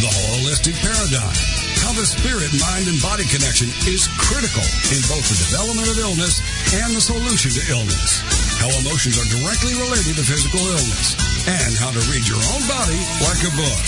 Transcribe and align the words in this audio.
the 0.00 0.08
holistic 0.08 0.72
paradigm, 0.80 1.36
how 1.84 1.92
the 1.92 2.06
spirit, 2.06 2.48
mind, 2.56 2.88
and 2.88 2.96
body 3.04 3.28
connection 3.28 3.68
is 3.84 4.08
critical 4.16 4.64
in 4.88 5.00
both 5.10 5.26
the 5.28 5.36
development 5.50 5.88
of 5.92 5.96
illness 6.00 6.40
and 6.80 6.96
the 6.96 7.02
solution 7.02 7.52
to 7.52 7.62
illness, 7.68 8.24
how 8.56 8.72
emotions 8.80 9.20
are 9.20 9.28
directly 9.28 9.76
related 9.76 10.16
to 10.16 10.24
physical 10.24 10.62
illness, 10.64 11.18
and 11.44 11.76
how 11.76 11.92
to 11.92 12.00
read 12.08 12.24
your 12.24 12.40
own 12.56 12.62
body 12.70 13.00
like 13.20 13.42
a 13.44 13.52
book. 13.52 13.82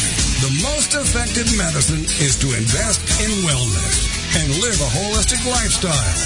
The 0.44 0.52
most 0.60 0.92
effective 0.92 1.48
medicine 1.56 2.04
is 2.20 2.36
to 2.44 2.52
invest 2.52 3.00
in 3.24 3.30
wellness 3.46 3.96
and 4.44 4.50
live 4.60 4.76
a 4.84 4.90
holistic 4.92 5.40
lifestyle. 5.48 6.16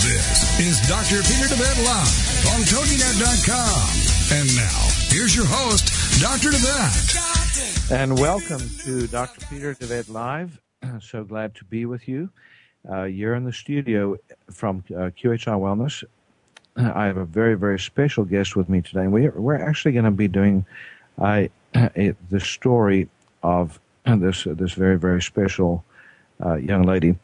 This 0.00 0.46
is 0.62 0.80
Dr. 0.88 1.20
Peter 1.26 1.52
DeVette 1.52 1.82
Live 1.84 2.16
on 2.54 2.64
TogiNet.com. 2.64 4.17
And 4.30 4.54
now, 4.56 4.88
here's 5.08 5.34
your 5.34 5.46
host, 5.46 6.20
Dr. 6.20 6.50
DeVette. 6.50 7.90
And 7.90 8.18
welcome 8.18 8.60
to 8.84 9.06
Dr. 9.06 9.46
Peter 9.46 9.74
DeVette 9.74 10.10
Live. 10.10 10.60
So 11.00 11.24
glad 11.24 11.54
to 11.56 11.64
be 11.64 11.86
with 11.86 12.06
you. 12.08 12.30
Uh, 12.88 13.04
you're 13.04 13.34
in 13.34 13.44
the 13.44 13.52
studio 13.52 14.16
from 14.50 14.84
uh, 14.90 15.10
QHI 15.16 15.56
Wellness. 15.58 16.04
I 16.76 17.06
have 17.06 17.16
a 17.16 17.24
very, 17.24 17.54
very 17.54 17.78
special 17.78 18.24
guest 18.24 18.54
with 18.54 18.68
me 18.68 18.82
today. 18.82 19.06
We're, 19.06 19.32
we're 19.32 19.56
actually 19.56 19.92
going 19.92 20.04
to 20.04 20.10
be 20.10 20.28
doing 20.28 20.66
uh, 21.18 21.46
the 21.72 22.40
story 22.40 23.08
of 23.42 23.80
this 24.04 24.44
this 24.44 24.72
very, 24.72 24.98
very 24.98 25.22
special 25.22 25.84
uh, 26.44 26.54
young 26.54 26.82
lady. 26.82 27.16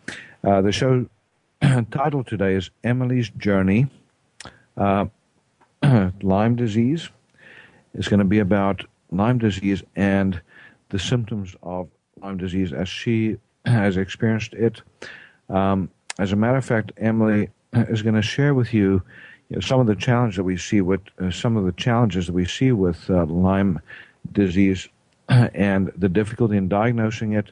Uh, 0.42 0.62
the 0.62 0.72
show 0.72 1.06
title 1.90 2.24
today 2.24 2.54
is 2.54 2.70
Emily's 2.82 3.28
Journey. 3.30 3.88
Uh, 4.76 5.06
Lyme 6.22 6.56
disease 6.56 7.08
is 7.94 8.08
going 8.08 8.18
to 8.18 8.24
be 8.24 8.38
about 8.38 8.84
Lyme 9.10 9.38
disease 9.38 9.82
and 9.96 10.40
the 10.90 10.98
symptoms 10.98 11.54
of 11.62 11.88
Lyme 12.22 12.38
disease 12.38 12.72
as 12.72 12.88
she 12.88 13.36
has 13.64 13.96
experienced 13.96 14.54
it. 14.54 14.82
Um, 15.48 15.90
as 16.18 16.32
a 16.32 16.36
matter 16.36 16.56
of 16.56 16.64
fact, 16.64 16.92
Emily 16.96 17.50
is 17.72 18.02
going 18.02 18.14
to 18.14 18.22
share 18.22 18.54
with 18.54 18.72
you, 18.72 19.02
you 19.48 19.56
know, 19.56 19.60
some 19.60 19.80
of 19.80 19.86
the 19.86 19.96
challenges 19.96 20.36
that 20.36 20.44
we 20.44 20.56
see 20.56 20.80
with 20.80 21.00
uh, 21.20 21.30
some 21.30 21.56
of 21.56 21.64
the 21.64 21.72
challenges 21.72 22.26
that 22.26 22.32
we 22.32 22.44
see 22.46 22.72
with 22.72 23.08
uh, 23.10 23.24
Lyme 23.26 23.80
disease 24.32 24.88
and 25.28 25.92
the 25.96 26.08
difficulty 26.08 26.56
in 26.56 26.68
diagnosing 26.68 27.32
it, 27.32 27.50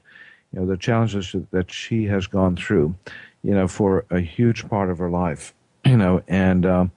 you 0.53 0.61
know, 0.61 0.67
the 0.67 0.77
challenges 0.77 1.35
that 1.51 1.71
she 1.71 2.05
has 2.05 2.27
gone 2.27 2.57
through, 2.57 2.95
you 3.43 3.55
know, 3.55 3.69
for 3.69 4.05
a 4.11 4.21
huge 4.21 4.69
part 4.69 4.91
of 4.91 4.99
her 4.99 5.11
life, 5.11 5.55
you 5.85 5.97
know, 5.97 6.23
and 6.29 6.65
um, 6.67 6.93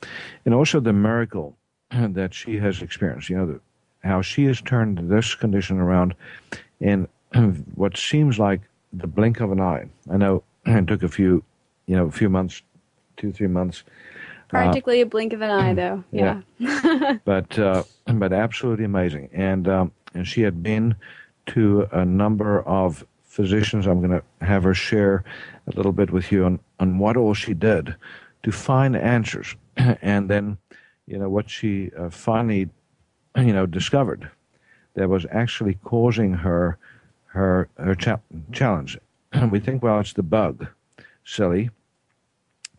and 0.46 0.54
also 0.54 0.80
the 0.80 0.94
miracle 0.94 1.58
that 1.92 2.34
she 2.34 2.58
has 2.58 2.82
experienced, 2.82 3.30
you 3.30 3.38
know, 3.38 3.46
the, 3.46 3.60
how 4.04 4.22
she 4.22 4.46
has 4.46 4.62
turned 4.62 5.10
this 5.10 5.36
condition 5.36 5.80
around 5.80 6.16
in 6.80 7.08
what 7.76 7.98
seems 7.98 8.40
like 8.40 8.62
the 8.94 9.08
blink 9.08 9.40
of 9.40 9.52
an 9.52 9.60
eye. 9.60 9.88
I 10.12 10.18
know 10.18 10.44
it 10.66 10.88
took 10.88 11.04
a 11.04 11.10
few, 11.10 11.44
you 11.88 11.96
know, 11.96 12.06
a 12.06 12.12
few 12.12 12.30
months, 12.30 12.62
two, 13.18 13.32
three 13.32 13.48
months. 13.48 13.84
Practically 14.48 15.02
uh, 15.02 15.06
a 15.06 15.08
blink 15.08 15.34
of 15.34 15.42
an 15.42 15.50
eye, 15.50 15.74
though. 15.74 16.04
Yeah. 16.12 16.42
yeah. 16.60 17.18
but 17.26 17.58
uh, 17.58 17.84
but 18.06 18.32
absolutely 18.32 18.86
amazing, 18.86 19.30
and 19.34 19.68
um, 19.68 19.92
and 20.14 20.28
she 20.28 20.42
had 20.42 20.62
been 20.62 20.96
to 21.48 21.88
a 21.92 22.06
number 22.06 22.62
of 22.62 23.06
physicians. 23.24 23.88
I'm 23.88 24.00
going 24.00 24.22
to 24.22 24.46
have 24.46 24.64
her 24.64 24.74
share 24.74 25.24
a 25.68 25.76
little 25.76 25.92
bit 25.92 26.12
with 26.12 26.32
you 26.32 26.46
on, 26.46 26.60
on 26.80 27.00
what 27.00 27.18
all 27.18 27.34
she 27.34 27.54
did 27.54 27.96
to 28.46 28.52
find 28.52 28.96
answers. 28.96 29.56
and 30.02 30.30
then, 30.30 30.58
you 31.08 31.18
know, 31.18 31.28
what 31.28 31.50
she 31.50 31.92
uh, 31.98 32.10
finally, 32.12 32.70
you 33.36 33.52
know, 33.52 33.66
discovered 33.66 34.30
that 34.94 35.10
was 35.10 35.26
actually 35.32 35.74
causing 35.84 36.32
her 36.34 36.78
her 37.26 37.68
her 37.78 37.96
cha- 37.96 38.22
challenge. 38.54 38.98
We 39.52 39.60
think, 39.60 39.84
well, 39.84 40.00
it's 40.00 40.14
the 40.14 40.24
bug, 40.24 40.68
silly. 41.26 41.72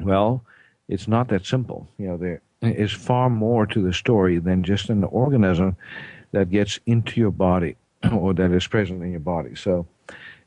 Well, 0.01 0.45
it's 0.89 1.09
not 1.09 1.29
that 1.29 1.45
simple. 1.45 1.89
You 1.99 2.09
know, 2.09 2.17
there 2.17 2.41
is 2.63 2.93
far 2.93 3.29
more 3.29 3.67
to 3.67 3.83
the 3.83 3.93
story 3.93 4.39
than 4.39 4.63
just 4.63 4.89
an 4.89 5.05
organism 5.05 5.77
that 6.31 6.51
gets 6.51 6.79
into 6.87 7.21
your 7.21 7.33
body 7.33 7.77
or 8.13 8.33
that 8.35 8.53
is 8.53 8.67
present 8.69 9.03
in 9.03 9.11
your 9.11 9.21
body. 9.21 9.57
So, 9.57 9.87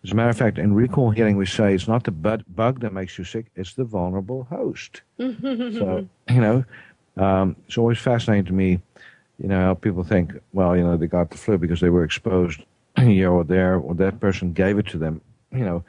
as 0.03 0.11
a 0.11 0.15
matter 0.15 0.29
of 0.29 0.37
fact, 0.37 0.57
in 0.57 0.73
recall 0.73 1.11
healing, 1.11 1.35
we 1.35 1.45
say 1.45 1.73
it's 1.73 1.87
not 1.87 2.05
the 2.05 2.11
bug 2.11 2.79
that 2.79 2.93
makes 2.93 3.17
you 3.17 3.25
sick, 3.25 3.47
it's 3.55 3.73
the 3.73 3.83
vulnerable 3.83 4.45
host. 4.45 5.01
so, 5.17 6.07
you 6.29 6.41
know, 6.41 6.63
um, 7.17 7.55
it's 7.67 7.77
always 7.77 7.97
fascinating 7.97 8.45
to 8.45 8.53
me, 8.53 8.79
you 9.39 9.49
know, 9.49 9.59
how 9.59 9.73
people 9.73 10.03
think, 10.03 10.33
well, 10.53 10.75
you 10.75 10.83
know, 10.83 10.95
they 10.95 11.07
got 11.07 11.31
the 11.31 11.37
flu 11.37 11.57
because 11.57 11.81
they 11.81 11.89
were 11.89 12.05
exposed 12.05 12.63
here 12.97 13.29
or 13.29 13.43
there, 13.43 13.75
or 13.75 13.93
that 13.95 14.21
person 14.21 14.53
gave 14.53 14.77
it 14.77 14.87
to 14.87 14.97
them. 14.97 15.19
You 15.51 15.65
know, 15.65 15.83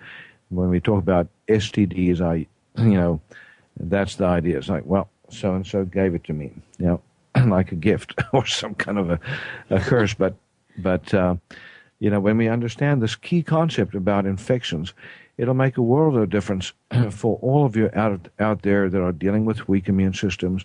when 0.48 0.70
we 0.70 0.80
talk 0.80 0.98
about 0.98 1.28
STDs, 1.48 2.20
I, 2.20 2.46
you 2.82 2.94
know, 2.94 3.20
that's 3.78 4.16
the 4.16 4.24
idea. 4.24 4.58
It's 4.58 4.68
like, 4.68 4.84
well, 4.86 5.08
so 5.28 5.54
and 5.54 5.64
so 5.64 5.84
gave 5.84 6.16
it 6.16 6.24
to 6.24 6.32
me, 6.32 6.50
you 6.78 6.86
know, 6.86 7.02
like 7.46 7.70
a 7.70 7.76
gift 7.76 8.20
or 8.32 8.44
some 8.44 8.74
kind 8.74 8.98
of 8.98 9.10
a, 9.10 9.20
a 9.70 9.78
curse. 9.78 10.14
But, 10.14 10.34
but, 10.78 11.14
uh, 11.14 11.36
you 12.00 12.08
know, 12.10 12.18
when 12.18 12.38
we 12.38 12.48
understand 12.48 13.02
this 13.02 13.14
key 13.14 13.42
concept 13.42 13.94
about 13.94 14.26
infections, 14.26 14.94
it'll 15.36 15.54
make 15.54 15.76
a 15.76 15.82
world 15.82 16.16
of 16.16 16.30
difference 16.30 16.72
for 17.10 17.38
all 17.42 17.64
of 17.64 17.76
you 17.76 17.90
out 17.94 18.28
out 18.40 18.62
there 18.62 18.88
that 18.88 19.00
are 19.00 19.12
dealing 19.12 19.44
with 19.44 19.68
weak 19.68 19.88
immune 19.88 20.14
systems, 20.14 20.64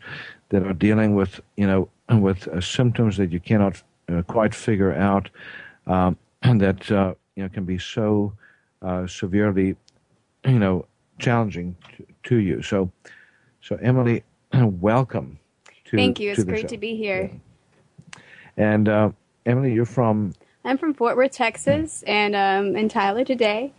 that 0.50 0.63
are 0.63 0.73
dealing 0.73 1.13
with 1.13 1.41
you 1.57 1.68
know 1.68 1.90
with 2.19 2.47
uh, 2.47 2.62
symptoms 2.62 3.18
that 3.18 3.31
you 3.31 3.40
cannot 3.40 3.84
uh, 4.09 4.22
quite 4.23 4.56
figure 4.56 4.94
out, 4.94 5.29
um, 5.88 6.18
and 6.41 6.59
that 6.66 6.90
uh, 6.91 7.13
you 7.35 7.44
know 7.44 7.50
can 7.50 7.66
be 7.66 7.78
so 7.78 8.34
uh, 8.81 9.06
severely 9.06 9.75
you 10.46 10.59
know 10.59 10.85
challenging 11.19 11.75
to, 11.97 12.06
to, 12.23 12.35
you. 12.38 12.62
So, 12.62 12.91
so 13.62 13.78
Emily, 13.81 14.23
welcome. 14.53 15.40
To, 15.85 15.97
Thank 15.97 16.19
you. 16.19 16.31
It's 16.31 16.44
great 16.44 16.62
show. 16.62 16.67
to 16.67 16.78
be 16.78 16.96
here. 16.96 17.29
Yeah. 17.31 18.22
And 18.57 18.90
uh, 18.90 19.12
Emily, 19.46 19.73
you're 19.73 19.85
from 19.85 20.34
I'm 20.65 20.79
from 20.79 20.95
Fort 20.95 21.15
Worth, 21.15 21.31
Texas, 21.31 22.03
and 22.07 22.35
um, 22.35 22.75
in 22.75 22.89
Tyler 22.89 23.23
today. 23.23 23.71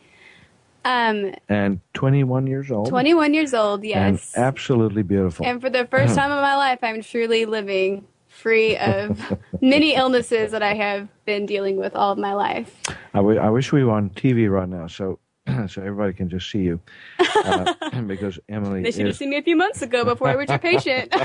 Um, 0.84 1.34
and 1.48 1.80
21 1.94 2.47
years 2.47 2.70
old. 2.70 2.88
21 2.88 3.34
years 3.34 3.52
old, 3.52 3.82
yes. 3.82 4.32
And 4.36 4.44
absolutely 4.44 5.02
beautiful. 5.02 5.44
And 5.44 5.60
for 5.60 5.69
the 5.69 5.84
first 5.86 6.14
time 6.14 6.31
in 6.31 6.37
my 6.37 6.55
life, 6.55 6.78
I'm 6.82 7.02
truly 7.02 7.44
living 7.44 8.06
free 8.28 8.76
of 8.76 9.37
many 9.61 9.96
illnesses 9.96 10.52
that 10.52 10.62
I 10.62 10.75
have 10.75 11.08
been 11.25 11.44
dealing 11.44 11.76
with 11.76 11.96
all 11.96 12.12
of 12.12 12.19
my 12.19 12.34
life. 12.34 12.81
I, 13.14 13.19
w- 13.19 13.40
I 13.40 13.50
wish 13.50 13.72
we 13.72 13.82
were 13.82 13.90
on 13.90 14.11
TV 14.11 14.49
right 14.49 14.69
now, 14.69 14.87
so 14.87 15.19
so 15.69 15.81
everybody 15.82 16.12
can 16.12 16.28
just 16.28 16.49
see 16.50 16.61
you. 16.61 16.78
Uh, 17.19 17.75
because 18.06 18.38
Emily, 18.49 18.82
they 18.82 18.93
should 18.93 19.02
is... 19.02 19.14
have 19.14 19.16
seen 19.16 19.31
me 19.31 19.38
a 19.38 19.43
few 19.43 19.56
months 19.56 19.82
ago 19.82 20.05
before 20.05 20.28
I 20.28 20.37
was 20.37 20.49
your 20.49 20.58
patient. 20.58 21.12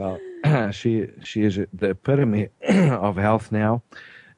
well, 0.00 0.18
she 0.72 1.08
she 1.22 1.42
is 1.42 1.56
the 1.72 1.90
epitome 1.90 2.48
of 2.68 3.16
health 3.16 3.52
now. 3.52 3.82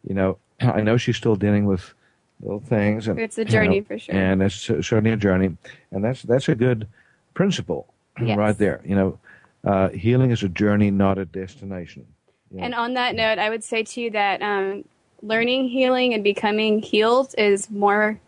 You 0.07 0.15
know, 0.15 0.39
I 0.61 0.81
know 0.81 0.97
she's 0.97 1.17
still 1.17 1.37
dealing 1.37 1.67
with 1.67 1.95
little 2.41 2.61
things, 2.61 3.07
and 3.07 3.19
it's 3.19 3.39
a 3.39 3.45
journey 3.45 3.77
you 3.77 3.81
know, 3.83 3.87
for 3.87 3.99
sure. 3.99 4.15
And 4.15 4.43
it's 4.43 4.57
certainly 4.57 5.13
a 5.13 5.17
journey, 5.17 5.57
and 5.91 6.05
that's 6.05 6.23
that's 6.23 6.49
a 6.49 6.55
good 6.55 6.89
principle 7.35 7.93
yes. 8.21 8.37
right 8.37 8.59
there. 8.59 8.83
You 8.85 8.97
know, 8.97 9.19
uh, 9.65 9.89
healing 9.91 10.33
is 10.33 10.43
a 10.43 10.49
journey, 10.49 10.91
not 10.91 11.19
a 11.19 11.25
destination. 11.25 12.07
You 12.51 12.59
know? 12.59 12.65
And 12.65 12.75
on 12.75 12.95
that 12.95 13.15
note, 13.15 13.39
I 13.39 13.49
would 13.49 13.63
say 13.63 13.85
to 13.85 14.01
you 14.01 14.11
that 14.11 14.43
um, 14.43 14.85
learning 15.23 15.69
healing 15.69 16.13
and 16.13 16.25
becoming 16.25 16.81
healed 16.81 17.35
is 17.39 17.71
more 17.71 18.19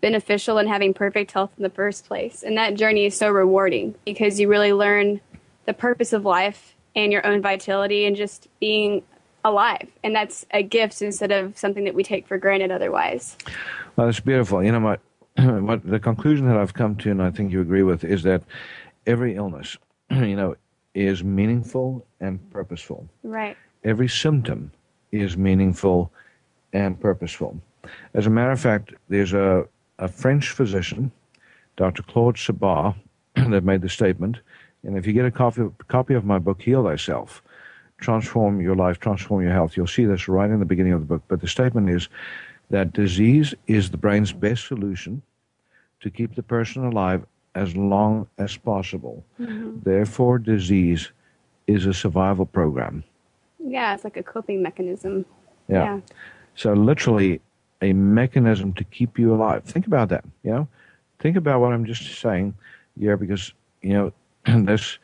beneficial 0.00 0.56
than 0.56 0.66
having 0.66 0.92
perfect 0.92 1.32
health 1.32 1.50
in 1.56 1.62
the 1.62 1.70
first 1.70 2.06
place. 2.06 2.42
And 2.42 2.56
that 2.58 2.74
journey 2.74 3.06
is 3.06 3.16
so 3.16 3.30
rewarding 3.30 3.94
because 4.04 4.38
you 4.38 4.48
really 4.48 4.72
learn 4.72 5.20
the 5.66 5.74
purpose 5.74 6.12
of 6.12 6.24
life 6.24 6.74
and 6.94 7.12
your 7.12 7.26
own 7.26 7.42
vitality 7.42 8.06
and 8.06 8.16
just 8.16 8.48
being 8.60 9.02
alive. 9.44 9.88
And 10.02 10.14
that's 10.14 10.44
a 10.50 10.62
gift 10.62 11.02
instead 11.02 11.30
of 11.30 11.56
something 11.56 11.84
that 11.84 11.94
we 11.94 12.02
take 12.02 12.26
for 12.26 12.38
granted 12.38 12.70
otherwise. 12.70 13.36
Well, 13.94 14.08
it's 14.08 14.20
beautiful. 14.20 14.62
You 14.62 14.72
know, 14.72 14.80
my, 14.80 14.98
what 15.60 15.84
the 15.84 16.00
conclusion 16.00 16.46
that 16.48 16.56
I've 16.56 16.74
come 16.74 16.96
to, 16.96 17.10
and 17.10 17.22
I 17.22 17.30
think 17.30 17.52
you 17.52 17.60
agree 17.60 17.82
with, 17.82 18.04
is 18.04 18.22
that 18.24 18.42
every 19.06 19.36
illness, 19.36 19.76
you 20.10 20.36
know, 20.36 20.56
is 20.94 21.22
meaningful 21.22 22.06
and 22.20 22.50
purposeful. 22.50 23.08
Right. 23.22 23.56
Every 23.84 24.08
symptom 24.08 24.72
is 25.12 25.36
meaningful 25.36 26.10
and 26.72 26.98
purposeful. 26.98 27.60
As 28.14 28.26
a 28.26 28.30
matter 28.30 28.50
of 28.50 28.60
fact, 28.60 28.94
there's 29.08 29.32
a, 29.32 29.66
a 29.98 30.08
French 30.08 30.50
physician, 30.50 31.12
Dr. 31.76 32.02
Claude 32.02 32.36
Sabbah, 32.38 32.94
that 33.34 33.62
made 33.62 33.82
the 33.82 33.88
statement. 33.88 34.38
And 34.86 34.96
if 34.96 35.06
you 35.06 35.12
get 35.12 35.26
a 35.26 35.30
copy, 35.32 35.62
copy 35.88 36.14
of 36.14 36.24
my 36.24 36.38
book, 36.38 36.62
Heal 36.62 36.84
Thyself, 36.84 37.42
Transform 37.98 38.60
Your 38.60 38.76
Life, 38.76 39.00
Transform 39.00 39.42
Your 39.42 39.52
Health, 39.52 39.76
you'll 39.76 39.88
see 39.88 40.04
this 40.04 40.28
right 40.28 40.48
in 40.48 40.60
the 40.60 40.64
beginning 40.64 40.92
of 40.92 41.00
the 41.00 41.06
book. 41.06 41.22
But 41.26 41.40
the 41.40 41.48
statement 41.48 41.90
is 41.90 42.08
that 42.70 42.92
disease 42.92 43.52
is 43.66 43.90
the 43.90 43.96
brain's 43.96 44.32
best 44.32 44.66
solution 44.66 45.22
to 46.00 46.10
keep 46.10 46.36
the 46.36 46.42
person 46.42 46.84
alive 46.84 47.26
as 47.56 47.74
long 47.76 48.28
as 48.38 48.56
possible. 48.56 49.24
Mm-hmm. 49.40 49.80
Therefore, 49.82 50.38
disease 50.38 51.10
is 51.66 51.86
a 51.86 51.94
survival 51.94 52.46
program. 52.46 53.02
Yeah, 53.58 53.94
it's 53.94 54.04
like 54.04 54.16
a 54.16 54.22
coping 54.22 54.62
mechanism. 54.62 55.24
Yeah. 55.68 55.84
yeah. 55.84 56.00
So 56.54 56.74
literally 56.74 57.40
a 57.82 57.92
mechanism 57.92 58.72
to 58.74 58.84
keep 58.84 59.18
you 59.18 59.34
alive. 59.34 59.64
Think 59.64 59.86
about 59.86 60.10
that, 60.10 60.24
you 60.44 60.52
know? 60.52 60.68
Think 61.18 61.36
about 61.36 61.60
what 61.60 61.72
I'm 61.72 61.84
just 61.84 62.20
saying 62.20 62.54
here 62.98 63.16
because, 63.16 63.52
you 63.82 63.94
know, 63.94 64.12
this 64.46 64.98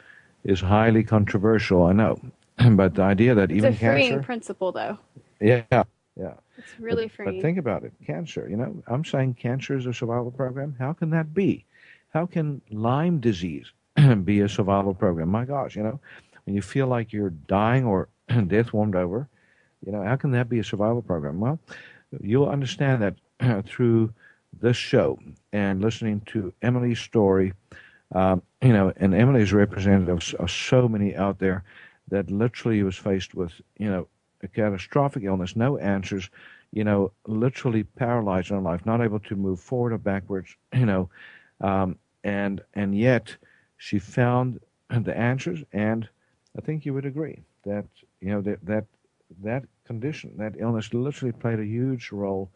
is 0.44 0.60
highly 0.60 1.04
controversial, 1.04 1.84
I 1.84 1.92
know. 1.92 2.20
But 2.70 2.94
the 2.94 3.02
idea 3.02 3.34
that 3.34 3.50
it's 3.50 3.58
even 3.58 3.72
a 3.72 3.76
freeing 3.76 4.10
cancer, 4.10 4.22
principle 4.24 4.72
though. 4.72 4.98
Yeah, 5.40 5.64
yeah. 5.70 6.34
It's 6.58 6.78
really 6.78 7.06
but, 7.06 7.12
freeing. 7.12 7.36
But 7.36 7.42
think 7.42 7.58
about 7.58 7.82
it. 7.82 7.92
Cancer, 8.06 8.46
you 8.48 8.56
know, 8.56 8.82
I'm 8.86 9.04
saying 9.04 9.34
cancer 9.34 9.76
is 9.76 9.86
a 9.86 9.94
survival 9.94 10.30
program. 10.30 10.76
How 10.78 10.92
can 10.92 11.10
that 11.10 11.34
be? 11.34 11.64
How 12.10 12.26
can 12.26 12.60
Lyme 12.70 13.20
disease 13.20 13.72
be 14.24 14.40
a 14.40 14.48
survival 14.48 14.94
program? 14.94 15.28
My 15.28 15.44
gosh, 15.44 15.76
you 15.76 15.82
know, 15.82 15.98
when 16.44 16.54
you 16.54 16.62
feel 16.62 16.86
like 16.86 17.12
you're 17.12 17.30
dying 17.30 17.84
or 17.84 18.08
death 18.46 18.72
warmed 18.72 18.96
over, 18.96 19.28
you 19.84 19.92
know, 19.92 20.02
how 20.02 20.16
can 20.16 20.30
that 20.32 20.48
be 20.48 20.58
a 20.58 20.64
survival 20.64 21.02
program? 21.02 21.40
Well, 21.40 21.58
you'll 22.20 22.48
understand 22.48 23.02
that 23.02 23.64
through 23.66 24.12
this 24.60 24.76
show 24.76 25.18
and 25.52 25.80
listening 25.80 26.20
to 26.26 26.52
Emily's 26.62 27.00
story. 27.00 27.52
Um, 28.14 28.42
you 28.60 28.72
know, 28.72 28.92
and 28.96 29.14
Emily 29.14 29.42
is 29.42 29.52
representative 29.52 30.34
of 30.38 30.50
so 30.50 30.88
many 30.88 31.16
out 31.16 31.38
there 31.38 31.64
that 32.08 32.30
literally 32.30 32.82
was 32.82 32.96
faced 32.96 33.34
with, 33.34 33.52
you 33.78 33.88
know, 33.90 34.06
a 34.42 34.48
catastrophic 34.48 35.22
illness, 35.22 35.56
no 35.56 35.78
answers, 35.78 36.28
you 36.72 36.84
know, 36.84 37.12
literally 37.26 37.84
paralyzed 37.84 38.50
in 38.50 38.62
life, 38.62 38.84
not 38.84 39.00
able 39.00 39.20
to 39.20 39.36
move 39.36 39.60
forward 39.60 39.92
or 39.92 39.98
backwards, 39.98 40.56
you 40.74 40.86
know, 40.86 41.08
um, 41.60 41.96
and 42.24 42.60
and 42.74 42.96
yet 42.96 43.36
she 43.78 43.98
found 43.98 44.60
the 44.90 45.16
answers, 45.16 45.64
and 45.72 46.08
I 46.56 46.60
think 46.60 46.84
you 46.84 46.94
would 46.94 47.06
agree 47.06 47.42
that 47.64 47.86
you 48.20 48.30
know 48.30 48.40
that 48.42 48.64
that 48.66 48.84
that 49.42 49.64
condition, 49.86 50.32
that 50.36 50.54
illness, 50.58 50.92
literally 50.92 51.32
played 51.32 51.58
a 51.58 51.64
huge 51.64 52.12
role 52.12 52.50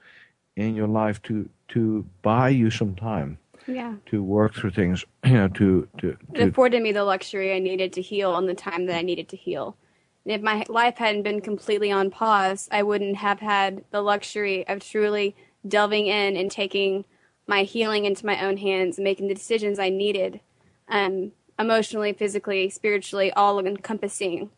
in 0.56 0.74
your 0.74 0.88
life 0.88 1.22
to 1.22 1.48
to 1.68 2.04
buy 2.22 2.48
you 2.48 2.70
some 2.70 2.94
time. 2.94 3.38
Yeah. 3.66 3.94
To 4.06 4.22
work 4.22 4.54
through 4.54 4.70
things, 4.70 5.04
you 5.24 5.32
know, 5.32 5.48
to, 5.48 5.88
to, 5.98 6.12
to 6.12 6.16
it 6.34 6.48
afforded 6.48 6.82
me 6.82 6.92
the 6.92 7.04
luxury 7.04 7.54
I 7.54 7.58
needed 7.58 7.92
to 7.94 8.02
heal 8.02 8.36
in 8.38 8.46
the 8.46 8.54
time 8.54 8.86
that 8.86 8.96
I 8.96 9.02
needed 9.02 9.28
to 9.30 9.36
heal. 9.36 9.76
And 10.24 10.34
if 10.34 10.42
my 10.42 10.64
life 10.68 10.96
hadn't 10.98 11.22
been 11.22 11.40
completely 11.40 11.92
on 11.92 12.10
pause, 12.10 12.68
I 12.72 12.82
wouldn't 12.82 13.16
have 13.16 13.40
had 13.40 13.84
the 13.90 14.02
luxury 14.02 14.66
of 14.66 14.84
truly 14.84 15.36
delving 15.66 16.06
in 16.06 16.36
and 16.36 16.50
taking 16.50 17.04
my 17.46 17.62
healing 17.62 18.04
into 18.04 18.26
my 18.26 18.44
own 18.44 18.56
hands 18.56 18.98
and 18.98 19.04
making 19.04 19.28
the 19.28 19.34
decisions 19.34 19.78
I 19.78 19.88
needed, 19.88 20.40
um, 20.88 21.32
emotionally, 21.58 22.12
physically, 22.12 22.68
spiritually, 22.70 23.32
all 23.32 23.64
encompassing 23.64 24.50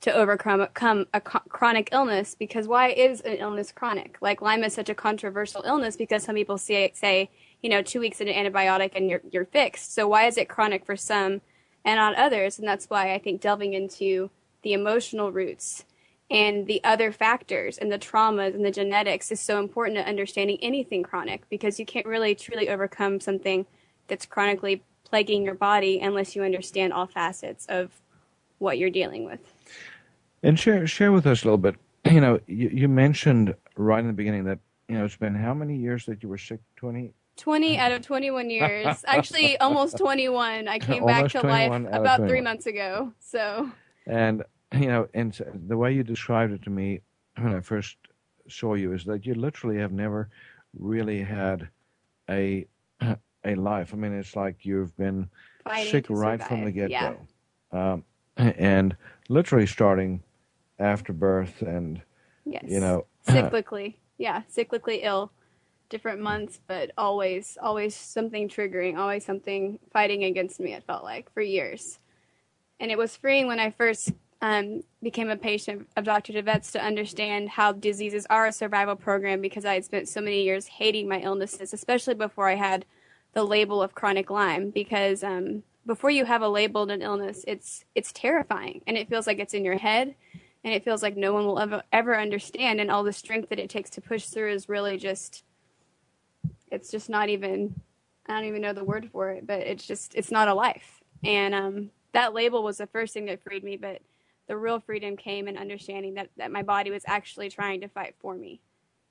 to 0.00 0.12
overcome 0.12 0.66
a 1.14 1.20
chronic 1.20 1.88
illness 1.90 2.34
because 2.34 2.68
why 2.68 2.88
is 2.88 3.22
an 3.22 3.36
illness 3.36 3.72
chronic? 3.72 4.18
Like 4.20 4.42
Lyme 4.42 4.64
is 4.64 4.74
such 4.74 4.90
a 4.90 4.94
controversial 4.94 5.62
illness 5.64 5.96
because 5.96 6.24
some 6.24 6.34
people 6.34 6.58
say, 6.58 6.92
say 6.94 7.30
you 7.64 7.70
know, 7.70 7.80
two 7.80 7.98
weeks 7.98 8.20
in 8.20 8.28
an 8.28 8.34
antibiotic 8.34 8.92
and 8.94 9.08
you're, 9.08 9.22
you're 9.30 9.46
fixed. 9.46 9.94
So 9.94 10.06
why 10.06 10.26
is 10.26 10.36
it 10.36 10.50
chronic 10.50 10.84
for 10.84 10.96
some 10.96 11.40
and 11.82 11.96
not 11.96 12.14
others? 12.14 12.58
And 12.58 12.68
that's 12.68 12.90
why 12.90 13.14
I 13.14 13.18
think 13.18 13.40
delving 13.40 13.72
into 13.72 14.28
the 14.60 14.74
emotional 14.74 15.32
roots 15.32 15.86
and 16.30 16.66
the 16.66 16.84
other 16.84 17.10
factors 17.10 17.78
and 17.78 17.90
the 17.90 17.98
traumas 17.98 18.54
and 18.54 18.66
the 18.66 18.70
genetics 18.70 19.32
is 19.32 19.40
so 19.40 19.58
important 19.58 19.96
to 19.96 20.06
understanding 20.06 20.58
anything 20.60 21.02
chronic 21.02 21.48
because 21.48 21.80
you 21.80 21.86
can't 21.86 22.04
really 22.04 22.34
truly 22.34 22.68
overcome 22.68 23.18
something 23.18 23.64
that's 24.08 24.26
chronically 24.26 24.82
plaguing 25.02 25.42
your 25.42 25.54
body 25.54 26.00
unless 26.00 26.36
you 26.36 26.42
understand 26.42 26.92
all 26.92 27.06
facets 27.06 27.64
of 27.70 27.92
what 28.58 28.76
you're 28.76 28.90
dealing 28.90 29.24
with. 29.24 29.40
And 30.42 30.60
share 30.60 30.86
share 30.86 31.12
with 31.12 31.26
us 31.26 31.44
a 31.44 31.46
little 31.46 31.56
bit. 31.56 31.76
You 32.04 32.20
know, 32.20 32.38
you, 32.46 32.68
you 32.68 32.88
mentioned 32.88 33.54
right 33.78 34.00
in 34.00 34.06
the 34.06 34.12
beginning 34.12 34.44
that 34.44 34.58
you 34.90 34.98
know 34.98 35.06
it's 35.06 35.16
been 35.16 35.34
how 35.34 35.54
many 35.54 35.78
years 35.78 36.04
that 36.04 36.22
you 36.22 36.28
were 36.28 36.36
sick? 36.36 36.60
Twenty. 36.76 37.14
20 37.36 37.78
out 37.78 37.92
of 37.92 38.02
21 38.02 38.50
years. 38.50 39.04
Actually, 39.06 39.58
almost 39.58 39.98
21. 39.98 40.68
I 40.68 40.78
came 40.78 41.04
back 41.04 41.30
to 41.32 41.40
life 41.40 41.72
about 41.90 42.20
three 42.28 42.40
months 42.40 42.66
ago. 42.66 43.12
So. 43.18 43.70
And 44.06 44.44
you 44.72 44.86
know, 44.86 45.08
and 45.14 45.38
the 45.66 45.76
way 45.76 45.92
you 45.92 46.02
described 46.02 46.52
it 46.52 46.62
to 46.62 46.70
me 46.70 47.00
when 47.38 47.54
I 47.54 47.60
first 47.60 47.96
saw 48.48 48.74
you 48.74 48.92
is 48.92 49.04
that 49.04 49.24
you 49.24 49.34
literally 49.34 49.78
have 49.78 49.92
never 49.92 50.28
really 50.78 51.22
had 51.22 51.68
a 52.28 52.66
a 53.44 53.54
life. 53.54 53.92
I 53.92 53.96
mean, 53.96 54.12
it's 54.12 54.36
like 54.36 54.64
you've 54.64 54.96
been 54.96 55.28
Fighting 55.64 55.90
sick 55.90 56.06
right 56.08 56.40
survive. 56.40 56.48
from 56.48 56.64
the 56.64 56.72
get 56.72 56.90
go, 56.90 57.16
yeah. 57.72 57.92
um, 57.92 58.04
and 58.36 58.96
literally 59.28 59.66
starting 59.66 60.22
after 60.78 61.12
birth, 61.12 61.62
and 61.62 62.00
yes. 62.44 62.64
you 62.66 62.80
know, 62.80 63.06
cyclically, 63.28 63.94
yeah, 64.18 64.42
cyclically 64.54 65.00
ill, 65.02 65.30
different 65.88 66.20
months, 66.20 66.60
but 66.66 66.90
always, 66.96 67.58
always 67.60 67.94
something 67.94 68.48
triggering, 68.48 68.98
always 68.98 69.24
something 69.24 69.78
fighting 69.92 70.24
against 70.24 70.60
me. 70.60 70.72
It 70.72 70.84
felt 70.86 71.04
like 71.04 71.32
for 71.32 71.40
years, 71.40 71.98
and 72.80 72.90
it 72.90 72.98
was 72.98 73.16
freeing 73.16 73.46
when 73.46 73.60
I 73.60 73.70
first 73.70 74.12
um, 74.44 74.82
became 75.02 75.30
a 75.30 75.36
patient 75.36 75.88
of 75.96 76.04
Dr. 76.04 76.34
DeVet's 76.34 76.72
to 76.72 76.84
understand 76.84 77.48
how 77.48 77.72
diseases 77.72 78.26
are 78.28 78.46
a 78.46 78.52
survival 78.52 78.94
program 78.94 79.40
because 79.40 79.64
I 79.64 79.72
had 79.72 79.86
spent 79.86 80.06
so 80.06 80.20
many 80.20 80.42
years 80.42 80.66
hating 80.66 81.08
my 81.08 81.20
illnesses, 81.20 81.72
especially 81.72 82.12
before 82.12 82.48
I 82.48 82.56
had 82.56 82.84
the 83.32 83.42
label 83.42 83.82
of 83.82 83.94
chronic 83.94 84.28
Lyme. 84.28 84.68
Because 84.68 85.24
um, 85.24 85.62
before 85.86 86.10
you 86.10 86.26
have 86.26 86.42
a 86.42 86.48
labeled 86.48 86.90
an 86.90 87.00
illness, 87.00 87.44
it's 87.48 87.86
it's 87.94 88.12
terrifying 88.12 88.82
and 88.86 88.98
it 88.98 89.08
feels 89.08 89.26
like 89.26 89.38
it's 89.38 89.54
in 89.54 89.64
your 89.64 89.78
head, 89.78 90.14
and 90.62 90.74
it 90.74 90.84
feels 90.84 91.02
like 91.02 91.16
no 91.16 91.32
one 91.32 91.46
will 91.46 91.58
ever 91.58 91.82
ever 91.90 92.18
understand, 92.18 92.80
and 92.80 92.90
all 92.90 93.02
the 93.02 93.14
strength 93.14 93.48
that 93.48 93.58
it 93.58 93.70
takes 93.70 93.88
to 93.90 94.02
push 94.02 94.26
through 94.26 94.52
is 94.52 94.68
really 94.68 94.98
just 94.98 95.42
it's 96.74 96.90
just 96.90 97.08
not 97.08 97.28
even 97.28 97.80
I 98.26 98.34
don't 98.34 98.48
even 98.48 98.62
know 98.62 98.72
the 98.72 98.84
word 98.84 99.08
for 99.12 99.30
it, 99.30 99.46
but 99.46 99.60
it's 99.60 99.86
just 99.86 100.14
it's 100.14 100.30
not 100.30 100.48
a 100.48 100.54
life. 100.54 101.02
And 101.22 101.54
um, 101.54 101.90
that 102.12 102.34
label 102.34 102.62
was 102.62 102.78
the 102.78 102.86
first 102.86 103.14
thing 103.14 103.26
that 103.26 103.42
freed 103.42 103.64
me, 103.64 103.76
but 103.76 104.00
the 104.46 104.56
real 104.56 104.80
freedom 104.80 105.16
came 105.16 105.48
in 105.48 105.56
understanding 105.56 106.14
that, 106.14 106.30
that 106.36 106.52
my 106.52 106.62
body 106.62 106.90
was 106.90 107.02
actually 107.06 107.48
trying 107.48 107.80
to 107.80 107.88
fight 107.88 108.14
for 108.20 108.34
me 108.34 108.60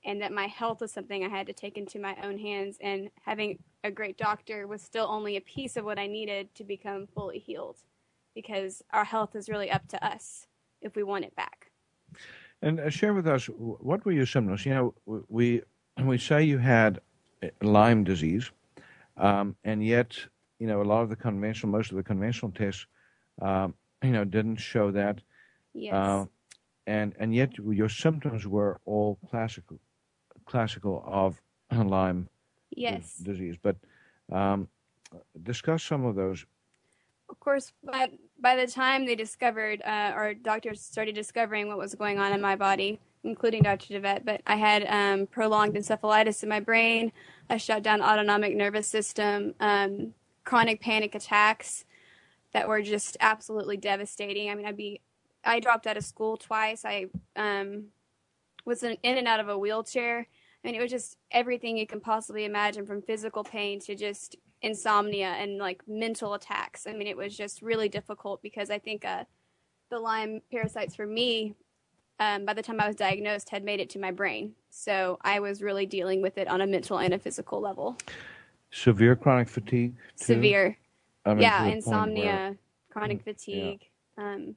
and 0.06 0.22
that 0.22 0.32
my 0.32 0.48
health 0.48 0.82
was 0.82 0.92
something 0.92 1.24
I 1.24 1.30
had 1.30 1.48
to 1.48 1.54
take 1.54 1.78
into 1.78 2.00
my 2.00 2.16
own 2.24 2.38
hands. 2.38 2.78
And 2.82 3.10
having 3.26 3.60
a 3.84 3.92
great 3.92 4.18
doctor 4.18 4.68
was 4.68 4.82
still 4.82 5.08
only 5.10 5.38
a 5.38 5.42
piece 5.42 5.76
of 5.76 5.86
what 5.86 5.98
I 5.98 6.08
needed 6.08 6.54
to 6.56 6.64
become 6.64 7.08
fully 7.08 7.40
healed 7.40 7.78
because 8.36 8.84
our 8.92 9.06
health 9.06 9.36
is 9.36 9.50
really 9.50 9.72
up 9.72 9.88
to 9.90 10.06
us 10.06 10.48
if 10.82 10.96
we 10.96 11.04
want 11.04 11.26
it 11.26 11.36
back. 11.36 11.72
And 12.62 12.80
uh, 12.80 12.90
share 12.90 13.14
with 13.14 13.28
us 13.28 13.46
what 13.48 14.06
were 14.06 14.12
your 14.12 14.26
symptoms? 14.26 14.66
You 14.66 14.74
know, 14.74 14.94
we 15.28 15.62
we 16.02 16.18
say 16.18 16.44
you 16.44 16.58
had 16.58 17.00
Lyme 17.62 18.04
disease, 18.04 18.52
um, 19.18 19.56
and 19.64 19.86
yet 19.86 20.18
you 20.60 20.68
know 20.68 20.82
a 20.82 20.84
lot 20.84 21.02
of 21.02 21.10
the 21.10 21.16
conventional, 21.16 21.72
most 21.72 21.92
of 21.92 21.98
the 21.98 22.04
conventional 22.04 22.52
tests 22.52 22.86
um, 23.42 23.74
you 24.02 24.12
know, 24.12 24.24
didn't 24.24 24.58
show 24.58 24.92
that. 24.92 25.22
Yes. 25.74 25.94
Uh, 25.94 26.26
and 26.86 27.16
and 27.18 27.34
yet 27.34 27.58
your 27.58 27.90
symptoms 27.90 28.46
were 28.46 28.80
all 28.86 29.18
classical, 29.30 29.80
classical 30.46 31.04
of 31.08 31.42
Lyme 31.72 32.28
yes. 32.72 33.16
disease. 33.18 33.56
But 33.62 33.78
um, 34.32 34.68
discuss 35.42 35.84
some 35.84 36.06
of 36.06 36.16
those. 36.16 36.46
Of 37.30 37.40
course, 37.40 37.72
by 37.84 38.12
by 38.40 38.56
the 38.58 38.68
time 38.68 39.06
they 39.06 39.16
discovered, 39.16 39.82
uh, 39.84 40.12
or 40.16 40.34
doctors 40.34 40.82
started 40.82 41.16
discovering 41.16 41.70
what 41.70 41.78
was 41.78 41.96
going 41.96 42.20
on 42.20 42.34
in 42.34 42.42
my 42.42 42.58
body, 42.58 43.00
including 43.24 43.64
Dr. 43.64 43.94
DeVette, 43.94 44.26
but 44.26 44.42
I 44.46 44.56
had 44.56 44.86
um, 44.88 45.28
prolonged 45.28 45.76
encephalitis 45.76 46.44
in 46.44 46.50
my 46.50 46.60
brain, 46.60 47.12
a 47.50 47.58
shut 47.58 47.84
down 47.84 48.02
autonomic 48.02 48.56
nervous 48.56 48.88
system, 48.88 49.56
um, 49.60 50.14
chronic 50.44 50.82
panic 50.82 51.16
attacks 51.16 51.86
that 52.54 52.68
were 52.68 52.82
just 52.82 53.18
absolutely 53.20 53.78
devastating. 53.78 54.50
I 54.50 54.56
mean, 54.56 54.66
I'd 54.66 54.78
be, 54.78 55.02
I 55.44 55.60
dropped 55.60 55.88
out 55.88 55.98
of 55.98 56.06
school 56.06 56.38
twice. 56.38 56.86
I 56.86 57.08
um, 57.36 57.86
was 58.66 58.84
in, 58.84 58.98
in 59.04 59.18
and 59.18 59.28
out 59.28 59.40
of 59.40 59.50
a 59.50 59.58
wheelchair. 59.58 60.28
I 60.64 60.68
mean, 60.68 60.76
it 60.76 60.82
was 60.82 60.92
just 60.92 61.18
everything 61.32 61.78
you 61.78 61.88
can 61.88 62.00
possibly 62.00 62.46
imagine 62.46 62.86
from 62.86 63.02
physical 63.02 63.44
pain 63.44 63.80
to 63.82 63.96
just 63.96 64.38
insomnia 64.62 65.28
and 65.28 65.58
like 65.58 65.82
mental 65.88 66.34
attacks. 66.34 66.88
I 66.88 66.94
mean, 66.94 67.08
it 67.08 67.18
was 67.18 67.36
just 67.36 67.62
really 67.62 67.90
difficult 67.90 68.42
because 68.42 68.70
I 68.70 68.80
think 68.80 69.04
uh, 69.04 69.26
the 69.90 70.00
Lyme 70.00 70.42
parasites 70.52 70.96
for 70.96 71.06
me, 71.06 71.56
um, 72.20 72.46
by 72.46 72.54
the 72.54 72.62
time 72.62 72.80
I 72.80 72.88
was 72.88 72.96
diagnosed, 72.96 73.50
had 73.50 73.64
made 73.64 73.80
it 73.80 73.90
to 73.92 74.00
my 74.00 74.12
brain. 74.12 74.54
So 74.70 75.18
I 75.22 75.40
was 75.40 75.62
really 75.62 75.86
dealing 75.86 76.22
with 76.22 76.38
it 76.38 76.48
on 76.48 76.62
a 76.62 76.68
mental 76.68 76.98
and 77.00 77.14
a 77.14 77.20
physical 77.20 77.60
level. 77.60 77.98
Severe 78.72 79.16
chronic 79.16 79.48
fatigue? 79.50 79.94
Too? 80.18 80.24
Severe. 80.26 80.78
I 81.26 81.34
mean, 81.34 81.42
yeah, 81.42 81.58
to 81.60 81.64
the 81.64 81.64
point 81.72 81.76
insomnia, 81.78 82.24
where- 82.26 82.58
chronic 82.92 83.18
Mm, 83.20 83.26
yeah. 83.26 83.34
fatigue. 83.34 83.82
Um, 84.18 84.56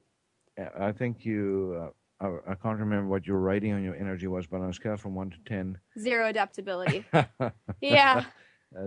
Yeah, 0.57 0.69
I 0.79 0.91
think 0.91 1.23
you. 1.25 1.77
Uh, 1.79 1.89
I, 2.19 2.51
I 2.51 2.55
can't 2.55 2.79
remember 2.79 3.07
what 3.09 3.27
your 3.27 3.37
rating 3.37 3.73
on 3.73 3.83
your 3.83 3.95
energy 3.95 4.25
was, 4.25 4.47
but 4.47 4.59
on 4.61 4.69
a 4.69 4.73
scale 4.73 4.97
from 4.97 5.13
one 5.13 5.29
to 5.29 5.37
ten, 5.45 5.77
zero 5.99 6.27
adaptability. 6.27 7.05
uh, 7.13 7.25
yeah, 7.79 8.25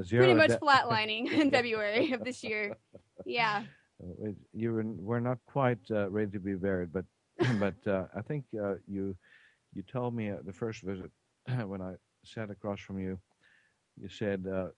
zero. 0.03 0.25
pretty 0.25 0.35
much 0.35 0.51
ada- 0.51 0.59
flatlining 0.59 1.31
in 1.33 1.49
February 1.59 2.11
of 2.13 2.25
this 2.25 2.43
year. 2.43 2.77
Yeah. 3.25 3.63
Uh, 4.03 4.31
you 4.53 4.73
were, 4.73 4.83
were 4.83 5.21
not 5.21 5.39
quite 5.47 5.79
uh, 5.93 6.11
ready 6.11 6.31
to 6.33 6.41
be 6.41 6.55
buried, 6.55 6.93
but 6.93 7.05
but 7.59 7.75
uh, 7.87 8.05
I 8.17 8.23
think 8.23 8.45
uh, 8.63 8.75
you 8.87 9.17
you 9.73 9.83
told 9.83 10.15
me 10.15 10.29
at 10.29 10.45
the 10.45 10.53
first 10.53 10.83
visit 10.83 11.11
when 11.67 11.81
I 11.81 11.95
sat 12.25 12.51
across 12.51 12.81
from 12.81 12.99
you, 12.99 13.19
you 14.01 14.09
said 14.09 14.47
uh, 14.47 14.69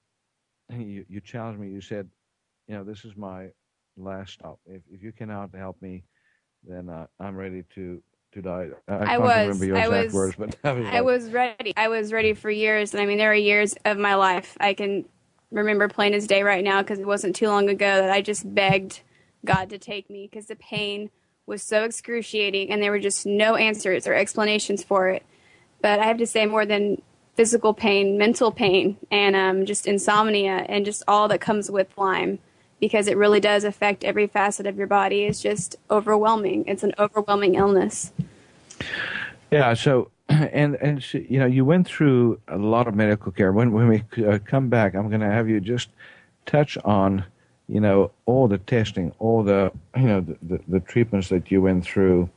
you 0.77 1.05
you 1.09 1.21
challenged 1.21 1.61
me. 1.61 1.69
You 1.71 1.81
said, 1.81 2.09
you 2.69 2.77
know, 2.77 2.85
this 2.85 3.05
is 3.05 3.17
my 3.17 3.49
last 3.97 4.35
stop. 4.35 4.59
If 4.67 4.83
if 4.91 5.03
you 5.03 5.13
cannot 5.13 5.55
help 5.55 5.81
me, 5.83 6.05
then 6.67 6.89
uh, 6.89 7.07
I'm 7.21 7.37
ready 7.37 7.65
to 7.75 8.03
to 8.33 8.43
die. 8.43 8.69
I, 8.89 8.95
I 8.95 9.07
can't 9.07 9.23
was- 9.23 9.47
remember 9.47 9.65
your 9.67 9.77
I 9.77 9.81
exact 9.87 10.05
was- 10.07 10.15
words, 10.15 10.35
but 10.39 10.57
I 10.65 10.73
was, 10.73 10.87
I 10.87 10.91
like, 10.93 11.05
was 11.05 11.31
ready. 11.31 11.73
I 11.77 11.89
was 11.89 12.13
ready 12.13 12.35
for 12.35 12.51
years, 12.51 12.93
and 12.95 13.03
I 13.03 13.07
mean, 13.07 13.19
there 13.19 13.33
are 13.33 13.35
years 13.35 13.75
of 13.85 13.99
my 13.99 14.15
life 14.15 14.57
I 14.61 14.75
can 14.75 15.05
remember 15.51 15.87
plain 15.89 16.15
as 16.15 16.27
day 16.27 16.43
right 16.43 16.65
now 16.65 16.81
because 16.81 16.99
it 16.99 17.07
wasn't 17.07 17.37
too 17.37 17.47
long 17.49 17.69
ago 17.69 17.97
that 18.01 18.11
I 18.11 18.23
just 18.23 18.55
begged 18.55 19.03
God 19.45 19.69
to 19.71 19.79
take 19.79 20.09
me 20.09 20.29
because 20.31 20.47
the 20.47 20.57
pain 20.57 21.11
was 21.47 21.63
so 21.63 21.85
excruciating, 21.85 22.71
and 22.71 22.83
there 22.83 22.91
were 22.91 22.99
just 22.99 23.27
no 23.27 23.57
answers 23.57 24.07
or 24.07 24.15
explanations 24.15 24.83
for 24.83 25.09
it. 25.09 25.23
But 25.81 25.99
I 25.99 26.07
have 26.07 26.19
to 26.19 26.27
say, 26.27 26.47
more 26.47 26.65
than 26.65 27.03
physical 27.35 27.75
pain, 27.75 28.19
mental 28.19 28.53
pain, 28.53 28.97
and 29.11 29.35
um, 29.35 29.67
just 29.67 29.87
insomnia, 29.87 30.65
and 30.69 30.85
just 30.85 31.03
all 31.09 31.29
that 31.29 31.41
comes 31.41 31.71
with 31.71 31.89
Lyme, 31.97 32.39
because 32.81 33.09
it 33.09 33.17
really 33.17 33.41
does 33.41 33.65
affect 33.65 34.05
every 34.05 34.27
facet 34.27 34.67
of 34.67 34.77
your 34.77 34.87
body. 34.87 35.25
It's 35.25 35.41
just 35.41 35.77
overwhelming. 35.91 36.65
It's 36.67 36.83
an 36.83 36.95
overwhelming 36.99 37.55
illness. 37.55 38.13
Yeah. 39.51 39.75
So, 39.75 40.11
and 40.29 40.77
and 40.77 41.13
you 41.13 41.39
know, 41.39 41.47
you 41.47 41.65
went 41.65 41.87
through 41.87 42.41
a 42.49 42.59
lot 42.59 42.87
of 42.87 42.95
medical 42.95 43.33
care. 43.33 43.53
When 43.53 43.73
when 43.73 43.89
we 43.89 44.25
uh, 44.25 44.39
come 44.45 44.69
back, 44.69 44.95
I'm 44.95 45.09
going 45.09 45.21
to 45.21 45.31
have 45.31 45.49
you 45.49 45.61
just 45.61 45.89
touch 46.47 46.77
on, 46.79 47.25
you 47.73 47.81
know, 47.81 48.11
all 48.27 48.49
the 48.49 48.59
testing, 48.59 49.15
all 49.19 49.43
the 49.43 49.73
you 49.97 50.03
know 50.03 50.21
the 50.21 50.37
the, 50.43 50.61
the 50.69 50.81
treatments 50.81 51.31
that 51.31 51.51
you 51.51 51.63
went 51.63 51.85
through. 51.85 52.29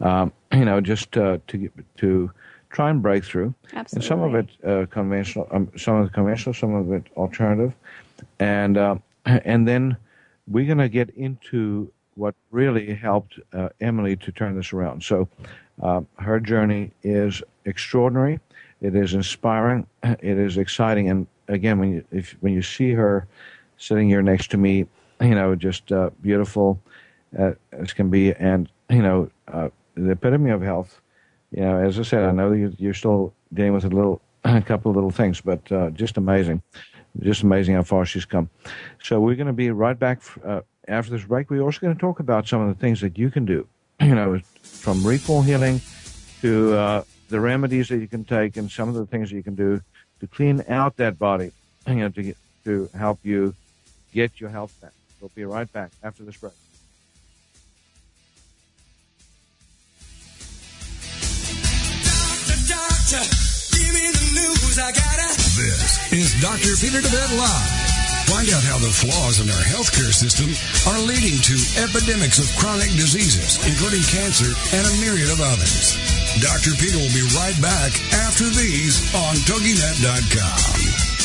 Um, 0.00 0.32
you 0.52 0.64
know, 0.64 0.80
just 0.80 1.16
uh, 1.16 1.38
to 1.46 1.70
to 1.98 2.30
try 2.70 2.90
and 2.90 3.00
break 3.00 3.24
through. 3.24 3.54
Absolutely. 3.72 3.96
And 3.96 4.04
some 4.04 4.20
of 4.22 4.34
it 4.34 4.48
uh, 4.66 4.86
conventional, 4.86 5.46
um, 5.52 5.70
some 5.76 5.96
of 5.96 6.06
it 6.06 6.12
conventional, 6.12 6.52
some 6.54 6.74
of 6.74 6.90
it 6.92 7.04
alternative, 7.16 7.72
and 8.40 8.76
uh, 8.76 8.96
and 9.26 9.68
then 9.68 9.96
we're 10.48 10.66
going 10.66 10.78
to 10.78 10.88
get 10.88 11.10
into 11.10 11.90
what 12.16 12.34
really 12.50 12.92
helped 12.92 13.38
uh, 13.52 13.68
Emily 13.80 14.16
to 14.16 14.32
turn 14.32 14.56
this 14.56 14.72
around. 14.72 15.02
So 15.02 15.28
uh, 15.80 16.02
her 16.18 16.40
journey 16.40 16.90
is 17.04 17.40
extraordinary. 17.64 18.40
It 18.80 18.96
is 18.96 19.14
inspiring. 19.14 19.86
It 20.02 20.38
is 20.38 20.56
exciting. 20.56 21.08
And 21.08 21.28
again, 21.46 21.78
when 21.78 21.92
you 21.92 22.04
if 22.10 22.36
when 22.40 22.52
you 22.52 22.62
see 22.62 22.90
her 22.92 23.28
sitting 23.82 24.08
here 24.08 24.22
next 24.22 24.50
to 24.52 24.56
me, 24.56 24.86
you 25.20 25.34
know, 25.34 25.54
just 25.54 25.90
uh, 25.90 26.10
beautiful 26.22 26.80
uh, 27.38 27.52
as 27.72 27.92
can 27.92 28.10
be, 28.10 28.32
and 28.34 28.70
you 28.88 29.02
know, 29.02 29.30
uh, 29.48 29.68
the 29.94 30.12
epitome 30.12 30.50
of 30.50 30.62
health. 30.62 31.00
You 31.50 31.62
know, 31.62 31.78
as 31.78 31.98
I 31.98 32.02
said, 32.02 32.24
I 32.24 32.30
know 32.30 32.52
you, 32.52 32.74
you're 32.78 32.94
still 32.94 33.34
dealing 33.52 33.74
with 33.74 33.84
a 33.84 33.88
little, 33.88 34.22
a 34.44 34.62
couple 34.62 34.90
of 34.90 34.94
little 34.94 35.10
things, 35.10 35.40
but 35.40 35.70
uh, 35.72 35.90
just 35.90 36.16
amazing, 36.16 36.62
just 37.20 37.42
amazing 37.42 37.74
how 37.74 37.82
far 37.82 38.06
she's 38.06 38.24
come. 38.24 38.48
So 39.02 39.20
we're 39.20 39.34
going 39.34 39.48
to 39.48 39.52
be 39.52 39.70
right 39.70 39.98
back 39.98 40.22
uh, 40.44 40.60
after 40.88 41.10
this 41.10 41.24
break. 41.24 41.50
We're 41.50 41.62
also 41.62 41.80
going 41.80 41.94
to 41.94 42.00
talk 42.00 42.20
about 42.20 42.46
some 42.46 42.60
of 42.62 42.68
the 42.68 42.80
things 42.80 43.00
that 43.00 43.18
you 43.18 43.30
can 43.30 43.44
do. 43.44 43.66
You 44.02 44.16
know, 44.16 44.40
from 44.62 45.06
recall 45.06 45.42
healing 45.42 45.80
to 46.40 46.74
uh, 46.74 47.04
the 47.28 47.38
remedies 47.38 47.88
that 47.88 47.98
you 47.98 48.08
can 48.08 48.24
take, 48.24 48.56
and 48.56 48.68
some 48.68 48.88
of 48.88 48.96
the 48.96 49.06
things 49.06 49.30
that 49.30 49.36
you 49.36 49.42
can 49.44 49.54
do 49.54 49.80
to 50.20 50.26
clean 50.26 50.64
out 50.68 50.96
that 50.96 51.18
body. 51.18 51.52
You 51.86 51.94
know, 51.94 52.08
to 52.08 52.34
to 52.64 52.90
help 52.94 53.20
you 53.22 53.54
get 54.12 54.40
your 54.40 54.50
health 54.50 54.78
back. 54.80 54.92
We'll 55.20 55.30
be 55.34 55.44
right 55.44 55.70
back 55.72 55.90
after 56.02 56.22
this 56.22 56.36
break. 56.36 56.52
This 65.52 66.12
is 66.12 66.40
Dr. 66.40 66.72
Peter 66.80 67.00
DeVette 67.04 67.36
Live. 67.36 67.92
Find 68.24 68.48
out 68.56 68.64
how 68.64 68.78
the 68.78 68.88
flaws 68.88 69.40
in 69.40 69.50
our 69.50 69.64
healthcare 69.68 70.12
system 70.12 70.48
are 70.88 70.98
leading 71.04 71.36
to 71.36 71.56
epidemics 71.84 72.38
of 72.38 72.48
chronic 72.56 72.88
diseases, 72.96 73.60
including 73.68 74.00
cancer 74.08 74.48
and 74.72 74.86
a 74.86 74.94
myriad 75.04 75.28
of 75.30 75.40
others. 75.40 75.92
Dr. 76.40 76.72
Peter 76.80 76.96
will 76.96 77.12
be 77.12 77.28
right 77.36 77.60
back 77.60 77.92
after 78.24 78.44
these 78.48 79.04
on 79.14 79.36
TogiNet.com. 79.44 80.91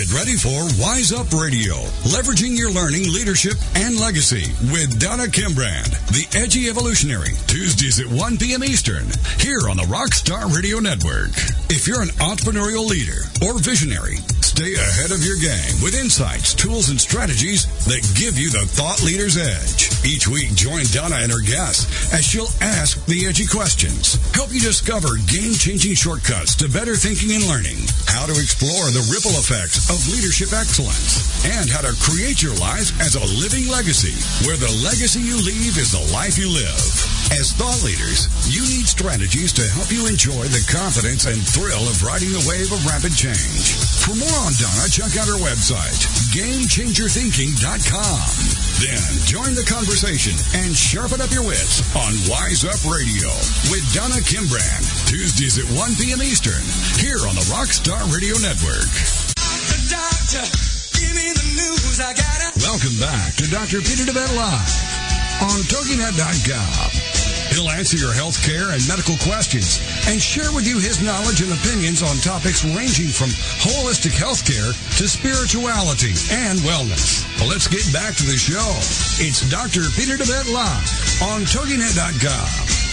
Get 0.00 0.14
ready 0.14 0.36
for 0.36 0.64
Wise 0.80 1.12
Up 1.12 1.30
Radio, 1.30 1.74
leveraging 2.08 2.56
your 2.56 2.70
learning, 2.70 3.12
leadership, 3.12 3.52
and 3.74 4.00
legacy 4.00 4.50
with 4.72 4.98
Donna 4.98 5.24
Kimbrand, 5.24 5.90
the 6.08 6.24
Edgy 6.38 6.70
Evolutionary, 6.70 7.34
Tuesdays 7.46 8.00
at 8.00 8.06
1 8.06 8.38
p.m. 8.38 8.64
Eastern, 8.64 9.04
here 9.38 9.68
on 9.68 9.76
the 9.76 9.84
Rockstar 9.92 10.56
Radio 10.56 10.78
Network. 10.78 11.36
If 11.68 11.86
you're 11.86 12.00
an 12.00 12.16
entrepreneurial 12.16 12.88
leader 12.88 13.28
or 13.44 13.58
visionary, 13.58 14.16
stay 14.40 14.72
ahead 14.72 15.12
of 15.12 15.22
your 15.22 15.36
game 15.36 15.82
with 15.84 15.94
insights, 15.94 16.54
tools, 16.54 16.88
and 16.88 16.98
strategies 16.98 17.66
that 17.84 18.00
give 18.16 18.38
you 18.38 18.48
the 18.48 18.64
thought 18.64 19.02
leader's 19.04 19.36
edge. 19.36 19.89
Each 20.00 20.24
week, 20.24 20.56
join 20.56 20.88
Donna 20.96 21.20
and 21.20 21.28
her 21.28 21.44
guests 21.44 21.84
as 22.16 22.24
she'll 22.24 22.48
ask 22.64 22.96
the 23.04 23.28
edgy 23.28 23.44
questions, 23.44 24.16
help 24.32 24.48
you 24.48 24.60
discover 24.60 25.20
game-changing 25.28 25.92
shortcuts 25.92 26.56
to 26.56 26.72
better 26.72 26.96
thinking 26.96 27.36
and 27.36 27.44
learning, 27.44 27.76
how 28.08 28.24
to 28.24 28.32
explore 28.32 28.88
the 28.96 29.04
ripple 29.12 29.36
effects 29.36 29.92
of 29.92 30.00
leadership 30.08 30.56
excellence, 30.56 31.44
and 31.44 31.68
how 31.68 31.84
to 31.84 31.92
create 32.00 32.40
your 32.40 32.56
life 32.56 32.96
as 33.04 33.12
a 33.12 33.28
living 33.36 33.68
legacy, 33.68 34.16
where 34.48 34.56
the 34.56 34.72
legacy 34.80 35.20
you 35.20 35.36
leave 35.36 35.76
is 35.76 35.92
the 35.92 36.00
life 36.16 36.40
you 36.40 36.48
live. 36.48 36.80
As 37.36 37.52
thought 37.52 37.84
leaders, 37.84 38.24
you 38.48 38.64
need 38.72 38.88
strategies 38.88 39.52
to 39.60 39.68
help 39.76 39.92
you 39.92 40.08
enjoy 40.08 40.48
the 40.48 40.64
confidence 40.64 41.28
and 41.28 41.44
thrill 41.44 41.84
of 41.84 42.00
riding 42.00 42.32
the 42.32 42.40
wave 42.48 42.72
of 42.72 42.80
rapid 42.88 43.12
change. 43.12 43.76
For 44.00 44.16
more 44.16 44.40
on 44.48 44.56
Donna, 44.56 44.88
check 44.88 45.12
out 45.20 45.28
her 45.28 45.36
website, 45.44 46.00
GameChangerThinking.com. 46.32 48.69
Then 48.80 49.12
join 49.28 49.52
the 49.52 49.66
conversation 49.68 50.32
and 50.56 50.72
sharpen 50.72 51.20
up 51.20 51.28
your 51.30 51.44
wits 51.44 51.84
on 51.92 52.16
Wise 52.32 52.64
Up 52.64 52.80
Radio 52.88 53.28
with 53.68 53.84
Donna 53.92 54.24
Kimbrand. 54.24 54.80
Tuesdays 55.04 55.60
at 55.60 55.68
1 55.68 56.00
p.m. 56.00 56.22
Eastern, 56.24 56.64
here 56.96 57.20
on 57.28 57.36
the 57.36 57.44
Rockstar 57.52 58.00
Radio 58.08 58.40
Network. 58.40 58.88
Doctor, 59.84 60.48
give 60.96 61.12
me 61.12 61.28
the 61.28 61.46
news. 61.60 62.00
I 62.00 62.16
gotta. 62.16 62.56
Welcome 62.64 62.96
back 62.96 63.36
to 63.36 63.44
Dr. 63.52 63.84
Peter 63.84 64.08
DeVette 64.08 64.32
Live 64.32 64.72
on 65.44 65.60
TogiNet.com. 65.68 67.09
He'll 67.50 67.68
answer 67.68 67.96
your 67.96 68.14
health 68.14 68.38
care 68.42 68.70
and 68.70 68.80
medical 68.86 69.18
questions 69.18 69.82
and 70.06 70.22
share 70.22 70.54
with 70.54 70.66
you 70.66 70.78
his 70.78 71.02
knowledge 71.02 71.42
and 71.42 71.52
opinions 71.52 72.02
on 72.02 72.16
topics 72.22 72.64
ranging 72.64 73.10
from 73.10 73.30
holistic 73.58 74.14
health 74.14 74.46
care 74.46 74.70
to 74.70 75.04
spirituality 75.10 76.14
and 76.30 76.62
wellness. 76.62 77.26
Well, 77.38 77.50
let's 77.50 77.66
get 77.66 77.82
back 77.92 78.14
to 78.16 78.24
the 78.24 78.38
show. 78.38 78.70
It's 79.18 79.42
Dr. 79.50 79.90
Peter 79.98 80.14
DeVette 80.14 80.52
Live 80.54 80.86
on 81.26 81.42
TogiNet.com. 81.42 82.46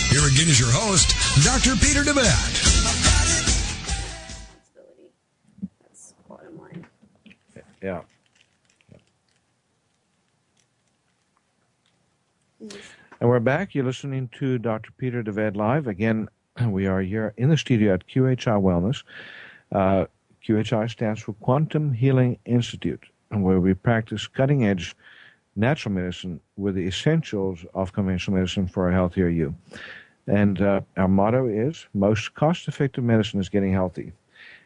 Here 0.09 0.25
again 0.25 0.49
is 0.49 0.59
your 0.59 0.71
host, 0.71 1.13
Dr. 1.45 1.75
Peter 1.77 2.01
DeVette. 2.01 2.65
That's 5.81 6.13
bottom 6.27 6.57
line. 6.57 6.87
Yeah. 7.81 8.01
And 13.19 13.29
we're 13.29 13.39
back. 13.39 13.73
You're 13.73 13.83
listening 13.83 14.29
to 14.37 14.59
Dr. 14.59 14.91
Peter 14.91 15.23
DeVette 15.23 15.55
Live. 15.55 15.87
Again, 15.87 16.29
we 16.67 16.85
are 16.85 17.01
here 17.01 17.33
in 17.35 17.49
the 17.49 17.57
studio 17.57 17.95
at 17.95 18.07
QHI 18.07 18.61
Wellness. 18.61 19.03
Uh, 19.71 20.05
QHI 20.47 20.87
stands 20.87 21.21
for 21.21 21.33
Quantum 21.33 21.91
Healing 21.91 22.37
Institute, 22.45 23.03
where 23.29 23.59
we 23.59 23.73
practice 23.73 24.27
cutting 24.27 24.65
edge 24.65 24.95
natural 25.55 25.95
medicine 25.95 26.39
with 26.57 26.75
the 26.75 26.85
essentials 26.85 27.65
of 27.73 27.91
conventional 27.91 28.37
medicine 28.37 28.67
for 28.67 28.87
a 28.87 28.93
healthier 28.93 29.29
you. 29.29 29.55
And 30.27 30.61
uh, 30.61 30.81
our 30.95 31.07
motto 31.07 31.47
is 31.47 31.87
most 31.95 32.35
cost 32.35 32.67
effective 32.67 33.03
medicine 33.03 33.39
is 33.39 33.49
getting 33.49 33.73
healthy. 33.73 34.11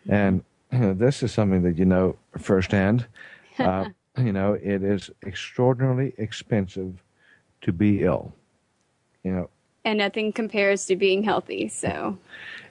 And 0.10 0.43
this 0.72 1.24
is 1.24 1.31
something 1.31 1.62
that 1.62 1.77
you 1.77 1.86
know 1.86 2.17
firsthand. 2.38 3.08
Uh, 3.60 3.89
you 4.17 4.31
know, 4.31 4.53
it 4.53 4.81
is 4.81 5.12
extraordinarily 5.27 6.13
expensive 6.17 7.03
to 7.60 7.72
be 7.72 8.01
ill. 8.01 8.34
You 9.24 9.32
know, 9.32 9.50
And 9.86 10.00
nothing 10.00 10.32
compares 10.34 10.86
to 10.86 10.96
being 10.96 11.24
healthy. 11.24 11.68
So, 11.68 12.18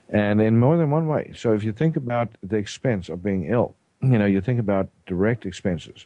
and 0.09 0.41
in 0.41 0.59
more 0.59 0.77
than 0.77 0.91
one 0.91 1.07
way. 1.07 1.31
So 1.35 1.53
if 1.53 1.63
you 1.63 1.71
think 1.71 1.95
about 1.95 2.29
the 2.43 2.57
expense 2.57 3.09
of 3.09 3.23
being 3.23 3.45
ill, 3.45 3.75
you 4.01 4.17
know, 4.17 4.25
you 4.25 4.41
think 4.41 4.59
about 4.59 4.89
direct 5.05 5.45
expenses, 5.45 6.05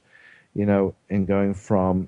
you 0.53 0.65
know, 0.65 0.93
in 1.09 1.25
going 1.25 1.53
from, 1.53 2.07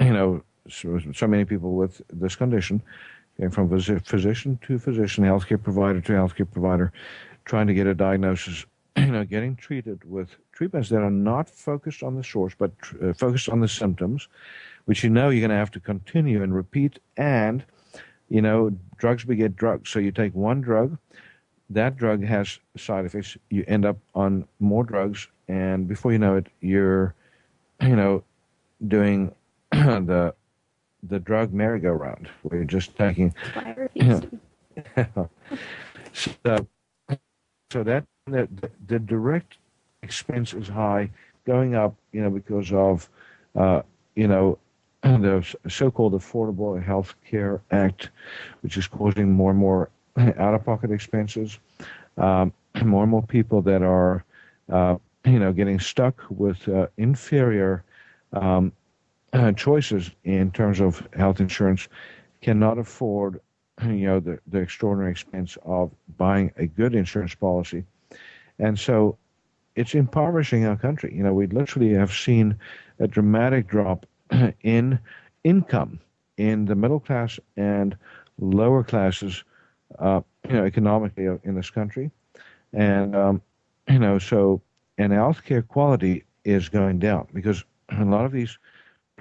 you 0.00 0.12
know, 0.12 0.42
so, 0.68 1.00
so 1.14 1.26
many 1.26 1.44
people 1.44 1.74
with 1.74 2.02
this 2.12 2.36
condition, 2.36 2.82
going 3.38 3.50
from 3.50 3.68
phys- 3.68 4.06
physician 4.06 4.58
to 4.62 4.78
physician, 4.78 5.24
healthcare 5.24 5.62
provider 5.62 6.00
to 6.00 6.12
healthcare 6.12 6.50
provider, 6.50 6.92
trying 7.44 7.66
to 7.66 7.74
get 7.74 7.86
a 7.86 7.94
diagnosis, 7.94 8.66
you 8.96 9.06
know, 9.06 9.24
getting 9.24 9.56
treated 9.56 10.04
with 10.08 10.36
treatments 10.62 10.90
that 10.90 11.02
are 11.02 11.10
not 11.10 11.50
focused 11.50 12.04
on 12.04 12.14
the 12.14 12.22
source, 12.22 12.54
but 12.56 12.70
uh, 13.02 13.12
focused 13.12 13.48
on 13.48 13.58
the 13.58 13.66
symptoms, 13.66 14.28
which 14.84 15.02
you 15.02 15.10
know 15.10 15.28
you're 15.28 15.40
going 15.40 15.50
to 15.50 15.56
have 15.56 15.72
to 15.72 15.80
continue 15.80 16.40
and 16.40 16.54
repeat. 16.54 17.00
And, 17.16 17.64
you 18.28 18.40
know, 18.40 18.70
drugs 18.96 19.24
beget 19.24 19.56
drugs. 19.56 19.90
So 19.90 19.98
you 19.98 20.12
take 20.12 20.36
one 20.36 20.60
drug, 20.60 20.96
that 21.70 21.96
drug 21.96 22.22
has 22.22 22.60
side 22.76 23.04
effects. 23.06 23.36
You 23.50 23.64
end 23.66 23.84
up 23.84 23.98
on 24.14 24.46
more 24.60 24.84
drugs, 24.84 25.26
and 25.48 25.88
before 25.88 26.12
you 26.12 26.18
know 26.18 26.36
it, 26.36 26.46
you're, 26.60 27.12
you 27.80 27.96
know, 27.96 28.22
doing 28.86 29.34
the 29.72 30.32
the 31.08 31.18
drug 31.18 31.52
merry-go-round, 31.52 32.28
where 32.42 32.58
you're 32.58 32.64
just 32.64 32.96
taking 32.96 33.34
that's 33.42 33.56
why 33.56 33.62
I 33.64 33.80
refuse 33.80 34.20
to. 34.20 35.28
so, 36.44 36.66
so 37.72 37.82
that 37.82 38.04
the, 38.26 38.48
the 38.86 39.00
direct 39.00 39.56
expense 40.02 40.52
is 40.52 40.68
high, 40.68 41.10
going 41.46 41.74
up, 41.74 41.94
you 42.12 42.20
know, 42.20 42.30
because 42.30 42.72
of, 42.72 43.08
uh, 43.56 43.82
you 44.14 44.28
know, 44.28 44.58
the 45.02 45.44
so-called 45.68 46.12
Affordable 46.12 46.82
Health 46.82 47.14
Care 47.28 47.60
Act, 47.70 48.10
which 48.62 48.76
is 48.76 48.86
causing 48.86 49.30
more 49.32 49.50
and 49.50 49.58
more 49.58 49.90
out-of-pocket 50.16 50.90
expenses, 50.90 51.58
um, 52.18 52.52
more 52.84 53.02
and 53.02 53.10
more 53.10 53.22
people 53.22 53.62
that 53.62 53.82
are, 53.82 54.24
uh, 54.70 54.96
you 55.24 55.38
know, 55.38 55.52
getting 55.52 55.78
stuck 55.78 56.22
with 56.30 56.68
uh, 56.68 56.86
inferior 56.96 57.84
um, 58.32 58.72
choices 59.56 60.10
in 60.24 60.50
terms 60.50 60.80
of 60.80 61.06
health 61.16 61.40
insurance, 61.40 61.88
cannot 62.42 62.78
afford, 62.78 63.40
you 63.84 64.06
know, 64.06 64.20
the, 64.20 64.38
the 64.48 64.58
extraordinary 64.58 65.10
expense 65.10 65.56
of 65.64 65.90
buying 66.18 66.52
a 66.56 66.66
good 66.66 66.94
insurance 66.94 67.34
policy, 67.34 67.84
and 68.58 68.78
so 68.78 69.16
it's 69.76 69.94
impoverishing 69.94 70.64
our 70.64 70.76
country. 70.76 71.14
You 71.14 71.22
know, 71.22 71.34
we 71.34 71.46
literally 71.46 71.92
have 71.94 72.12
seen 72.12 72.56
a 72.98 73.06
dramatic 73.06 73.68
drop 73.68 74.06
in 74.62 74.98
income 75.44 76.00
in 76.36 76.64
the 76.66 76.74
middle 76.74 77.00
class 77.00 77.38
and 77.56 77.96
lower 78.38 78.82
classes, 78.82 79.44
uh, 79.98 80.20
you 80.48 80.54
know, 80.54 80.64
economically 80.64 81.26
in 81.44 81.54
this 81.54 81.70
country, 81.70 82.10
and 82.72 83.14
um, 83.14 83.42
you 83.88 83.98
know, 83.98 84.18
so 84.18 84.60
and 84.98 85.12
healthcare 85.12 85.66
quality 85.66 86.24
is 86.44 86.68
going 86.68 86.98
down 86.98 87.26
because 87.32 87.64
a 87.98 88.04
lot 88.04 88.24
of 88.24 88.32
these 88.32 88.58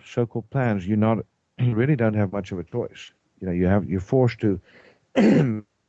so-called 0.03 0.49
plans, 0.49 0.87
you 0.87 0.95
not 0.95 1.19
you 1.57 1.73
really 1.75 1.95
don't 1.95 2.13
have 2.15 2.31
much 2.31 2.51
of 2.51 2.59
a 2.59 2.63
choice. 2.63 3.11
You 3.39 3.47
know, 3.47 3.53
you 3.53 3.67
have 3.67 3.85
you're 3.89 3.99
forced 4.01 4.39
to 4.41 4.59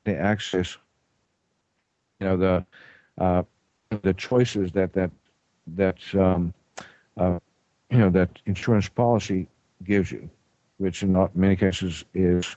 access, 0.07 0.79
you 2.21 2.27
know, 2.27 2.37
the 2.37 2.67
uh, 3.19 3.43
the 4.03 4.15
choices 4.15 4.73
that 4.73 4.93
that 4.95 5.11
that 5.67 5.99
um, 6.15 6.53
uh, 7.17 7.39
you 7.91 7.99
know 7.99 8.11
that 8.11 8.31
insurance 8.47 8.89
policy 8.89 9.49
gives 9.85 10.11
you, 10.11 10.29
which 10.79 11.03
in 11.03 11.13
not 11.13 11.37
many 11.37 11.57
cases 11.57 12.05
is 12.15 12.57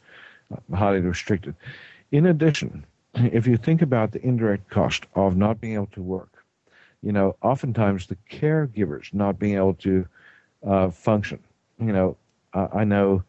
highly 0.73 1.01
restricted. 1.01 1.55
In 2.11 2.27
addition, 2.27 2.85
if 3.15 3.47
you 3.47 3.57
think 3.57 3.81
about 3.81 4.11
the 4.11 4.21
indirect 4.25 4.69
cost 4.69 5.05
of 5.15 5.35
not 5.35 5.59
being 5.59 5.73
able 5.73 5.87
to 5.87 6.01
work, 6.01 6.43
you 7.01 7.11
know, 7.11 7.35
oftentimes 7.41 8.07
the 8.07 8.17
caregivers 8.31 9.13
not 9.13 9.37
being 9.39 9.55
able 9.55 9.75
to 9.75 10.07
uh, 10.65 10.89
function. 10.89 11.39
You 11.79 11.93
know, 11.93 12.17
uh, 12.53 12.67
I 12.73 12.83
know, 12.83 13.23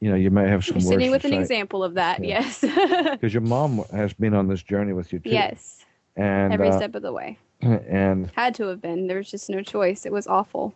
you 0.00 0.10
know, 0.10 0.16
you 0.16 0.30
may 0.30 0.48
have 0.48 0.64
some 0.64 0.78
You're 0.78 0.92
sitting 0.92 1.10
with 1.10 1.24
an 1.24 1.30
say 1.32 1.38
example 1.38 1.84
of 1.84 1.94
that. 1.94 2.22
Yeah. 2.22 2.40
Yes. 2.40 2.60
because 3.12 3.32
your 3.32 3.42
mom 3.42 3.84
has 3.92 4.12
been 4.12 4.34
on 4.34 4.48
this 4.48 4.62
journey 4.62 4.92
with 4.92 5.12
you 5.12 5.20
too. 5.20 5.30
yes. 5.30 5.85
And 6.16 6.52
Every 6.52 6.68
uh, 6.68 6.76
step 6.76 6.94
of 6.94 7.02
the 7.02 7.12
way. 7.12 7.38
and 7.60 8.30
Had 8.34 8.54
to 8.56 8.66
have 8.66 8.80
been. 8.80 9.06
There 9.06 9.18
was 9.18 9.30
just 9.30 9.48
no 9.50 9.62
choice. 9.62 10.06
It 10.06 10.12
was 10.12 10.26
awful. 10.26 10.74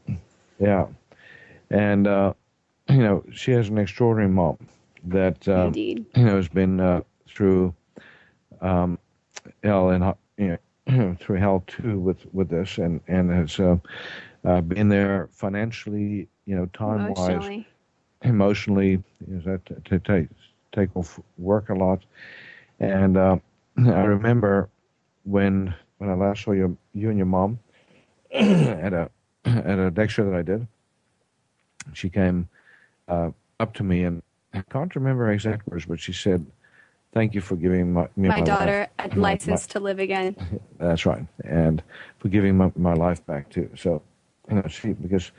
yeah, 0.59 0.87
and 1.71 2.07
uh, 2.07 2.35
you 2.89 2.99
know 2.99 3.25
she 3.33 3.53
has 3.53 3.69
an 3.69 3.79
extraordinary 3.79 4.31
mom 4.31 4.59
that 5.05 5.47
um, 5.49 5.69
Indeed. 5.69 6.07
you 6.17 6.25
know 6.25 6.37
has 6.37 6.49
been 6.49 6.81
uh, 6.81 7.03
through 7.29 7.75
um, 8.61 8.99
hell 9.63 9.91
and 9.91 10.15
you 10.37 10.59
know 10.87 11.17
through 11.21 11.37
hell 11.37 11.63
too 11.67 11.99
with 11.99 12.27
with 12.33 12.49
this 12.49 12.79
and 12.79 13.01
and 13.09 13.31
has 13.31 13.59
uh, 13.59 13.77
uh, 14.45 14.61
been 14.61 14.89
there 14.89 15.29
financially 15.33 16.29
you 16.47 16.57
know 16.57 16.67
time 16.67 17.09
wise 17.15 17.65
Emotionally. 18.23 19.03
is 19.31 19.45
that 19.45 19.65
to, 19.67 19.75
to 19.85 19.99
take 19.99 20.29
take 20.73 20.95
off 20.97 21.19
work 21.39 21.71
a 21.71 21.75
lot 21.75 22.05
and 22.79 23.17
uh, 23.17 23.37
I 23.79 24.03
remember 24.05 24.69
when 25.31 25.75
when 25.99 26.11
I 26.11 26.15
last 26.15 26.43
saw 26.45 26.53
you 26.53 26.77
you 26.95 27.09
and 27.11 27.19
your 27.19 27.27
mom 27.27 27.59
at 28.33 28.93
a 28.93 29.11
at 29.45 29.79
a 29.79 29.93
lecture 29.97 30.25
that 30.25 30.35
I 30.35 30.43
did 30.43 30.67
she 31.93 32.09
came 32.11 32.49
uh, 33.09 33.31
up 33.59 33.75
to 33.75 33.83
me 33.85 34.05
and 34.05 34.23
I 34.53 34.63
can't 34.71 34.95
remember 34.95 35.27
her 35.27 35.33
exact 35.33 35.67
words 35.69 35.87
but 35.87 36.01
she 36.01 36.13
said 36.13 36.45
thank 37.13 37.35
you 37.35 37.41
for 37.41 37.57
giving 37.57 37.93
my 37.93 38.09
me 38.17 38.29
My 38.29 38.37
life- 38.37 38.45
daughter 38.45 38.89
my- 38.99 39.17
license 39.33 39.67
to 39.69 39.81
live 39.81 39.99
again. 39.99 40.37
that's 40.79 41.07
right, 41.07 41.27
and 41.45 41.83
for 42.19 42.29
giving 42.29 42.57
my, 42.57 42.71
my 42.77 42.95
life 42.95 43.25
back 43.27 43.49
too. 43.51 43.69
So, 43.77 44.03
you 44.49 44.57
know, 44.57 44.69
she 44.69 44.93
because 44.93 45.33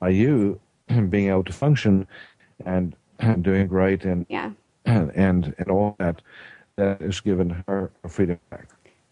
by 0.00 0.08
you 0.10 0.58
being 1.10 1.28
able 1.28 1.44
to 1.44 1.52
function 1.52 2.06
and, 2.64 2.94
and 3.18 3.42
doing 3.44 3.66
great 3.66 4.04
and, 4.04 4.24
Yeah. 4.28 4.50
and 4.86 5.10
and 5.14 5.54
and 5.58 5.68
all 5.68 5.96
that, 5.98 6.22
that 6.76 7.00
is 7.02 7.06
has 7.16 7.20
given 7.20 7.62
her 7.68 7.90
her 8.02 8.08
freedom 8.08 8.38
back. 8.50 8.68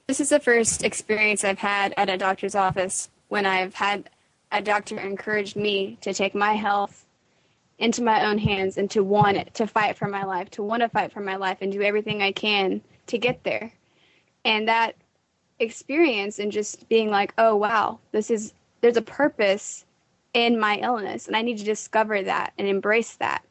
This 0.09 0.21
is 0.21 0.29
the 0.29 0.39
first 0.39 0.85
experience 0.85 1.43
I've 1.43 1.59
had 1.59 1.93
at 1.97 2.09
a 2.09 2.17
doctor's 2.17 2.55
office 2.55 3.11
when 3.27 3.45
I've 3.45 3.75
had 3.75 4.09
a 4.53 4.63
doctor 4.63 5.01
encourage 5.01 5.57
me 5.57 5.99
to 6.03 6.15
take 6.15 6.33
my 6.33 6.53
health 6.53 7.05
into 7.81 8.05
my 8.05 8.25
own 8.25 8.39
hands 8.39 8.79
and 8.79 8.89
to 8.93 9.03
want 9.03 9.53
to 9.55 9.67
fight 9.67 9.99
for 9.99 10.07
my 10.07 10.23
life, 10.23 10.49
to 10.51 10.63
want 10.63 10.83
to 10.83 10.89
fight 10.89 11.13
for 11.13 11.21
my 11.21 11.35
life 11.35 11.59
and 11.61 11.73
do 11.73 11.83
everything 11.83 12.23
I 12.23 12.31
can 12.31 12.83
to 13.09 13.19
get 13.19 13.43
there. 13.43 13.73
And 14.45 14.69
that 14.69 14.95
experience 15.59 16.39
and 16.39 16.53
just 16.53 16.89
being 16.89 17.11
like, 17.11 17.35
oh 17.37 17.57
wow, 17.57 17.99
this 18.13 18.31
is 18.31 18.55
there's 18.83 18.97
a 18.97 19.03
purpose 19.03 19.85
in 20.35 20.61
my 20.61 20.77
illness 20.77 21.27
and 21.27 21.37
I 21.37 21.43
need 21.43 21.59
to 21.59 21.65
discover 21.65 22.23
that 22.23 22.53
and 22.59 22.69
embrace 22.69 23.17
that. 23.17 23.43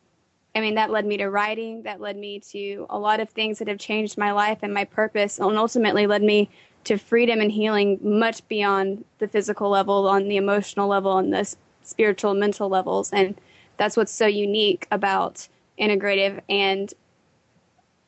I 0.56 0.62
mean, 0.62 0.76
that 0.76 0.90
led 0.90 1.06
me 1.06 1.18
to 1.18 1.30
writing, 1.30 1.84
that 1.84 2.00
led 2.00 2.16
me 2.16 2.40
to 2.52 2.86
a 2.90 2.98
lot 2.98 3.20
of 3.20 3.30
things 3.30 3.60
that 3.60 3.68
have 3.68 3.78
changed 3.78 4.18
my 4.18 4.32
life 4.32 4.60
and 4.62 4.74
my 4.74 4.86
purpose 4.86 5.38
and 5.38 5.58
ultimately 5.58 6.08
led 6.08 6.24
me 6.24 6.50
to 6.86 6.98
freedom 6.98 7.42
and 7.42 7.52
healing 7.52 8.00
much 8.02 8.48
beyond 8.48 9.04
the 9.20 9.28
physical 9.28 9.70
level, 9.70 10.08
on 10.08 10.28
the 10.30 10.38
emotional 10.38 10.88
level, 10.88 11.12
on 11.12 11.32
the 11.32 11.56
spiritual, 11.84 12.34
mental 12.34 12.70
levels. 12.70 13.12
And 13.12 13.36
that's 13.78 13.98
what's 13.98 14.14
so 14.14 14.28
unique 14.28 14.88
about 14.92 15.48
integrative 15.78 16.40
and 16.48 16.94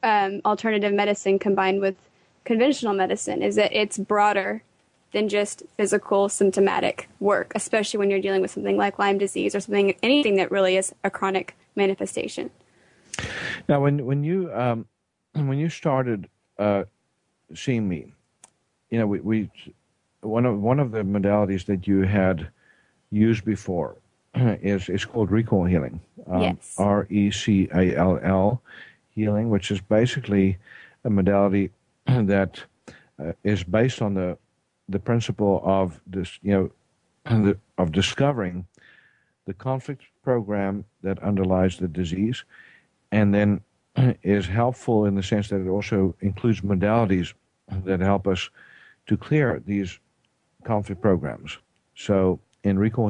um, 0.04 0.42
alternative 0.46 0.94
medicine 0.94 1.40
combined 1.40 1.82
with 1.82 1.96
conventional 2.46 2.94
medicine 2.94 3.42
is 3.42 3.56
that 3.56 3.74
it's 3.74 3.98
broader 3.98 4.64
than 5.12 5.28
just 5.28 5.64
physical 5.76 6.30
symptomatic 6.30 7.10
work, 7.20 7.52
especially 7.56 7.98
when 7.98 8.10
you're 8.10 8.22
dealing 8.22 8.42
with 8.42 8.52
something 8.52 8.78
like 8.78 9.00
Lyme 9.00 9.18
disease 9.18 9.54
or 9.56 9.60
something 9.60 9.96
anything 10.04 10.36
that 10.36 10.52
really 10.52 10.78
is 10.78 10.94
a 11.04 11.10
chronic 11.10 11.56
manifestation. 11.78 12.50
Now, 13.70 13.82
when 13.82 14.06
when 14.06 14.24
you 14.24 14.52
um, 14.54 14.86
when 15.34 15.58
you 15.58 15.70
started 15.70 16.28
uh, 16.58 16.84
seeing 17.54 17.88
me, 17.88 18.14
you 18.90 19.00
know, 19.00 19.08
we, 19.08 19.20
we 19.20 19.50
one 20.22 20.46
of 20.46 20.60
one 20.60 20.80
of 20.80 20.92
the 20.92 21.02
modalities 21.04 21.66
that 21.66 21.88
you 21.88 22.02
had 22.02 22.50
used 23.12 23.46
before 23.46 23.96
is 24.36 24.90
is 24.90 25.06
called 25.06 25.32
recall 25.32 25.66
healing. 25.66 26.02
Um, 26.28 26.42
yes. 26.42 26.76
R 26.78 27.08
E 27.10 27.32
C 27.32 27.70
A 27.74 27.96
L 27.96 28.20
L 28.22 28.62
healing, 29.10 29.50
which 29.50 29.72
is 29.72 29.80
basically 29.82 30.58
a 31.04 31.10
modality 31.10 31.72
that 32.06 32.62
uh, 33.20 33.32
is 33.44 33.64
based 33.64 34.02
on 34.02 34.14
the 34.14 34.38
the 34.90 35.00
principle 35.00 35.62
of 35.66 36.00
this, 36.08 36.40
you 36.42 36.52
know, 36.54 36.72
the, 37.26 37.58
of 37.78 37.92
discovering 37.92 38.66
the 39.46 39.54
conflict 39.54 40.04
program 40.28 40.84
that 41.04 41.18
underlies 41.24 41.78
the 41.78 41.88
disease, 41.88 42.44
and 43.14 43.34
then 43.34 43.62
is 44.24 44.46
helpful 44.46 45.06
in 45.06 45.16
the 45.16 45.24
sense 45.24 45.48
that 45.48 45.62
it 45.66 45.70
also 45.70 46.14
includes 46.20 46.60
modalities 46.60 47.34
that 47.86 48.02
help 48.02 48.28
us 48.28 48.50
to 49.06 49.16
clear 49.16 49.64
these 49.66 50.00
conflict 50.66 51.02
programs. 51.02 51.58
So 51.96 52.42
in 52.66 52.78
recall 52.78 53.06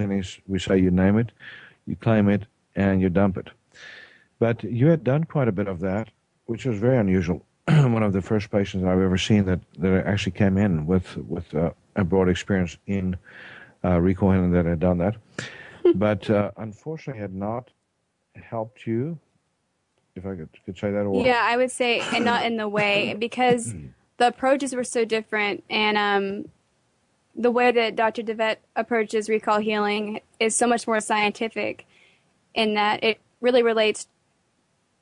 we 0.47 0.60
say 0.60 0.77
you 0.77 0.91
name 0.91 1.17
it, 1.17 1.32
you 1.88 1.95
claim 1.95 2.30
it, 2.30 2.43
and 2.75 3.01
you 3.01 3.10
dump 3.10 3.38
it. 3.38 3.49
But 4.38 4.63
you 4.63 4.86
had 4.88 5.03
done 5.03 5.23
quite 5.23 5.47
a 5.47 5.58
bit 5.60 5.67
of 5.67 5.80
that, 5.80 6.10
which 6.45 6.65
was 6.65 6.77
very 6.77 6.99
unusual. 6.99 7.41
One 7.67 8.03
of 8.03 8.13
the 8.13 8.21
first 8.21 8.51
patients 8.51 8.84
I've 8.86 9.06
ever 9.10 9.17
seen 9.17 9.45
that, 9.45 9.62
that 9.80 10.06
actually 10.06 10.38
came 10.43 10.56
in 10.60 10.86
with 10.86 11.17
with 11.17 11.47
uh, 11.56 11.71
a 11.95 12.03
broad 12.03 12.30
experience 12.30 12.77
in 12.86 13.17
uh, 13.84 13.99
that 14.53 14.65
had 14.67 14.80
done 14.80 14.99
that, 14.99 15.15
but 15.95 16.30
uh, 16.30 16.52
unfortunately 16.58 17.21
had 17.21 17.34
not 17.34 17.71
helped 18.36 18.86
you. 18.86 19.19
If 20.15 20.26
I 20.26 20.36
could, 20.36 20.50
could 20.65 20.78
say 20.78 20.91
that, 20.91 21.02
or 21.02 21.26
yeah, 21.26 21.41
I 21.43 21.58
would 21.58 21.69
say, 21.69 22.00
and 22.00 22.26
not 22.26 22.43
in 22.45 22.58
the 22.58 22.67
way 22.67 23.15
because 23.17 23.76
the 24.17 24.28
approaches 24.28 24.73
were 24.73 24.84
so 24.84 25.06
different, 25.06 25.63
and 25.69 25.97
um, 25.97 26.50
the 27.36 27.52
way 27.52 27.71
that 27.71 27.95
Dr. 27.95 28.23
Devet 28.23 28.58
approaches 28.76 29.30
recall 29.30 29.60
healing 29.60 30.21
is 30.39 30.56
so 30.56 30.65
much 30.65 30.88
more 30.88 31.00
scientific 31.00 31.86
in 32.56 32.73
that 32.73 33.04
it 33.04 33.19
really 33.41 33.62
relates 33.62 34.08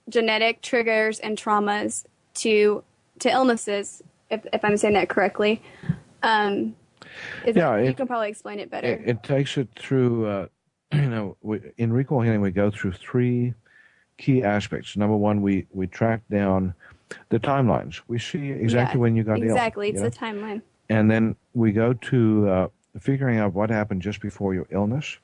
genetic 0.09 0.61
triggers 0.61 1.19
and 1.19 1.37
traumas 1.37 2.05
to 2.35 2.83
to 3.19 3.29
illnesses, 3.29 4.03
if, 4.29 4.45
if 4.51 4.65
I'm 4.65 4.75
saying 4.75 4.95
that 4.95 5.07
correctly. 5.07 5.61
Um, 6.21 6.75
yeah, 7.45 7.75
it, 7.75 7.87
you 7.87 7.93
can 7.93 8.07
probably 8.07 8.29
explain 8.29 8.59
it 8.59 8.69
better. 8.69 8.87
It, 8.87 9.03
it 9.05 9.23
takes 9.23 9.57
it 9.57 9.69
through, 9.77 10.27
uh, 10.27 10.47
you 11.03 11.09
know, 11.09 11.37
we, 11.41 11.61
in 11.77 11.91
recall 11.91 12.21
healing, 12.21 12.41
we 12.41 12.51
go 12.51 12.71
through 12.71 12.93
three 12.93 13.53
key 14.17 14.43
aspects. 14.43 14.95
Number 14.95 15.15
one, 15.15 15.41
we, 15.41 15.67
we 15.71 15.87
track 15.87 16.21
down 16.29 16.73
the 17.29 17.39
timelines. 17.39 18.01
We 18.07 18.19
see 18.19 18.51
exactly 18.51 18.97
yeah, 18.97 19.01
when 19.01 19.15
you 19.15 19.23
got 19.23 19.37
exactly. 19.39 19.89
ill. 19.89 19.95
Exactly, 19.95 20.07
it's 20.07 20.17
a 20.17 20.19
timeline. 20.19 20.61
And 20.89 21.09
then 21.09 21.35
we 21.53 21.71
go 21.71 21.93
to 21.93 22.49
uh, 22.49 22.67
figuring 22.99 23.39
out 23.39 23.53
what 23.53 23.69
happened 23.69 24.01
just 24.01 24.21
before 24.21 24.53
your 24.53 24.67
illness 24.69 25.17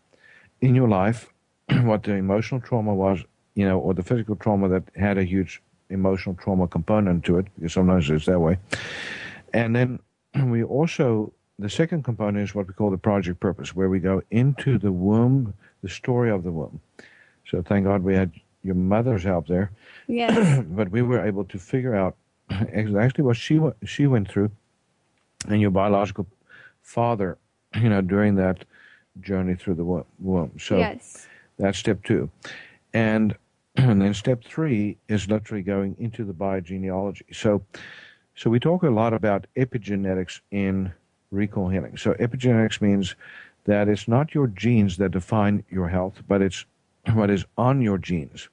in 0.61 0.75
your 0.75 0.87
life, 0.87 1.31
what 1.83 2.03
the 2.03 2.13
emotional 2.13 2.59
trauma 2.61 2.93
was, 2.93 3.23
you 3.55 3.65
know, 3.65 3.79
or 3.79 3.93
the 3.93 4.03
physical 4.03 4.35
trauma 4.35 4.67
that 4.69 4.83
had 4.95 5.17
a 5.17 5.23
huge 5.23 5.61
emotional 5.89 6.35
trauma 6.35 6.67
component 6.67 7.23
to 7.25 7.37
it, 7.37 7.45
because 7.55 7.73
sometimes 7.73 8.09
it's 8.09 8.25
that 8.25 8.39
way. 8.39 8.57
And 9.53 9.75
then 9.75 9.99
we 10.45 10.63
also, 10.63 11.33
the 11.59 11.69
second 11.69 12.03
component 12.03 12.49
is 12.49 12.55
what 12.55 12.67
we 12.67 12.73
call 12.73 12.89
the 12.89 12.97
project 12.97 13.39
purpose, 13.39 13.75
where 13.75 13.89
we 13.89 13.99
go 13.99 14.21
into 14.31 14.77
the 14.77 14.91
womb, 14.91 15.53
the 15.83 15.89
story 15.89 16.31
of 16.31 16.43
the 16.43 16.51
womb. 16.51 16.79
So 17.49 17.61
thank 17.61 17.85
God 17.85 18.03
we 18.03 18.15
had 18.15 18.31
your 18.63 18.75
mother's 18.75 19.23
help 19.23 19.47
there. 19.47 19.71
Yes. 20.07 20.63
but 20.69 20.89
we 20.89 21.01
were 21.01 21.25
able 21.25 21.45
to 21.45 21.59
figure 21.59 21.95
out 21.95 22.15
exactly 22.49 23.23
what 23.23 23.37
she 23.37 23.59
she 23.85 24.07
went 24.07 24.29
through, 24.29 24.51
and 25.47 25.61
your 25.61 25.71
biological 25.71 26.27
father, 26.81 27.37
you 27.75 27.89
know, 27.89 28.01
during 28.01 28.35
that 28.35 28.65
journey 29.19 29.55
through 29.55 29.75
the 29.75 30.05
womb. 30.19 30.51
So 30.59 30.77
yes. 30.77 31.27
that's 31.57 31.77
step 31.77 32.03
two, 32.03 32.29
and 32.93 33.35
and 33.75 34.01
then 34.01 34.13
step 34.13 34.43
three 34.43 34.97
is 35.07 35.27
literally 35.29 35.63
going 35.63 35.95
into 35.99 36.23
the 36.23 36.33
biogenealogy. 36.33 37.23
So, 37.33 37.63
so 38.35 38.49
we 38.49 38.59
talk 38.59 38.83
a 38.83 38.89
lot 38.89 39.13
about 39.13 39.47
epigenetics 39.55 40.41
in 40.51 40.93
recall 41.31 41.69
healing. 41.69 41.97
So 41.97 42.13
epigenetics 42.13 42.81
means 42.81 43.15
that 43.65 43.87
it's 43.87 44.07
not 44.07 44.33
your 44.33 44.47
genes 44.47 44.97
that 44.97 45.11
define 45.11 45.63
your 45.69 45.87
health, 45.87 46.21
but 46.27 46.41
it's 46.41 46.65
what 47.13 47.29
is 47.29 47.45
on 47.57 47.81
your 47.81 47.97
genes. 47.97 48.49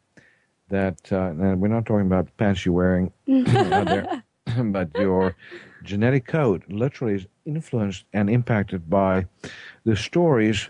That 0.71 1.13
uh, 1.13 1.31
and 1.31 1.61
we're 1.61 1.69
not 1.69 1.87
talking 1.87 2.07
about 2.07 2.35
pants 2.37 2.65
you're 2.65 2.75
wearing 2.75 3.13
out 3.47 3.87
there, 3.87 4.23
but 4.65 4.95
your 4.97 5.35
genetic 5.83 6.27
code 6.27 6.63
literally 6.69 7.15
is 7.15 7.27
influenced 7.47 8.05
and 8.13 8.29
impacted 8.29 8.91
by 8.91 9.27
the 9.85 9.97
stories 9.97 10.69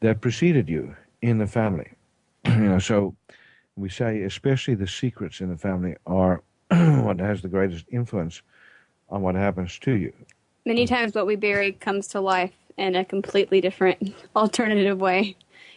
that 0.00 0.20
preceded 0.20 0.68
you 0.68 0.94
in 1.20 1.38
the 1.38 1.46
family. 1.48 1.90
you 2.44 2.54
know, 2.54 2.78
so 2.78 3.16
we 3.74 3.88
say 3.88 4.22
especially 4.22 4.74
the 4.74 4.86
secrets 4.86 5.40
in 5.40 5.48
the 5.48 5.56
family 5.56 5.96
are 6.06 6.42
what 6.70 7.18
has 7.18 7.42
the 7.42 7.48
greatest 7.48 7.86
influence 7.90 8.42
on 9.08 9.22
what 9.22 9.34
happens 9.34 9.78
to 9.80 9.92
you. 9.96 10.12
Many 10.66 10.86
times, 10.86 11.14
what 11.14 11.26
we 11.26 11.36
bury 11.36 11.72
comes 11.72 12.06
to 12.08 12.20
life 12.20 12.52
in 12.76 12.96
a 12.96 13.04
completely 13.04 13.60
different, 13.60 14.14
alternative 14.36 15.00
way 15.00 15.36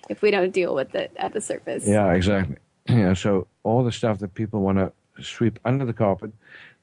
if 0.10 0.22
we 0.22 0.32
don't 0.32 0.52
deal 0.52 0.76
with 0.76 0.94
it 0.96 1.12
at 1.18 1.34
the 1.34 1.42
surface. 1.42 1.88
Yeah, 1.88 2.14
exactly. 2.14 2.58
Yeah, 2.90 3.14
so 3.14 3.48
all 3.64 3.86
the 3.86 3.94
stuff 3.94 4.20
that 4.20 4.34
people 4.34 4.60
want 4.60 4.78
to 4.78 4.92
sweep 5.24 5.58
under 5.64 5.86
the 5.86 5.94
carpet, 5.94 6.34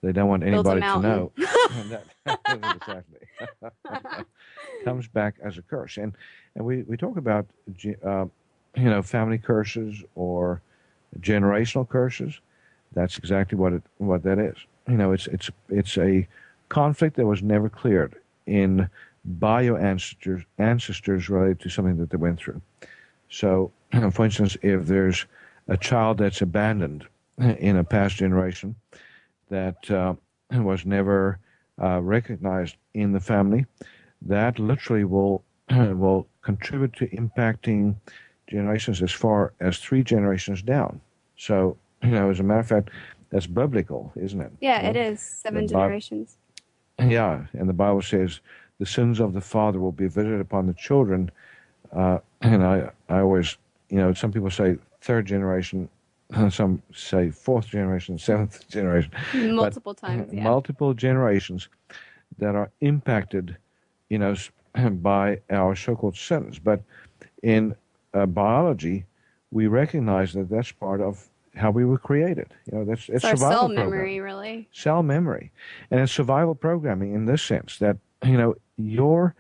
they 0.03 0.13
don't 0.13 0.29
want 0.29 0.43
anybody 0.43 0.81
to 0.81 0.99
know. 0.99 1.33
that, 1.37 2.05
exactly. 2.49 3.19
comes 4.83 5.07
back 5.09 5.35
as 5.43 5.59
a 5.59 5.63
curse, 5.63 5.99
and 5.99 6.15
and 6.55 6.65
we 6.65 6.85
we 6.85 6.97
talk 6.97 7.19
about 7.19 7.47
uh, 8.03 8.25
you 8.77 8.91
know 8.91 9.03
family 9.03 9.37
curses 9.37 10.03
or 10.15 10.63
generational 11.19 11.87
curses. 11.87 12.41
That's 12.95 13.19
exactly 13.19 13.59
what 13.59 13.75
it 13.75 13.83
what 13.99 14.23
that 14.23 14.39
is. 14.39 14.57
You 14.89 14.97
know, 14.97 15.13
it's 15.13 15.27
it's 15.27 15.51
it's 15.69 15.99
a 15.99 16.27
conflict 16.71 17.17
that 17.17 17.27
was 17.27 17.43
never 17.43 17.69
cleared 17.69 18.17
in 18.47 18.89
bio 19.25 19.77
ancestors 19.77 20.43
ancestors 20.57 21.29
related 21.29 21.61
to 21.61 21.69
something 21.69 21.99
that 21.99 22.09
they 22.09 22.17
went 22.17 22.39
through. 22.39 22.63
So, 23.29 23.71
for 24.13 24.25
instance, 24.25 24.57
if 24.63 24.87
there's 24.87 25.27
a 25.69 25.77
child 25.77 26.19
that's 26.19 26.41
abandoned 26.41 27.07
in 27.39 27.77
a 27.77 27.85
past 27.85 28.17
generation 28.17 28.75
that 29.51 29.91
uh, 29.91 30.15
was 30.53 30.87
never 30.87 31.39
uh, 31.83 32.01
recognized 32.01 32.77
in 32.95 33.13
the 33.13 33.21
family, 33.21 33.67
that 34.23 34.59
literally 34.59 35.05
will 35.05 35.45
will 35.71 36.27
contribute 36.43 36.93
to 36.95 37.07
impacting 37.09 37.95
generations 38.49 39.03
as 39.03 39.13
far 39.13 39.53
as 39.61 39.79
three 39.79 40.03
generations 40.03 40.63
down. 40.63 41.01
So, 41.37 41.77
you 42.03 42.11
know, 42.11 42.29
as 42.29 42.41
a 42.41 42.43
matter 42.43 42.61
of 42.61 42.67
fact, 42.67 42.91
that's 43.31 43.47
biblical, 43.47 44.13
isn't 44.17 44.41
it? 44.41 44.51
Yeah, 44.61 44.81
it 44.89 44.97
is. 44.97 45.21
Seven 45.21 45.69
generations. 45.69 46.37
Yeah, 47.09 47.45
and 47.53 47.69
the 47.69 47.75
Bible 47.75 48.03
says 48.03 48.41
the 48.79 48.87
sins 48.87 49.21
of 49.21 49.35
the 49.35 49.41
father 49.41 49.79
will 49.79 49.93
be 49.93 50.09
visited 50.09 50.41
upon 50.41 50.67
the 50.67 50.75
children. 50.75 51.31
Uh, 51.93 52.19
and 52.41 52.65
I, 52.65 52.91
I 53.09 53.21
always, 53.21 53.57
you 53.91 53.99
know, 53.99 54.15
some 54.15 54.33
people 54.33 54.51
say 54.51 54.77
third 55.01 55.27
generation, 55.27 55.89
some 56.51 56.83
say 56.95 57.31
fourth 57.31 57.67
generation, 57.67 58.19
seventh 58.31 58.69
generation. 58.69 59.13
Multiple 59.35 59.95
but, 59.95 60.07
times, 60.07 60.29
yeah. 60.33 60.43
Multiple 60.43 60.95
generations 60.95 61.69
that 62.39 62.55
are 62.55 62.71
impacted, 62.81 63.57
you 64.09 64.19
know, 64.19 64.35
by 64.91 65.41
our 65.51 65.77
so-called 65.77 66.17
sins. 66.17 66.59
But 66.59 66.83
in 67.43 67.75
uh, 68.15 68.27
biology, 68.27 69.05
we 69.51 69.67
recognize 69.67 70.33
that 70.33 70.49
that's 70.49 70.73
part 70.73 71.01
of 71.01 71.29
how 71.57 71.71
we 71.71 71.85
were 71.85 71.99
created. 71.99 72.49
You 72.71 72.79
know, 72.79 72.85
that's 72.85 73.03
it's, 73.03 73.17
It's 73.17 73.25
our 73.25 73.37
survival 73.37 73.59
cell 73.59 73.69
memory, 73.69 74.21
really. 74.21 74.69
cell 74.73 75.03
memory, 75.03 75.51
and 75.91 76.01
it's 76.01 76.13
survival 76.13 76.55
programming 76.55 77.15
in 77.15 77.27
this 77.27 77.43
sense 77.43 77.79
that 77.79 77.97
you 78.25 78.37
know 78.37 78.57
you're 78.77 79.35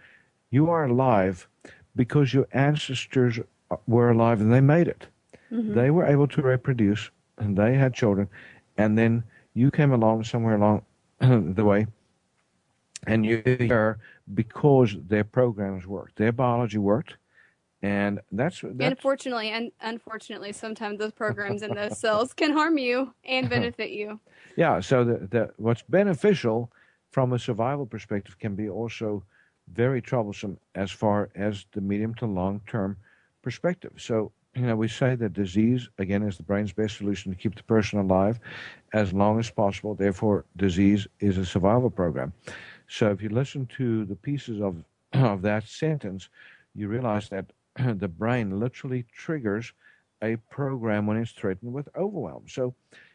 you 0.50 0.70
are 0.70 0.84
alive 0.84 1.48
because 1.94 2.34
your 2.34 2.46
ancestors 2.52 3.38
were 3.86 4.10
alive 4.10 4.40
and 4.40 4.52
they 4.52 4.60
made 4.60 4.88
it. 4.88 5.06
Mm-hmm. 5.52 5.74
They 5.74 5.90
were 5.90 6.06
able 6.06 6.26
to 6.28 6.42
reproduce 6.42 7.10
and 7.38 7.56
they 7.56 7.74
had 7.74 7.94
children, 7.94 8.28
and 8.76 8.98
then 8.98 9.22
you 9.54 9.70
came 9.70 9.92
along 9.92 10.24
somewhere 10.24 10.56
along 10.56 10.82
the 11.54 11.64
way, 11.64 11.86
and 13.06 13.24
you're 13.24 13.42
here 13.42 13.98
because 14.34 14.96
their 15.08 15.24
programs 15.24 15.86
worked, 15.86 16.16
their 16.16 16.32
biology 16.32 16.78
worked, 16.78 17.16
and 17.82 18.20
that's 18.32 18.60
that's 18.62 18.90
Unfortunately, 18.90 19.50
and 19.50 19.72
unfortunately, 19.80 20.52
sometimes 20.52 20.98
those 20.98 21.12
programs 21.12 21.62
in 21.62 21.74
those 21.74 21.98
cells 21.98 22.34
can 22.34 22.52
harm 22.52 22.76
you 22.76 23.14
and 23.24 23.48
benefit 23.56 23.90
you. 23.90 24.20
Yeah, 24.56 24.80
so 24.80 25.04
the, 25.04 25.26
the 25.30 25.50
what's 25.56 25.82
beneficial 25.82 26.70
from 27.10 27.32
a 27.32 27.38
survival 27.38 27.86
perspective 27.86 28.38
can 28.38 28.54
be 28.54 28.68
also 28.68 29.24
very 29.72 30.02
troublesome 30.02 30.58
as 30.74 30.90
far 30.90 31.30
as 31.34 31.64
the 31.72 31.80
medium 31.80 32.14
to 32.16 32.26
long 32.26 32.60
term 32.66 32.96
perspective. 33.42 33.92
So, 33.96 34.32
you 34.54 34.62
know, 34.62 34.76
we 34.76 34.88
say 34.88 35.14
that 35.14 35.32
disease, 35.32 35.88
again, 35.98 36.22
is 36.22 36.36
the 36.36 36.42
brain's 36.42 36.72
best 36.72 36.98
solution 36.98 37.32
to 37.32 37.38
keep 37.38 37.54
the 37.54 37.62
person 37.62 37.98
alive 37.98 38.40
as 38.92 39.12
long 39.12 39.38
as 39.38 39.50
possible. 39.50 39.94
Therefore, 39.94 40.44
disease 40.56 41.06
is 41.20 41.38
a 41.38 41.46
survival 41.46 41.90
program. 41.90 42.32
So, 42.88 43.10
if 43.10 43.22
you 43.22 43.28
listen 43.28 43.66
to 43.78 44.04
the 44.04 44.16
pieces 44.16 44.60
of, 44.60 44.84
of 45.12 45.42
that 45.42 45.66
sentence, 45.66 46.28
you 46.74 46.88
realize 46.88 47.28
that 47.30 47.52
the 47.94 48.08
brain 48.08 48.58
literally 48.58 49.04
triggers 49.14 49.72
a 50.22 50.36
program 50.50 51.06
when 51.06 51.16
it's 51.16 51.32
threatened 51.32 51.72
with 51.72 51.88
overwhelm. 51.96 52.44
So, 52.48 52.74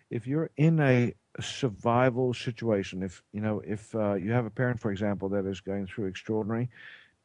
if 0.10 0.28
you're 0.28 0.52
in 0.58 0.80
a 0.80 1.14
survival 1.40 2.34
situation, 2.34 3.04
if 3.04 3.24
you 3.34 3.42
know, 3.42 3.62
if 3.66 3.94
uh, 3.96 4.14
you 4.14 4.32
have 4.32 4.46
a 4.46 4.50
parent, 4.50 4.80
for 4.80 4.92
example, 4.92 5.30
that 5.30 5.46
is 5.46 5.62
going 5.62 5.88
through 5.88 6.06
extraordinary 6.06 6.70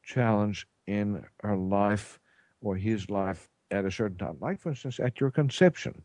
challenge 0.02 0.66
in 0.86 1.24
her 1.42 1.56
life 1.56 2.18
or 2.62 2.76
his 2.76 3.08
life 3.10 3.48
at 3.70 3.84
a 3.84 3.90
certain 3.90 4.18
time, 4.18 4.36
like 4.40 4.60
for 4.60 4.70
instance 4.70 4.98
at 4.98 5.20
your 5.20 5.30
conception, 5.30 6.02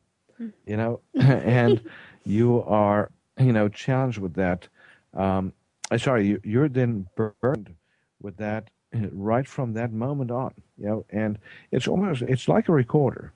you 0.65 0.77
know, 0.77 0.99
and 1.15 1.81
you 2.23 2.63
are, 2.63 3.11
you 3.39 3.53
know, 3.53 3.67
challenged 3.69 4.19
with 4.19 4.33
that. 4.35 4.67
Um, 5.13 5.53
uh, 5.91 5.97
sorry, 5.97 6.27
you, 6.27 6.41
you're 6.43 6.69
then 6.69 7.07
burdened 7.15 7.73
with 8.21 8.37
that 8.37 8.69
right 9.11 9.47
from 9.47 9.73
that 9.73 9.91
moment 9.91 10.31
on, 10.31 10.53
you 10.77 10.87
know, 10.87 11.05
and 11.09 11.37
it's 11.71 11.87
almost 11.87 12.21
it's 12.23 12.47
like 12.47 12.69
a 12.69 12.73
recorder, 12.73 13.31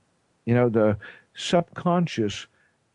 you 0.46 0.54
know, 0.54 0.70
the 0.70 0.98
subconscious 1.36 2.48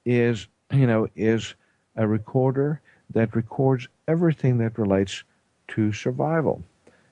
is 0.04 0.48
you 0.72 0.86
know 0.86 1.08
is 1.16 1.54
a 1.96 2.06
recorder 2.06 2.80
that 3.10 3.34
records 3.34 3.88
everything 4.08 4.58
that 4.58 4.78
relates 4.78 5.22
to 5.68 5.92
survival. 5.92 6.62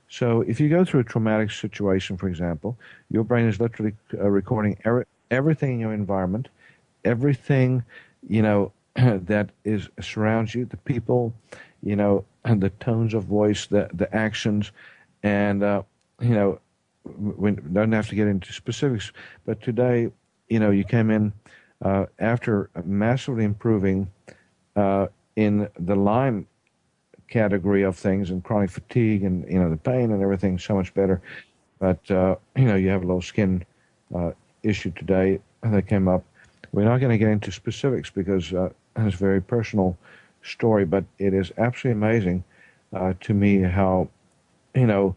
So 0.08 0.42
if 0.42 0.60
you 0.60 0.68
go 0.68 0.84
through 0.84 1.00
a 1.00 1.04
traumatic 1.04 1.50
situation, 1.50 2.16
for 2.16 2.28
example, 2.28 2.76
your 3.08 3.24
brain 3.24 3.46
is 3.46 3.60
literally 3.60 3.94
uh, 4.14 4.28
recording 4.28 4.76
er- 4.84 5.06
everything 5.30 5.74
in 5.74 5.80
your 5.80 5.94
environment, 5.94 6.48
everything 7.04 7.82
you 8.28 8.42
know 8.42 8.72
that 8.94 9.50
is 9.64 9.88
surrounds 10.00 10.54
you, 10.54 10.66
the 10.66 10.76
people, 10.78 11.32
you 11.82 11.96
know, 11.96 12.24
and 12.44 12.60
the 12.60 12.70
tones 12.70 13.14
of 13.14 13.24
voice, 13.24 13.66
the 13.66 13.88
the 13.94 14.14
actions, 14.14 14.72
and 15.22 15.62
uh, 15.62 15.82
you 16.20 16.34
know, 16.34 16.60
we 17.04 17.52
don't 17.52 17.92
have 17.92 18.08
to 18.08 18.14
get 18.14 18.28
into 18.28 18.52
specifics, 18.52 19.12
but 19.44 19.60
today, 19.60 20.10
you 20.48 20.60
know, 20.60 20.70
you 20.70 20.84
came 20.84 21.10
in 21.10 21.32
uh, 21.82 22.06
after 22.18 22.70
massively 22.84 23.44
improving 23.44 24.08
uh, 24.76 25.08
in 25.36 25.68
the 25.78 25.96
Lyme 25.96 26.46
category 27.28 27.82
of 27.82 27.96
things 27.96 28.30
and 28.30 28.44
chronic 28.44 28.70
fatigue 28.70 29.24
and 29.24 29.50
you 29.50 29.58
know 29.58 29.70
the 29.70 29.76
pain 29.76 30.12
and 30.12 30.22
everything 30.22 30.58
so 30.58 30.74
much 30.74 30.92
better. 30.94 31.20
But 31.78 32.08
uh, 32.10 32.36
you 32.56 32.64
know, 32.64 32.76
you 32.76 32.88
have 32.90 33.02
a 33.02 33.06
little 33.06 33.22
skin 33.22 33.64
uh, 34.14 34.32
issue 34.62 34.92
today 34.92 35.40
that 35.62 35.86
came 35.88 36.08
up. 36.08 36.24
We're 36.72 36.84
not 36.84 36.98
going 36.98 37.10
to 37.10 37.18
get 37.18 37.28
into 37.28 37.50
specifics 37.50 38.10
because 38.10 38.52
uh, 38.52 38.70
it's 38.96 39.14
a 39.14 39.18
very 39.18 39.42
personal 39.42 39.96
story, 40.42 40.84
but 40.84 41.04
it 41.18 41.34
is 41.34 41.52
absolutely 41.58 42.00
amazing 42.00 42.44
to 43.20 43.34
me 43.34 43.62
how 43.62 44.08
you 44.74 44.86
know. 44.86 45.16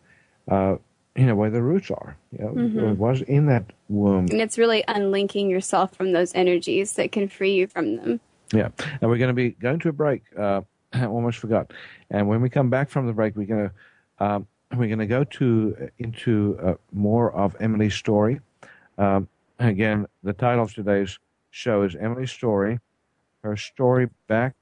Uh, 0.50 0.76
you 1.16 1.26
know 1.26 1.36
where 1.36 1.50
the 1.50 1.62
roots 1.62 1.90
are. 1.92 2.18
You 2.38 2.44
know, 2.44 2.90
It 2.90 2.98
was 2.98 3.22
in 3.22 3.46
that 3.46 3.72
womb. 3.88 4.28
And 4.30 4.42
it's 4.42 4.58
really 4.58 4.84
unlinking 4.88 5.50
yourself 5.50 5.96
from 5.96 6.12
those 6.12 6.36
energies 6.36 6.94
that 6.94 7.14
can 7.14 7.30
free 7.30 7.54
you 7.54 7.68
from 7.68 7.96
them. 7.96 8.20
Yeah, 8.54 8.70
and 9.02 9.10
we're 9.10 9.18
going 9.18 9.30
to 9.30 9.34
be 9.34 9.52
going 9.52 9.80
to 9.80 9.90
a 9.90 9.94
break. 9.94 10.24
Uh, 10.38 10.62
I 10.94 11.06
almost 11.06 11.38
forgot. 11.38 11.72
And 12.10 12.28
when 12.28 12.42
we 12.42 12.50
come 12.50 12.70
back 12.70 12.90
from 12.90 13.08
the 13.08 13.14
break, 13.14 13.36
we're 13.36 13.46
going 13.46 13.70
to 13.70 14.26
um, 14.26 14.48
we're 14.72 14.88
going 14.88 15.00
to 15.00 15.08
go 15.08 15.24
to 15.24 15.90
into 16.00 16.58
uh, 16.62 16.74
more 16.92 17.32
of 17.32 17.56
Emily's 17.60 17.96
story. 17.96 18.42
Um, 18.98 19.28
again, 19.60 20.08
the 20.24 20.34
title 20.34 20.64
of 20.64 20.74
today's 20.74 21.18
show 21.52 21.84
is 21.84 21.96
Emily's 21.96 22.32
story, 22.32 22.80
her 23.44 23.56
story 23.56 24.10
back 24.28 24.56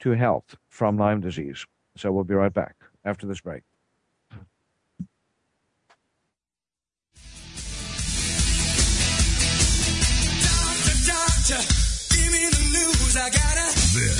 to 0.00 0.10
health 0.10 0.56
from 0.68 0.98
Lyme 0.98 1.20
disease. 1.20 1.64
So 1.96 2.12
we'll 2.12 2.24
be 2.24 2.34
right 2.34 2.52
back 2.52 2.76
after 3.04 3.26
this 3.26 3.40
break. 3.40 3.62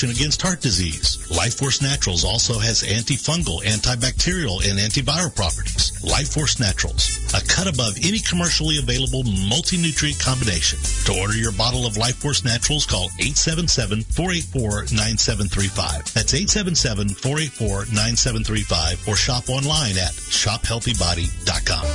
against 0.00 0.40
heart 0.40 0.60
disease. 0.60 1.18
Life 1.30 1.58
Force 1.58 1.82
Naturals 1.82 2.24
also 2.24 2.58
has 2.58 2.82
antifungal, 2.82 3.62
antibacterial, 3.62 4.66
and 4.68 4.80
antiviral 4.80 5.32
properties. 5.36 5.92
Life 6.02 6.32
Force 6.32 6.58
Naturals, 6.58 7.20
a 7.34 7.40
cut 7.46 7.68
above 7.68 7.96
any 8.02 8.18
commercially 8.18 8.78
available 8.78 9.22
multi-nutrient 9.22 10.18
combination. 10.18 10.80
To 11.04 11.12
order 11.20 11.36
your 11.36 11.52
bottle 11.52 11.86
of 11.86 11.96
Life 11.96 12.16
Force 12.16 12.42
Naturals, 12.44 12.86
call 12.86 13.08
877-484-9735. 13.20 16.12
That's 16.12 16.32
877-484-9735 16.32 19.06
or 19.06 19.14
shop 19.14 19.48
online 19.48 19.96
at 19.98 20.12
shophealthybody.com. 20.12 21.86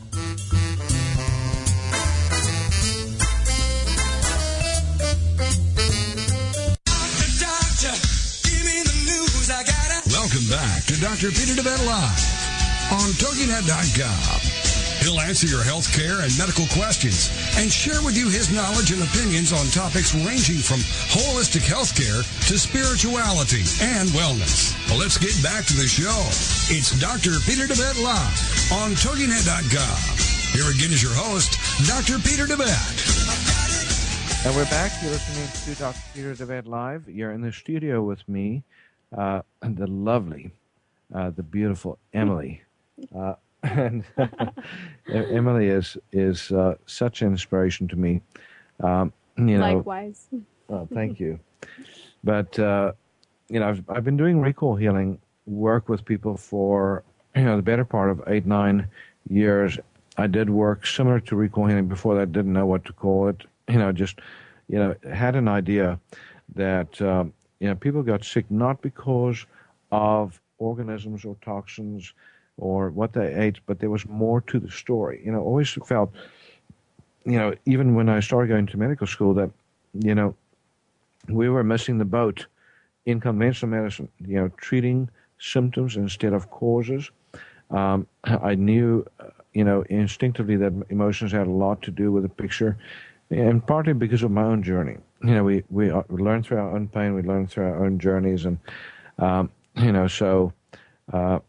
Welcome 10.11 10.49
back 10.49 10.85
to 10.85 10.99
Dr. 11.01 11.31
Peter 11.31 11.55
DeVette 11.61 11.87
Live 11.87 12.41
on 12.93 13.11
TogiNet.com. 13.13 14.60
He'll 15.01 15.21
answer 15.21 15.47
your 15.47 15.65
health 15.65 15.89
care 15.93 16.21
and 16.21 16.31
medical 16.37 16.67
questions 16.77 17.33
and 17.57 17.73
share 17.73 18.05
with 18.05 18.17
you 18.17 18.29
his 18.29 18.53
knowledge 18.53 18.93
and 18.93 19.03
opinions 19.03 19.53
on 19.53 19.65
topics 19.73 20.15
ranging 20.15 20.61
from 20.61 20.85
holistic 21.09 21.65
health 21.65 21.97
care 21.97 22.21
to 22.21 22.55
spirituality 22.61 23.65
and 23.81 24.11
wellness. 24.13 24.77
Well, 24.89 25.01
let's 25.01 25.17
get 25.17 25.33
back 25.43 25.65
to 25.73 25.75
the 25.75 25.89
show. 25.89 26.13
It's 26.69 26.93
Dr. 27.01 27.41
Peter 27.49 27.65
DeVette 27.65 27.97
Live 28.05 28.37
on 28.77 28.93
TogiNet.com. 28.93 29.97
Here 30.53 30.69
again 30.69 30.93
is 30.93 31.03
your 31.03 31.15
host, 31.15 31.57
Dr. 31.89 32.21
Peter 32.21 32.45
DeVette. 32.45 34.45
And 34.45 34.55
we're 34.57 34.65
back. 34.67 34.93
You're 35.03 35.13
listening 35.13 35.49
to 35.75 35.81
Dr. 35.81 36.01
Peter 36.15 36.35
DeVette 36.35 36.67
Live. 36.67 37.09
You're 37.09 37.33
in 37.33 37.41
the 37.41 37.53
studio 37.53 38.03
with 38.03 38.27
me, 38.29 38.65
uh, 39.17 39.43
the 39.63 39.87
lovely, 39.87 40.53
uh, 41.15 41.31
the 41.31 41.43
beautiful 41.43 41.99
Emily. 42.13 42.63
Uh, 43.15 43.35
and 43.63 44.05
Emily 45.09 45.69
is 45.69 45.97
is 46.13 46.51
uh, 46.53 46.77
such 46.87 47.23
an 47.23 47.29
inspiration 47.29 47.89
to 47.89 47.97
me. 47.97 48.21
Um, 48.83 49.13
you 49.37 49.59
know, 49.59 49.77
Likewise. 49.77 50.29
Oh, 50.73 50.87
thank 50.95 51.19
you. 51.19 51.41
But 52.23 52.57
uh, 52.57 52.93
you 53.49 53.59
know, 53.59 53.69
I've 53.69 53.83
I've 53.89 54.05
been 54.05 54.17
doing 54.17 54.41
recall 54.41 54.77
healing 54.77 55.19
work 55.47 55.89
with 55.89 56.05
people 56.05 56.37
for 56.37 57.03
you 57.35 57.43
know 57.43 57.57
the 57.57 57.63
better 57.63 57.85
part 57.85 58.11
of 58.11 58.23
eight 58.29 58.47
nine 58.47 58.87
years. 59.29 59.79
I 60.17 60.29
did 60.29 60.49
work 60.49 60.87
similar 60.87 61.19
to 61.19 61.35
recall 61.35 61.67
healing 61.67 61.89
before 61.89 62.15
that. 62.15 62.31
Didn't 62.31 62.53
know 62.53 62.67
what 62.67 62.85
to 62.85 62.93
call 62.93 63.27
it. 63.27 63.43
You 63.69 63.79
know, 63.79 63.91
just 63.91 64.21
you 64.69 64.79
know 64.79 64.95
had 65.13 65.35
an 65.35 65.49
idea 65.49 65.99
that 66.55 67.03
um, 67.03 67.33
you 67.59 67.67
know 67.67 67.75
people 67.75 68.05
got 68.05 68.25
sick 68.25 68.49
not 68.49 68.81
because 68.81 69.45
of 69.91 70.41
organisms 70.59 71.25
or 71.25 71.37
toxins 71.43 72.13
or 72.61 72.91
what 72.91 73.13
they 73.13 73.35
ate, 73.35 73.59
but 73.67 73.81
there 73.81 73.91
was 73.91 74.07
more 74.07 74.41
to 74.43 74.61
the 74.61 74.71
story. 74.71 75.21
You 75.25 75.33
know, 75.33 75.41
always 75.41 75.71
felt 75.85 76.13
you 77.25 77.39
know, 77.39 77.55
even 77.67 77.95
when 77.95 78.09
I 78.09 78.21
started 78.21 78.49
going 78.49 78.67
to 78.67 78.77
medical 78.77 79.07
school, 79.07 79.35
that 79.35 79.51
you 79.95 80.15
know, 80.15 80.35
we 81.29 81.49
were 81.49 81.65
missing 81.65 81.99
the 81.99 82.05
boat 82.05 82.47
in 83.07 83.21
conventional 83.21 83.71
medicine. 83.71 84.09
You 84.21 84.41
know, 84.41 84.49
treating 84.57 85.09
symptoms 85.39 85.97
instead 85.97 86.33
of 86.33 86.51
causes. 86.51 87.11
Um, 87.71 88.07
I 88.25 88.55
knew, 88.55 89.07
uh, 89.19 89.31
you 89.53 89.65
know, 89.65 89.83
instinctively 89.83 90.57
that 90.57 90.73
emotions 90.91 91.33
had 91.33 91.47
a 91.47 91.51
lot 91.51 91.83
to 91.83 91.91
do 91.91 92.13
with 92.13 92.23
the 92.23 92.29
picture, 92.29 92.79
and 93.31 93.65
partly 93.67 93.93
because 93.93 94.23
of 94.23 94.31
my 94.31 94.43
own 94.43 94.63
journey. 94.63 94.97
You 95.23 95.35
know, 95.35 95.45
we 95.45 95.65
we, 95.71 95.91
uh, 95.91 96.03
we 96.09 96.23
learn 96.23 96.43
through 96.43 96.59
our 96.59 96.75
own 96.75 96.89
pain, 96.89 97.15
we 97.15 97.23
learn 97.23 97.47
through 97.47 97.65
our 97.65 97.85
own 97.85 97.99
journeys, 97.99 98.47
and 98.47 98.59
um, 99.19 99.51
you 99.77 99.93
know, 99.93 100.09
so 100.09 100.53
uh, 101.13 101.41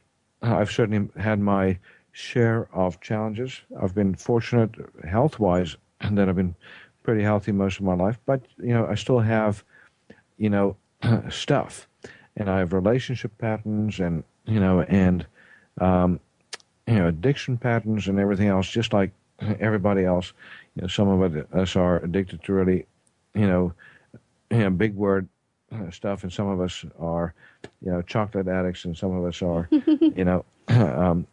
I've 0.41 0.71
certainly 0.71 1.09
had 1.17 1.39
my 1.39 1.77
share 2.11 2.67
of 2.73 2.99
challenges. 2.99 3.61
I've 3.81 3.95
been 3.95 4.15
fortunate 4.15 4.71
health 5.07 5.39
wise 5.39 5.75
that 6.11 6.27
I've 6.29 6.35
been 6.35 6.55
pretty 7.03 7.23
healthy 7.23 7.51
most 7.51 7.79
of 7.79 7.85
my 7.85 7.95
life, 7.95 8.19
but 8.25 8.41
you 8.57 8.73
know, 8.73 8.85
I 8.87 8.95
still 8.95 9.19
have, 9.19 9.63
you 10.37 10.49
know, 10.49 10.75
stuff, 11.29 11.87
and 12.35 12.49
I 12.49 12.59
have 12.59 12.73
relationship 12.73 13.37
patterns, 13.37 13.99
and 13.99 14.23
you 14.45 14.59
know, 14.59 14.81
and 14.81 15.25
um, 15.79 16.19
you 16.87 16.95
know, 16.95 17.07
addiction 17.07 17.57
patterns, 17.57 18.07
and 18.07 18.19
everything 18.19 18.47
else, 18.47 18.69
just 18.69 18.93
like 18.93 19.11
everybody 19.59 20.05
else. 20.05 20.33
You 20.75 20.83
know, 20.83 20.87
some 20.87 21.07
of 21.07 21.53
us 21.53 21.75
are 21.75 21.97
addicted 22.03 22.43
to 22.43 22.53
really, 22.53 22.85
you 23.33 23.47
know, 23.47 23.73
you 24.51 24.59
know 24.59 24.69
big 24.69 24.95
word 24.95 25.27
uh, 25.27 25.40
stuff, 25.91 26.23
and 26.23 26.31
some 26.31 26.47
of 26.47 26.61
us 26.61 26.85
are, 26.99 27.33
you 27.83 27.91
know, 27.91 28.01
chocolate 28.01 28.47
addicts, 28.47 28.85
and 28.85 28.97
some 28.97 29.15
of 29.15 29.25
us 29.25 29.41
are, 29.41 29.67
you 29.71 30.25
know, 30.25 30.45
um, 30.67 31.25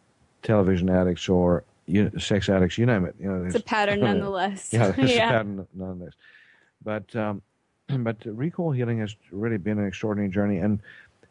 television 0.43 0.89
addicts 0.89 1.29
or 1.29 1.63
you, 1.85 2.11
sex 2.19 2.49
addicts, 2.49 2.77
you 2.77 2.85
name 2.85 3.05
it. 3.05 3.15
You 3.19 3.31
know, 3.31 3.45
It's 3.45 3.55
a 3.55 3.59
pattern 3.59 3.99
nonetheless. 4.01 4.71
yeah, 4.71 4.89
it's 4.97 5.13
a 5.13 5.17
pattern 5.17 5.67
nonetheless. 5.73 6.13
But 6.83 7.15
um, 7.15 7.41
but 7.87 8.17
recall 8.25 8.71
healing 8.71 8.99
has 8.99 9.15
really 9.31 9.57
been 9.57 9.79
an 9.79 9.87
extraordinary 9.87 10.29
journey, 10.31 10.57
and 10.57 10.79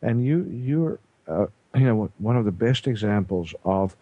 and 0.02 0.24
you 0.24 0.44
you're 0.44 0.98
uh, 1.28 1.46
you 1.74 1.84
know 1.84 2.10
one 2.18 2.36
of 2.36 2.44
the 2.44 2.52
best 2.52 2.86
examples 2.86 3.54
of 3.64 3.96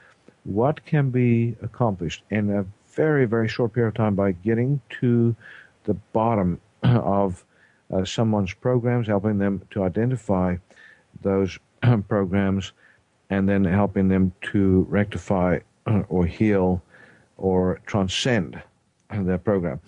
what 0.45 0.85
can 0.87 1.11
be 1.11 1.57
accomplished 1.63 2.23
in 2.31 2.51
a 2.51 2.65
very 2.89 3.27
very 3.27 3.49
short 3.49 3.73
period 3.73 3.89
of 3.89 3.95
time 3.95 4.15
by 4.15 4.33
getting 4.33 4.81
to 4.89 5.35
the 5.85 5.95
bottom 6.13 6.61
of 6.83 7.45
uh, 7.93 8.05
someone's 8.05 8.53
programs, 8.53 9.07
helping 9.07 9.39
them 9.39 9.63
to 9.71 9.85
identify 9.85 10.57
those 11.23 11.59
programs, 12.09 12.73
and 13.31 13.49
then 13.49 13.65
helping 13.65 14.09
them 14.09 14.33
to 14.41 14.87
rectify 14.89 15.59
uh, 15.87 16.03
or 16.09 16.27
heal 16.27 16.83
or 17.37 17.81
transcend 17.87 18.61
their 19.11 19.39
program. 19.39 19.81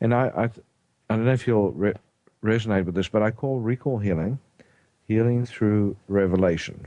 And 0.00 0.14
I, 0.14 0.26
I, 0.28 0.44
I 0.44 1.16
don't 1.16 1.24
know 1.24 1.32
if 1.32 1.46
you'll 1.46 1.72
re- 1.72 1.94
resonate 2.42 2.84
with 2.84 2.94
this, 2.94 3.08
but 3.08 3.22
I 3.22 3.30
call 3.30 3.60
recall 3.60 3.98
healing 3.98 4.38
healing 5.06 5.44
through 5.46 5.96
revelation. 6.08 6.86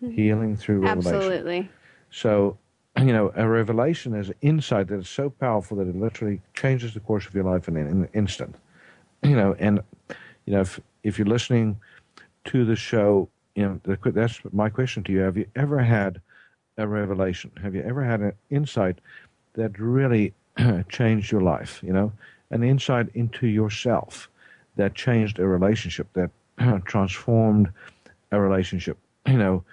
Healing 0.00 0.56
through 0.56 0.80
revelation. 0.80 1.14
Absolutely. 1.14 1.70
So, 2.10 2.58
you 2.98 3.12
know, 3.12 3.32
a 3.34 3.48
revelation 3.48 4.14
is 4.14 4.28
an 4.28 4.34
insight 4.42 4.88
that 4.88 4.98
is 4.98 5.08
so 5.08 5.30
powerful 5.30 5.76
that 5.78 5.88
it 5.88 5.96
literally 5.96 6.40
changes 6.54 6.94
the 6.94 7.00
course 7.00 7.26
of 7.26 7.34
your 7.34 7.44
life 7.44 7.68
in 7.68 7.76
an 7.76 8.08
instant. 8.14 8.56
You 9.22 9.36
know, 9.36 9.54
and 9.58 9.80
you 10.44 10.54
know, 10.54 10.60
if 10.60 10.80
if 11.02 11.18
you're 11.18 11.26
listening 11.26 11.78
to 12.46 12.64
the 12.64 12.76
show, 12.76 13.28
you 13.54 13.80
know, 13.86 13.96
that's 14.04 14.40
my 14.52 14.68
question 14.68 15.02
to 15.04 15.12
you: 15.12 15.20
Have 15.20 15.36
you 15.36 15.46
ever 15.56 15.78
had 15.78 16.20
a 16.78 16.86
revelation? 16.86 17.50
Have 17.62 17.74
you 17.74 17.82
ever 17.82 18.04
had 18.04 18.20
an 18.20 18.32
insight 18.50 19.00
that 19.54 19.78
really 19.78 20.34
changed 20.88 21.32
your 21.32 21.40
life? 21.40 21.82
You 21.82 21.92
know, 21.92 22.12
an 22.50 22.62
insight 22.62 23.08
into 23.14 23.46
yourself 23.46 24.28
that 24.76 24.94
changed 24.94 25.38
a 25.38 25.46
relationship, 25.46 26.06
that 26.12 26.30
transformed 26.84 27.70
a 28.32 28.40
relationship. 28.40 28.98
You 29.26 29.38
know, 29.38 29.64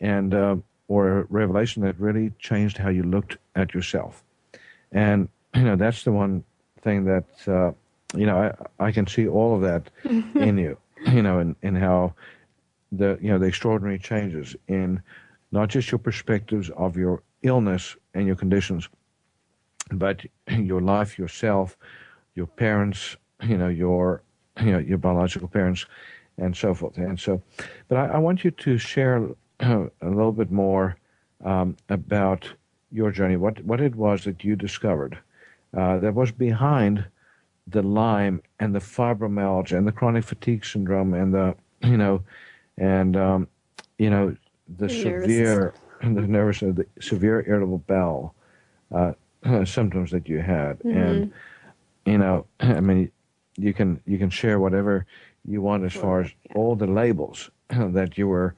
and 0.00 0.32
uh, 0.32 0.56
or 0.88 1.20
a 1.20 1.24
revelation 1.24 1.82
that 1.82 1.98
really 1.98 2.32
changed 2.38 2.78
how 2.78 2.88
you 2.88 3.02
looked 3.02 3.36
at 3.54 3.74
yourself. 3.74 4.24
And 4.90 5.28
you 5.54 5.62
know, 5.62 5.76
that's 5.76 6.04
the 6.04 6.12
one 6.12 6.44
thing 6.80 7.04
that 7.04 7.24
uh, 7.46 7.72
you 8.14 8.26
know 8.26 8.54
I, 8.78 8.86
I 8.86 8.92
can 8.92 9.06
see 9.06 9.26
all 9.28 9.54
of 9.54 9.62
that 9.62 9.90
in 10.34 10.58
you. 10.58 10.76
You 11.06 11.22
know, 11.22 11.38
and 11.40 11.56
and 11.62 11.76
how 11.76 12.14
the 12.92 13.18
you 13.20 13.28
know 13.30 13.38
the 13.38 13.46
extraordinary 13.46 13.98
changes 13.98 14.54
in 14.68 15.02
not 15.50 15.68
just 15.68 15.90
your 15.90 15.98
perspectives 15.98 16.70
of 16.70 16.96
your 16.96 17.22
illness 17.42 17.96
and 18.14 18.26
your 18.26 18.36
conditions, 18.36 18.88
but 19.90 20.24
your 20.48 20.80
life, 20.80 21.18
yourself, 21.18 21.76
your 22.34 22.46
parents, 22.46 23.16
you 23.42 23.56
know, 23.58 23.68
your 23.68 24.22
you 24.60 24.72
know 24.72 24.78
your 24.78 24.98
biological 24.98 25.48
parents, 25.48 25.86
and 26.38 26.56
so 26.56 26.74
forth. 26.74 26.96
And 26.98 27.18
so, 27.18 27.42
but 27.88 27.96
I, 27.98 28.06
I 28.08 28.18
want 28.18 28.44
you 28.44 28.50
to 28.50 28.78
share 28.78 29.28
uh, 29.60 29.86
a 30.00 30.08
little 30.08 30.32
bit 30.32 30.50
more 30.50 30.96
um, 31.44 31.76
about 31.88 32.48
your 32.90 33.10
journey. 33.10 33.36
What 33.36 33.64
what 33.64 33.80
it 33.80 33.94
was 33.94 34.24
that 34.24 34.44
you 34.44 34.56
discovered 34.56 35.18
uh, 35.76 35.98
that 35.98 36.14
was 36.14 36.30
behind 36.30 37.04
the 37.66 37.82
Lyme 37.82 38.42
and 38.60 38.74
the 38.74 38.80
fibromyalgia 38.80 39.76
and 39.76 39.86
the 39.86 39.92
chronic 39.92 40.24
fatigue 40.24 40.64
syndrome 40.64 41.14
and 41.14 41.32
the 41.32 41.54
you 41.82 41.96
know 41.96 42.22
and 42.78 43.16
um, 43.16 43.48
you 43.98 44.10
know 44.10 44.36
the 44.78 44.86
The 44.86 45.02
severe 45.02 45.74
the 46.02 46.22
nervous 46.22 46.60
the 46.60 46.86
severe 47.00 47.44
irritable 47.46 47.78
bowel 47.78 48.34
uh, 48.92 49.12
symptoms 49.64 50.10
that 50.10 50.28
you 50.28 50.38
had. 50.40 50.78
And 50.84 51.32
you 52.06 52.18
know 52.18 52.46
I 52.60 52.80
mean 52.80 53.10
you 53.56 53.72
can 53.72 54.00
you 54.06 54.18
can 54.18 54.30
share 54.30 54.58
whatever 54.58 55.06
you 55.44 55.60
want 55.60 55.84
as 55.84 55.92
far 55.92 56.20
as 56.22 56.30
all 56.54 56.76
the 56.76 56.86
labels 56.86 57.50
that 57.68 58.16
you 58.16 58.28
were 58.28 58.54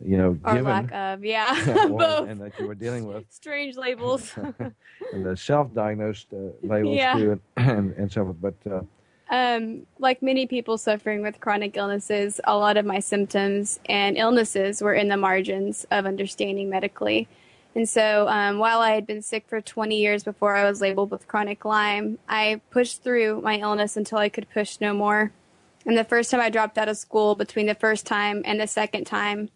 you 0.00 0.16
know 0.16 0.38
Or 0.44 0.54
given 0.54 0.64
lack 0.64 0.92
of, 0.92 1.24
yeah. 1.24 1.54
Both. 1.88 2.28
and 2.28 2.40
that 2.40 2.58
you 2.58 2.66
were 2.66 2.74
dealing 2.74 3.06
with 3.06 3.24
Strange 3.30 3.76
labels. 3.76 4.32
and 5.12 5.24
the 5.24 5.36
self-diagnosed 5.36 6.28
uh, 6.32 6.36
labels 6.62 6.96
Yeah. 6.96 7.14
too, 7.14 7.40
and, 7.56 7.92
and 7.94 8.10
so 8.12 8.24
forth. 8.24 8.36
But 8.40 8.54
uh, 8.70 8.82
Um, 9.30 9.86
like 9.98 10.22
many 10.22 10.46
people 10.46 10.76
suffering 10.78 11.22
with 11.22 11.40
chronic 11.40 11.76
illnesses, 11.76 12.40
a 12.44 12.56
lot 12.56 12.76
of 12.76 12.84
my 12.84 13.00
symptoms 13.00 13.80
and 13.88 14.16
illnesses 14.18 14.82
were 14.82 14.94
in 14.94 15.08
the 15.08 15.16
margins 15.16 15.86
of 15.90 16.04
understanding 16.06 16.68
medically. 16.68 17.26
And 17.76 17.88
so, 17.88 18.28
um, 18.28 18.58
while 18.58 18.78
I 18.80 18.92
had 18.92 19.04
been 19.06 19.20
sick 19.22 19.44
for 19.48 19.60
20 19.60 19.96
years 19.98 20.22
before 20.22 20.54
I 20.54 20.62
was 20.68 20.80
labeled 20.80 21.10
with 21.10 21.26
chronic 21.26 21.64
Lyme, 21.64 22.18
I 22.28 22.60
pushed 22.70 23.02
through 23.02 23.40
my 23.40 23.58
illness 23.58 23.96
until 23.96 24.18
I 24.18 24.28
could 24.28 24.48
push 24.50 24.80
no 24.80 24.94
more. 24.94 25.32
And 25.84 25.98
the 25.98 26.04
first 26.04 26.30
time 26.30 26.40
I 26.40 26.50
dropped 26.50 26.78
out 26.78 26.88
of 26.88 26.96
school, 26.96 27.34
between 27.34 27.66
the 27.66 27.74
first 27.74 28.06
time 28.06 28.42
and 28.44 28.60
the 28.60 28.66
second 28.68 29.06
time, 29.06 29.48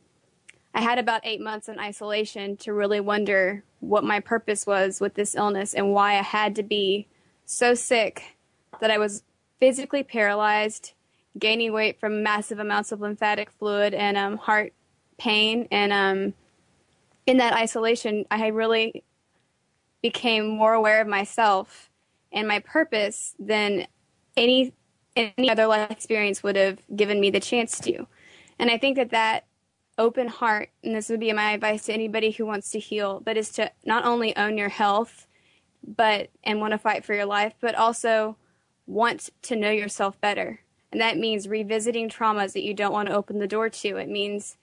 I 0.74 0.80
had 0.80 0.98
about 0.98 1.22
eight 1.24 1.40
months 1.40 1.68
in 1.68 1.78
isolation 1.78 2.56
to 2.58 2.72
really 2.72 3.00
wonder 3.00 3.64
what 3.80 4.04
my 4.04 4.20
purpose 4.20 4.66
was 4.66 5.00
with 5.00 5.14
this 5.14 5.34
illness 5.34 5.74
and 5.74 5.92
why 5.92 6.18
I 6.18 6.22
had 6.22 6.54
to 6.56 6.62
be 6.62 7.06
so 7.46 7.74
sick 7.74 8.36
that 8.80 8.90
I 8.90 8.98
was 8.98 9.22
physically 9.60 10.02
paralyzed, 10.02 10.92
gaining 11.38 11.72
weight 11.72 11.98
from 11.98 12.22
massive 12.22 12.58
amounts 12.58 12.92
of 12.92 13.00
lymphatic 13.00 13.50
fluid 13.58 13.94
and 13.94 14.16
um, 14.16 14.36
heart 14.36 14.72
pain. 15.16 15.66
And 15.70 15.92
um, 15.92 16.34
in 17.26 17.38
that 17.38 17.54
isolation, 17.54 18.24
I 18.30 18.48
really 18.48 19.04
became 20.02 20.48
more 20.48 20.74
aware 20.74 21.00
of 21.00 21.08
myself 21.08 21.90
and 22.32 22.46
my 22.46 22.60
purpose 22.60 23.34
than 23.38 23.86
any 24.36 24.72
any 25.16 25.50
other 25.50 25.66
life 25.66 25.90
experience 25.90 26.44
would 26.44 26.54
have 26.54 26.78
given 26.94 27.18
me 27.18 27.28
the 27.28 27.40
chance 27.40 27.80
to. 27.80 28.06
And 28.60 28.70
I 28.70 28.78
think 28.78 28.96
that 28.96 29.10
that 29.10 29.47
open 29.98 30.28
heart, 30.28 30.70
and 30.82 30.94
this 30.94 31.08
would 31.08 31.20
be 31.20 31.32
my 31.32 31.52
advice 31.52 31.84
to 31.86 31.92
anybody 31.92 32.30
who 32.30 32.46
wants 32.46 32.70
to 32.70 32.78
heal, 32.78 33.20
but 33.20 33.36
is 33.36 33.50
to 33.50 33.70
not 33.84 34.04
only 34.04 34.36
own 34.36 34.56
your 34.56 34.68
health, 34.68 35.26
but 35.86 36.30
and 36.44 36.60
want 36.60 36.72
to 36.72 36.78
fight 36.78 37.04
for 37.04 37.14
your 37.14 37.26
life, 37.26 37.54
but 37.60 37.74
also 37.74 38.36
want 38.86 39.30
to 39.42 39.56
know 39.56 39.70
yourself 39.70 40.20
better. 40.20 40.60
And 40.90 41.00
that 41.00 41.18
means 41.18 41.48
revisiting 41.48 42.08
traumas 42.08 42.52
that 42.54 42.64
you 42.64 42.72
don't 42.72 42.92
want 42.92 43.08
to 43.08 43.14
open 43.14 43.38
the 43.38 43.46
door 43.46 43.68
to. 43.68 43.96
It 43.96 44.08
means 44.08 44.56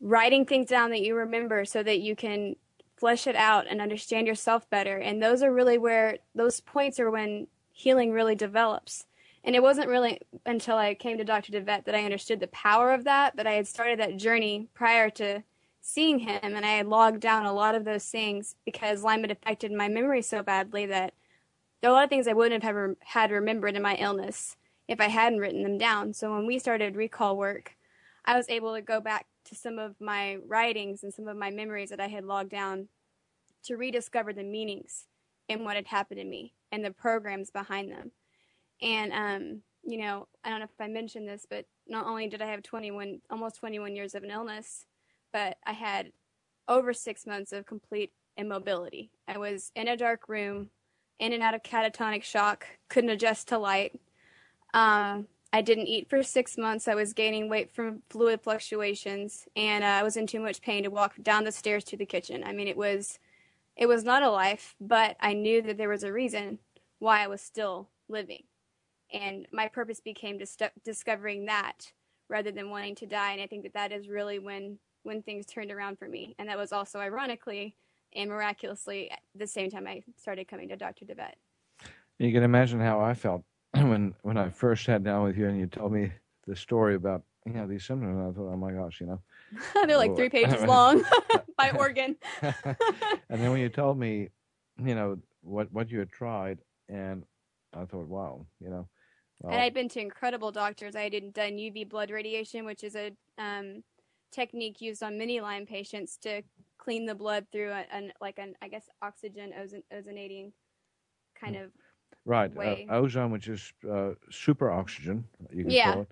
writing 0.00 0.46
things 0.46 0.68
down 0.68 0.90
that 0.90 1.02
you 1.02 1.14
remember 1.14 1.64
so 1.64 1.82
that 1.82 2.00
you 2.00 2.16
can 2.16 2.56
flesh 2.96 3.26
it 3.26 3.36
out 3.36 3.66
and 3.68 3.80
understand 3.80 4.26
yourself 4.26 4.68
better. 4.70 4.96
And 4.96 5.22
those 5.22 5.42
are 5.42 5.52
really 5.52 5.78
where 5.78 6.18
those 6.34 6.60
points 6.60 6.98
are 6.98 7.10
when 7.10 7.46
healing 7.72 8.12
really 8.12 8.34
develops. 8.34 9.06
And 9.48 9.56
it 9.56 9.62
wasn't 9.62 9.88
really 9.88 10.20
until 10.44 10.76
I 10.76 10.92
came 10.92 11.16
to 11.16 11.24
Dr. 11.24 11.52
DeVette 11.52 11.86
that 11.86 11.94
I 11.94 12.04
understood 12.04 12.38
the 12.38 12.48
power 12.48 12.92
of 12.92 13.04
that, 13.04 13.34
but 13.34 13.46
I 13.46 13.52
had 13.52 13.66
started 13.66 13.98
that 13.98 14.18
journey 14.18 14.68
prior 14.74 15.08
to 15.12 15.42
seeing 15.80 16.18
him 16.18 16.38
and 16.42 16.66
I 16.66 16.72
had 16.72 16.86
logged 16.86 17.20
down 17.20 17.46
a 17.46 17.54
lot 17.54 17.74
of 17.74 17.86
those 17.86 18.04
things 18.04 18.56
because 18.66 19.02
Lyme 19.02 19.22
had 19.22 19.30
affected 19.30 19.72
my 19.72 19.88
memory 19.88 20.20
so 20.20 20.42
badly 20.42 20.84
that 20.84 21.14
there 21.80 21.90
are 21.90 21.94
a 21.94 21.96
lot 21.96 22.04
of 22.04 22.10
things 22.10 22.28
I 22.28 22.34
wouldn't 22.34 22.62
have 22.62 22.68
ever 22.68 22.98
had 23.00 23.30
remembered 23.30 23.74
in 23.74 23.80
my 23.80 23.94
illness 23.94 24.58
if 24.86 25.00
I 25.00 25.08
hadn't 25.08 25.38
written 25.38 25.62
them 25.62 25.78
down. 25.78 26.12
So 26.12 26.30
when 26.30 26.44
we 26.44 26.58
started 26.58 26.94
recall 26.94 27.34
work, 27.34 27.74
I 28.26 28.36
was 28.36 28.50
able 28.50 28.74
to 28.74 28.82
go 28.82 29.00
back 29.00 29.28
to 29.46 29.54
some 29.54 29.78
of 29.78 29.98
my 29.98 30.36
writings 30.46 31.02
and 31.02 31.14
some 31.14 31.26
of 31.26 31.38
my 31.38 31.50
memories 31.50 31.88
that 31.88 32.00
I 32.00 32.08
had 32.08 32.26
logged 32.26 32.50
down 32.50 32.88
to 33.64 33.78
rediscover 33.78 34.34
the 34.34 34.44
meanings 34.44 35.06
in 35.48 35.64
what 35.64 35.76
had 35.76 35.86
happened 35.86 36.20
to 36.20 36.26
me 36.26 36.52
and 36.70 36.84
the 36.84 36.90
programs 36.90 37.50
behind 37.50 37.90
them. 37.90 38.10
And 38.80 39.12
um, 39.12 39.62
you 39.84 39.98
know, 39.98 40.28
I 40.44 40.50
don't 40.50 40.60
know 40.60 40.66
if 40.66 40.80
I 40.80 40.88
mentioned 40.88 41.28
this, 41.28 41.46
but 41.48 41.66
not 41.86 42.06
only 42.06 42.28
did 42.28 42.42
I 42.42 42.46
have 42.46 42.62
21 42.62 43.20
almost 43.30 43.56
21 43.56 43.96
years 43.96 44.14
of 44.14 44.22
an 44.22 44.30
illness, 44.30 44.86
but 45.32 45.56
I 45.66 45.72
had 45.72 46.12
over 46.66 46.92
6 46.92 47.26
months 47.26 47.52
of 47.52 47.66
complete 47.66 48.12
immobility. 48.36 49.10
I 49.26 49.38
was 49.38 49.72
in 49.74 49.88
a 49.88 49.96
dark 49.96 50.28
room 50.28 50.70
in 51.18 51.32
and 51.32 51.42
out 51.42 51.54
of 51.54 51.62
catatonic 51.62 52.22
shock, 52.22 52.66
couldn't 52.88 53.10
adjust 53.10 53.48
to 53.48 53.58
light. 53.58 53.98
Um, 54.74 55.26
I 55.52 55.62
didn't 55.62 55.86
eat 55.86 56.10
for 56.10 56.22
six 56.22 56.58
months. 56.58 56.88
I 56.88 56.94
was 56.94 57.12
gaining 57.12 57.48
weight 57.48 57.74
from 57.74 58.02
fluid 58.10 58.42
fluctuations, 58.42 59.48
and 59.56 59.82
uh, 59.82 59.86
I 59.86 60.02
was 60.02 60.16
in 60.16 60.26
too 60.26 60.40
much 60.40 60.60
pain 60.60 60.82
to 60.84 60.90
walk 60.90 61.14
down 61.22 61.44
the 61.44 61.52
stairs 61.52 61.84
to 61.84 61.96
the 61.96 62.06
kitchen. 62.06 62.44
I 62.44 62.52
mean, 62.52 62.68
it 62.68 62.76
was, 62.76 63.18
it 63.76 63.86
was 63.86 64.04
not 64.04 64.22
a 64.22 64.30
life, 64.30 64.76
but 64.80 65.16
I 65.20 65.32
knew 65.32 65.62
that 65.62 65.78
there 65.78 65.88
was 65.88 66.04
a 66.04 66.12
reason 66.12 66.58
why 66.98 67.24
I 67.24 67.28
was 67.28 67.40
still 67.40 67.88
living, 68.08 68.42
and 69.12 69.46
my 69.52 69.68
purpose 69.68 70.00
became 70.00 70.38
dis- 70.38 70.56
discovering 70.84 71.46
that 71.46 71.92
rather 72.28 72.50
than 72.50 72.70
wanting 72.70 72.94
to 72.96 73.06
die. 73.06 73.32
And 73.32 73.40
I 73.40 73.46
think 73.46 73.62
that 73.62 73.74
that 73.74 73.92
is 73.92 74.08
really 74.08 74.38
when 74.38 74.78
when 75.04 75.22
things 75.22 75.46
turned 75.46 75.70
around 75.70 75.98
for 75.98 76.08
me, 76.08 76.34
and 76.38 76.48
that 76.48 76.58
was 76.58 76.72
also 76.72 76.98
ironically 76.98 77.74
and 78.14 78.28
miraculously 78.28 79.10
at 79.10 79.20
the 79.34 79.46
same 79.46 79.70
time 79.70 79.86
I 79.86 80.02
started 80.16 80.48
coming 80.48 80.68
to 80.68 80.76
Dr. 80.76 81.04
DeVette. 81.04 81.34
You 82.18 82.32
can 82.32 82.42
imagine 82.42 82.80
how 82.80 83.00
I 83.00 83.14
felt 83.14 83.44
when 83.74 84.14
when 84.22 84.36
I 84.36 84.50
first 84.50 84.84
sat 84.84 85.04
down 85.04 85.24
with 85.24 85.36
you 85.36 85.48
and 85.48 85.58
you 85.58 85.66
told 85.66 85.92
me 85.92 86.12
the 86.46 86.56
story 86.56 86.94
about 86.94 87.22
you 87.46 87.52
know 87.52 87.66
these 87.66 87.84
symptoms. 87.84 88.16
And 88.16 88.28
I 88.28 88.32
thought, 88.32 88.52
oh 88.52 88.56
my 88.56 88.72
gosh, 88.72 89.00
you 89.00 89.06
know, 89.06 89.20
they're 89.86 89.96
like 89.96 90.16
three 90.16 90.28
pages 90.28 90.62
long 90.64 91.04
by 91.56 91.70
organ. 91.70 92.16
and 92.42 92.76
then 93.28 93.50
when 93.50 93.60
you 93.60 93.68
told 93.68 93.98
me, 93.98 94.28
you 94.82 94.94
know, 94.94 95.18
what 95.42 95.72
what 95.72 95.90
you 95.90 95.98
had 95.98 96.10
tried, 96.10 96.58
and 96.88 97.24
I 97.72 97.84
thought, 97.84 98.06
wow, 98.08 98.46
you 98.60 98.70
know. 98.70 98.88
Well, 99.40 99.52
and 99.52 99.60
I'd 99.62 99.74
been 99.74 99.88
to 99.90 100.00
incredible 100.00 100.52
doctors. 100.52 100.94
I 100.96 101.04
had 101.10 101.32
done 101.32 101.58
UV 101.58 101.84
blood 101.84 102.10
radiation, 102.10 102.64
which 102.64 102.84
is 102.84 102.96
a 102.96 103.12
um, 103.38 103.84
technique 104.32 104.80
used 104.80 105.02
on 105.02 105.18
many 105.18 105.40
Lyme 105.40 105.66
patients 105.66 106.16
to 106.18 106.42
clean 106.78 107.06
the 107.06 107.14
blood 107.14 107.46
through 107.50 107.72
an 107.72 108.12
like 108.20 108.38
an 108.38 108.54
I 108.62 108.68
guess 108.68 108.88
oxygen 109.02 109.52
ozon, 109.52 109.82
ozonating 109.92 110.52
kind 111.34 111.56
of 111.56 111.72
right 112.24 112.54
way. 112.54 112.86
Uh, 112.88 112.94
ozone, 113.00 113.30
which 113.30 113.48
is 113.48 113.72
uh, 113.90 114.12
super 114.30 114.70
oxygen, 114.70 115.28
you 115.50 115.64
can 115.64 115.76
Yeah. 115.76 115.76
call 115.76 116.02
it, 116.02 116.08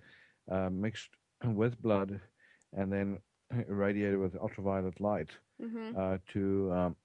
uh, 0.50 0.70
mixed 0.70 1.10
with 1.44 1.80
blood, 1.82 2.20
and 2.72 2.92
then 2.92 3.18
irradiated 3.68 4.18
with 4.18 4.36
ultraviolet 4.36 5.00
light 5.00 5.30
hmm 5.60 5.96
uh, 5.96 6.18
to 6.28 6.72
um, 6.72 6.96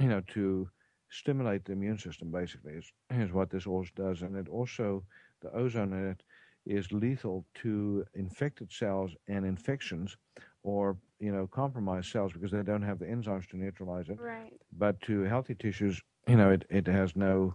you 0.00 0.08
know 0.08 0.20
to 0.22 0.68
stimulate 1.10 1.64
the 1.64 1.72
immune 1.72 1.98
system. 1.98 2.30
Basically, 2.30 2.74
is 2.74 2.92
is 3.10 3.32
what 3.32 3.50
this 3.50 3.66
also 3.66 3.90
does, 3.96 4.22
and 4.22 4.36
it 4.36 4.48
also 4.48 5.04
the 5.40 5.52
ozone 5.54 5.92
in 5.92 6.10
it 6.10 6.22
is 6.66 6.92
lethal 6.92 7.46
to 7.54 8.04
infected 8.14 8.70
cells 8.72 9.12
and 9.28 9.44
infections, 9.46 10.16
or 10.62 10.98
you 11.18 11.32
know 11.32 11.46
compromised 11.46 12.10
cells 12.10 12.32
because 12.32 12.50
they 12.50 12.62
don't 12.62 12.82
have 12.82 12.98
the 12.98 13.06
enzymes 13.06 13.48
to 13.50 13.56
neutralize 13.56 14.08
it. 14.08 14.20
Right. 14.20 14.60
But 14.72 15.00
to 15.02 15.22
healthy 15.22 15.54
tissues, 15.54 16.02
you 16.28 16.36
know, 16.36 16.50
it, 16.50 16.64
it 16.70 16.86
has 16.86 17.16
no 17.16 17.54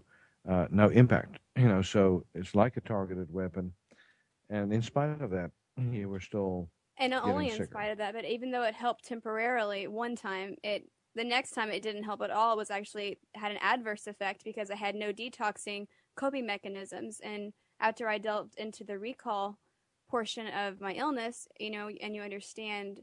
uh, 0.50 0.68
no 0.72 0.90
impact. 0.90 1.40
You 1.58 1.68
know, 1.70 1.82
so 1.82 2.26
it's 2.34 2.56
like 2.56 2.78
a 2.78 2.82
targeted 2.82 3.32
weapon, 3.32 3.74
and 4.50 4.74
in 4.74 4.82
spite 4.82 5.22
of 5.22 5.32
that, 5.32 5.52
you 5.78 6.10
were 6.10 6.20
still 6.20 6.70
And 6.98 7.12
not 7.12 7.26
only 7.26 7.50
in 7.50 7.56
sicker. 7.58 7.62
spite 7.62 7.92
of 7.92 7.98
that, 7.98 8.14
but 8.14 8.26
even 8.26 8.52
though 8.52 8.64
it 8.64 8.74
helped 8.76 9.06
temporarily 9.06 9.88
one 9.88 10.16
time, 10.16 10.56
it 10.64 10.90
the 11.14 11.24
next 11.24 11.52
time 11.52 11.70
it 11.72 11.82
didn't 11.82 12.04
help 12.04 12.22
at 12.22 12.30
all 12.32 12.54
it 12.54 12.58
was 12.58 12.70
actually 12.72 13.20
had 13.36 13.52
an 13.52 13.58
adverse 13.62 14.06
effect 14.08 14.44
because 14.44 14.70
it 14.70 14.78
had 14.78 14.96
no 14.96 15.14
detoxing 15.14 15.88
coping 16.16 16.46
mechanisms. 16.46 17.20
And 17.22 17.54
after 17.80 18.08
I 18.08 18.18
delved 18.18 18.56
into 18.58 18.84
the 18.84 18.98
recall 18.98 19.58
portion 20.10 20.48
of 20.48 20.82
my 20.82 20.94
illness, 20.94 21.48
you 21.60 21.72
know, 21.72 21.90
and 22.02 22.16
you 22.16 22.22
understand 22.22 23.02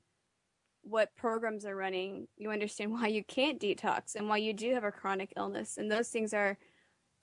what 0.82 1.14
programs 1.16 1.64
are 1.64 1.76
running, 1.76 2.26
you 2.36 2.50
understand 2.50 2.92
why 2.92 3.06
you 3.06 3.22
can't 3.24 3.60
detox 3.60 4.14
and 4.14 4.28
why 4.28 4.36
you 4.38 4.52
do 4.52 4.74
have 4.74 4.84
a 4.84 4.90
chronic 4.90 5.32
illness. 5.36 5.78
And 5.78 5.90
those 5.90 6.08
things 6.08 6.34
are 6.34 6.58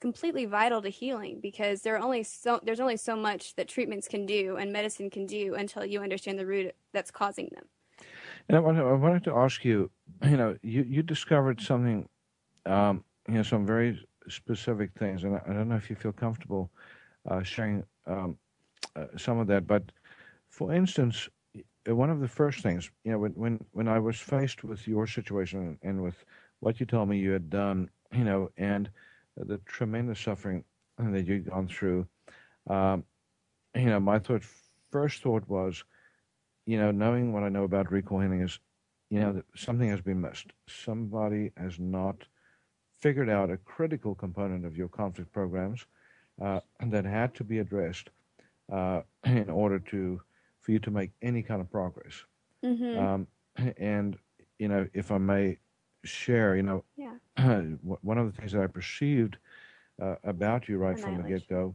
completely 0.00 0.46
vital 0.46 0.80
to 0.80 0.88
healing 0.88 1.40
because 1.42 1.82
there 1.82 1.94
are 1.94 2.02
only 2.02 2.22
so 2.22 2.58
there's 2.62 2.80
only 2.80 2.96
so 2.96 3.14
much 3.14 3.54
that 3.56 3.68
treatments 3.68 4.08
can 4.08 4.24
do 4.24 4.56
and 4.56 4.72
medicine 4.72 5.10
can 5.10 5.26
do 5.26 5.54
until 5.54 5.84
you 5.84 6.00
understand 6.00 6.38
the 6.38 6.46
root 6.46 6.74
that's 6.92 7.10
causing 7.10 7.50
them. 7.54 7.64
And 8.48 8.56
I 8.56 8.60
wanted, 8.60 8.82
I 8.82 8.92
wanted 8.92 9.24
to 9.24 9.34
ask 9.34 9.64
you, 9.64 9.90
you 10.24 10.36
know, 10.36 10.56
you, 10.62 10.82
you 10.88 11.02
discovered 11.02 11.60
something, 11.60 12.08
um, 12.64 13.04
you 13.28 13.34
know, 13.34 13.42
some 13.42 13.66
very 13.66 14.04
specific 14.28 14.90
things, 14.98 15.24
and 15.24 15.36
I, 15.36 15.42
I 15.46 15.52
don't 15.52 15.68
know 15.68 15.76
if 15.76 15.90
you 15.90 15.96
feel 15.96 16.12
comfortable 16.12 16.70
sharing 17.42 17.84
um, 18.06 18.38
uh, 18.96 19.06
some 19.16 19.38
of 19.38 19.46
that. 19.48 19.66
But 19.66 19.92
for 20.48 20.72
instance, 20.72 21.28
uh, 21.88 21.94
one 21.94 22.10
of 22.10 22.20
the 22.20 22.28
first 22.28 22.60
things, 22.60 22.90
you 23.04 23.12
know, 23.12 23.18
when 23.18 23.32
when 23.32 23.64
when 23.72 23.88
I 23.88 23.98
was 23.98 24.18
faced 24.18 24.64
with 24.64 24.86
your 24.86 25.06
situation 25.06 25.78
and 25.82 26.02
with 26.02 26.24
what 26.60 26.80
you 26.80 26.86
told 26.86 27.08
me 27.08 27.18
you 27.18 27.30
had 27.30 27.50
done, 27.50 27.88
you 28.12 28.24
know, 28.24 28.50
and 28.56 28.90
the 29.36 29.58
tremendous 29.58 30.20
suffering 30.20 30.64
that 30.98 31.26
you'd 31.26 31.48
gone 31.48 31.68
through, 31.68 32.06
um, 32.68 33.04
you 33.74 33.86
know, 33.86 34.00
my 34.00 34.18
thought, 34.18 34.42
first 34.90 35.22
thought 35.22 35.48
was, 35.48 35.84
you 36.66 36.76
know, 36.78 36.90
knowing 36.90 37.32
what 37.32 37.42
I 37.42 37.48
know 37.48 37.64
about 37.64 37.90
recall 37.90 38.20
healing 38.20 38.42
is, 38.42 38.58
you 39.08 39.20
know, 39.20 39.32
that 39.32 39.44
something 39.56 39.88
has 39.88 40.00
been 40.02 40.20
missed. 40.20 40.52
Somebody 40.68 41.52
has 41.56 41.78
not 41.78 42.26
figured 42.98 43.30
out 43.30 43.50
a 43.50 43.56
critical 43.56 44.14
component 44.14 44.66
of 44.66 44.76
your 44.76 44.88
conflict 44.88 45.32
programs 45.32 45.80
uh, 45.82 45.99
that 46.86 47.04
had 47.04 47.34
to 47.36 47.44
be 47.44 47.58
addressed 47.58 48.10
uh, 48.72 49.02
in 49.24 49.50
order 49.50 49.78
to 49.78 50.20
for 50.60 50.72
you 50.72 50.78
to 50.80 50.90
make 50.90 51.10
any 51.22 51.42
kind 51.42 51.60
of 51.60 51.70
progress. 51.70 52.24
Mm-hmm. 52.64 52.98
Um, 52.98 53.26
and 53.78 54.16
you 54.58 54.68
know, 54.68 54.86
if 54.92 55.10
I 55.10 55.18
may 55.18 55.58
share, 56.04 56.56
you 56.56 56.62
know, 56.62 56.84
yeah. 56.96 57.14
one 58.02 58.18
of 58.18 58.26
the 58.26 58.38
things 58.38 58.52
that 58.52 58.62
I 58.62 58.66
perceived 58.66 59.36
uh, 60.00 60.16
about 60.24 60.68
you 60.68 60.78
right 60.78 60.98
from 60.98 61.16
the 61.16 61.28
get 61.28 61.48
go 61.48 61.74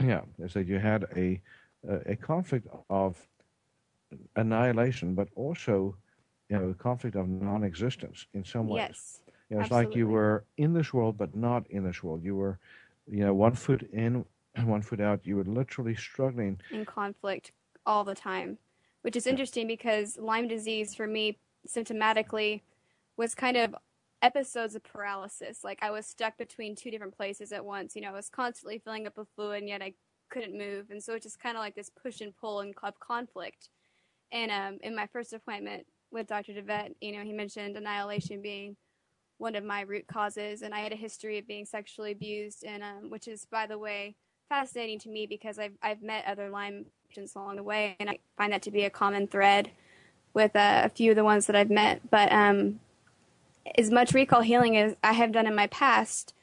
yeah, 0.00 0.20
is 0.38 0.54
that 0.54 0.66
you 0.66 0.78
had 0.78 1.06
a 1.16 1.40
a 2.06 2.16
conflict 2.16 2.66
of 2.90 3.16
annihilation, 4.36 5.14
but 5.14 5.28
also 5.34 5.96
you 6.48 6.58
know 6.58 6.68
a 6.70 6.74
conflict 6.74 7.16
of 7.16 7.28
non-existence 7.28 8.26
in 8.34 8.44
some 8.44 8.68
ways. 8.68 8.86
Yes. 8.88 9.20
You 9.50 9.56
know, 9.56 9.62
it's 9.62 9.70
like 9.70 9.94
you 9.94 10.08
were 10.08 10.44
in 10.58 10.74
this 10.74 10.92
world, 10.92 11.16
but 11.16 11.34
not 11.34 11.66
in 11.70 11.82
this 11.82 12.02
world. 12.02 12.22
You 12.22 12.36
were, 12.36 12.58
you 13.10 13.24
know, 13.24 13.34
one 13.34 13.54
foot 13.54 13.88
in, 13.92 14.24
and 14.54 14.68
one 14.68 14.82
foot 14.82 15.00
out. 15.00 15.20
You 15.24 15.36
were 15.36 15.44
literally 15.44 15.94
struggling. 15.94 16.60
in 16.70 16.84
conflict 16.84 17.52
all 17.86 18.04
the 18.04 18.14
time, 18.14 18.58
which 19.02 19.16
is 19.16 19.26
interesting 19.26 19.66
because 19.66 20.18
Lyme 20.18 20.48
disease 20.48 20.94
for 20.94 21.06
me 21.06 21.38
symptomatically 21.66 22.62
was 23.16 23.34
kind 23.34 23.56
of 23.56 23.74
episodes 24.22 24.74
of 24.74 24.82
paralysis. 24.82 25.64
Like 25.64 25.78
I 25.82 25.90
was 25.90 26.06
stuck 26.06 26.36
between 26.36 26.74
two 26.74 26.90
different 26.90 27.16
places 27.16 27.52
at 27.52 27.64
once. 27.64 27.94
You 27.94 28.02
know, 28.02 28.08
I 28.08 28.12
was 28.12 28.28
constantly 28.28 28.78
filling 28.78 29.06
up 29.06 29.16
with 29.16 29.28
fluid 29.34 29.60
and 29.60 29.68
yet 29.68 29.82
I 29.82 29.94
couldn't 30.30 30.56
move. 30.56 30.90
And 30.90 31.02
so 31.02 31.14
it's 31.14 31.24
just 31.24 31.40
kind 31.40 31.56
of 31.56 31.60
like 31.60 31.74
this 31.74 31.90
push 31.90 32.20
and 32.20 32.36
pull 32.36 32.60
and 32.60 32.74
club 32.74 32.94
conflict. 33.00 33.70
And 34.32 34.50
um, 34.50 34.78
in 34.82 34.94
my 34.94 35.06
first 35.06 35.32
appointment 35.32 35.86
with 36.10 36.26
Dr. 36.26 36.52
DeVette, 36.52 36.94
you 37.00 37.12
know, 37.12 37.22
he 37.22 37.32
mentioned 37.32 37.76
annihilation 37.76 38.42
being 38.42 38.76
one 39.38 39.54
of 39.54 39.64
my 39.64 39.80
root 39.82 40.06
causes. 40.06 40.62
And 40.62 40.74
I 40.74 40.80
had 40.80 40.92
a 40.92 40.96
history 40.96 41.38
of 41.38 41.48
being 41.48 41.64
sexually 41.64 42.12
abused, 42.12 42.64
and 42.64 42.82
um, 42.82 43.10
which 43.10 43.26
is, 43.26 43.46
by 43.46 43.66
the 43.66 43.78
way, 43.78 44.14
fascinating 44.48 44.98
to 45.00 45.08
me 45.08 45.26
because 45.26 45.58
I've, 45.58 45.76
I've 45.82 46.02
met 46.02 46.24
other 46.26 46.50
Lyme 46.50 46.86
patients 47.08 47.34
along 47.34 47.56
the 47.56 47.62
way, 47.62 47.96
and 47.98 48.10
I 48.10 48.18
find 48.36 48.52
that 48.52 48.62
to 48.62 48.70
be 48.70 48.84
a 48.84 48.90
common 48.90 49.26
thread 49.26 49.70
with 50.34 50.54
uh, 50.54 50.82
a 50.84 50.88
few 50.88 51.10
of 51.10 51.16
the 51.16 51.24
ones 51.24 51.46
that 51.46 51.56
I've 51.56 51.70
met. 51.70 52.10
But 52.10 52.30
um, 52.32 52.80
as 53.76 53.90
much 53.90 54.12
recall 54.12 54.42
healing 54.42 54.76
as 54.76 54.94
I 55.02 55.12
have 55.12 55.32
done 55.32 55.46
in 55.46 55.54
my 55.54 55.66
past, 55.68 56.34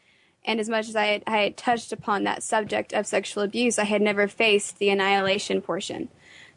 and 0.44 0.60
as 0.60 0.70
much 0.70 0.88
as 0.88 0.96
I 0.96 1.06
had, 1.06 1.24
I 1.26 1.38
had 1.38 1.58
touched 1.58 1.92
upon 1.92 2.24
that 2.24 2.44
subject 2.44 2.94
of 2.94 3.08
sexual 3.08 3.44
abuse, 3.44 3.80
I 3.80 3.86
had 3.86 4.02
never 4.02 4.28
faced 4.28 4.78
the 4.78 4.90
annihilation 4.90 5.62
portion. 5.62 6.10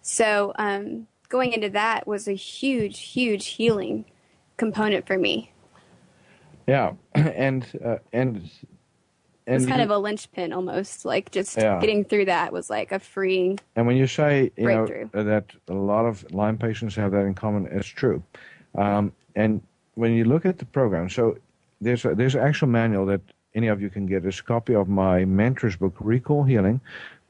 So 0.03 0.53
um, 0.59 1.07
going 1.29 1.53
into 1.53 1.71
that 1.71 2.07
was 2.07 2.29
a 2.29 2.33
huge, 2.33 2.99
huge 3.01 3.47
healing 3.47 4.05
component 4.57 5.07
for 5.07 5.17
me. 5.17 5.53
Yeah, 6.69 6.93
and 7.15 7.67
uh, 7.85 7.97
and 8.13 8.37
It 9.47 9.53
was 9.55 9.67
kind 9.67 9.79
you- 9.79 9.85
of 9.85 9.91
a 9.91 9.99
linchpin 9.99 10.53
almost, 10.53 11.05
like 11.07 11.31
just 11.33 11.57
Yeah. 11.57 11.81
getting 11.81 12.05
through 12.05 12.27
that 12.27 12.53
was 12.53 12.69
like 12.71 12.93
a 12.93 12.99
freeing. 12.99 13.59
And 13.75 13.87
when 13.87 13.97
you 13.97 14.07
say 14.07 14.53
you 14.57 14.67
know 14.69 14.87
that 15.15 15.47
a 15.69 15.73
lot 15.73 16.05
of 16.05 16.31
Lyme 16.33 16.59
patients 16.59 16.95
have 16.97 17.11
that 17.13 17.25
in 17.25 17.35
common, 17.35 17.67
it's 17.73 17.89
true. 17.89 18.23
Um, 18.77 19.13
and 19.35 19.63
when 19.95 20.13
you 20.13 20.25
look 20.25 20.45
at 20.45 20.59
the 20.59 20.67
program, 20.67 21.09
so 21.09 21.39
there's 21.81 22.05
a, 22.05 22.15
there's 22.15 22.35
an 22.35 22.43
actual 22.43 22.69
manual 22.69 23.07
that 23.07 23.23
any 23.55 23.69
of 23.69 23.81
you 23.81 23.89
can 23.89 24.05
get. 24.07 24.25
It's 24.27 24.41
a 24.41 24.45
copy 24.45 24.75
of 24.75 24.89
my 24.89 25.25
mentor's 25.25 25.75
book, 25.77 25.95
Recall 26.01 26.45
Healing, 26.45 26.81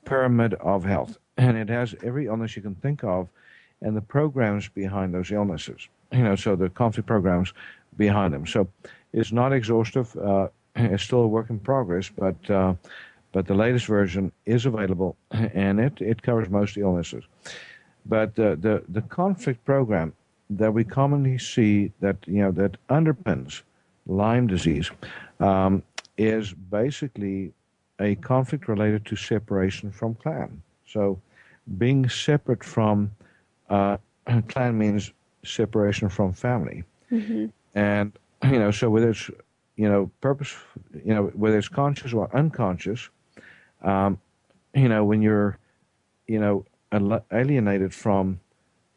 Pyramid 0.05 0.55
of 0.55 0.85
Health, 0.85 1.17
and 1.37 1.57
it 1.57 1.69
has 1.69 1.95
every 2.03 2.27
illness 2.27 2.57
you 2.57 2.63
can 2.63 2.75
think 2.75 3.05
of, 3.05 3.29
and 3.81 3.97
the 3.97 4.01
programs 4.01 4.69
behind 4.69 5.15
those 5.15 5.31
illnesses. 5.31 5.89
You 6.11 6.25
know, 6.25 6.35
so 6.37 6.57
the 6.57 6.71
conflict 6.71 7.07
programs 7.07 7.53
behind 7.99 8.33
them. 8.33 8.47
So 8.47 8.69
it's 9.13 9.33
not 9.33 9.53
exhaustive. 9.53 10.17
Uh, 10.17 10.49
it's 10.77 11.03
still 11.03 11.21
a 11.21 11.29
work 11.29 11.51
in 11.51 11.59
progress, 11.59 12.09
but 12.09 12.51
uh, 12.51 12.75
but 13.33 13.47
the 13.47 13.55
latest 13.55 13.87
version 13.87 14.33
is 14.47 14.65
available, 14.65 15.17
and 15.33 15.79
it, 15.79 16.01
it 16.01 16.23
covers 16.23 16.49
most 16.49 16.79
illnesses. 16.79 17.25
But 18.07 18.35
the, 18.35 18.57
the 18.57 18.85
the 18.89 19.03
conflict 19.03 19.65
program 19.65 20.15
that 20.51 20.73
we 20.73 20.85
commonly 20.85 21.37
see 21.37 21.93
that 22.01 22.17
you 22.27 22.41
know 22.43 22.53
that 22.53 22.77
underpins 22.89 23.63
Lyme 24.07 24.47
disease 24.47 24.91
um, 25.41 25.83
is 26.17 26.55
basically 26.55 27.53
a 28.01 28.15
conflict 28.17 28.69
related 28.69 29.05
to 29.07 29.17
separation 29.17 29.91
from 29.91 30.15
clan. 30.15 30.63
So 30.87 31.21
being 31.77 32.09
separate 32.09 32.65
from 32.65 33.11
uh, 33.69 33.99
clan 34.49 34.79
means 34.79 35.13
separation 35.45 36.09
from 36.09 36.33
family 36.33 36.85
and 37.79 38.13
you 38.55 38.59
know 38.59 38.71
so 38.71 38.91
whether 38.91 39.11
it's 39.11 39.31
you 39.77 39.89
know 39.89 40.11
purpose 40.21 40.55
you 41.05 41.15
know 41.15 41.25
whether 41.43 41.59
it's 41.59 41.69
conscious 41.69 42.13
or 42.13 42.25
unconscious 42.37 43.09
um, 43.83 44.19
you 44.75 44.89
know 44.89 45.05
when 45.05 45.23
you're 45.23 45.59
you 46.27 46.41
know 46.41 46.65
alienated 47.33 47.93
from 47.95 48.41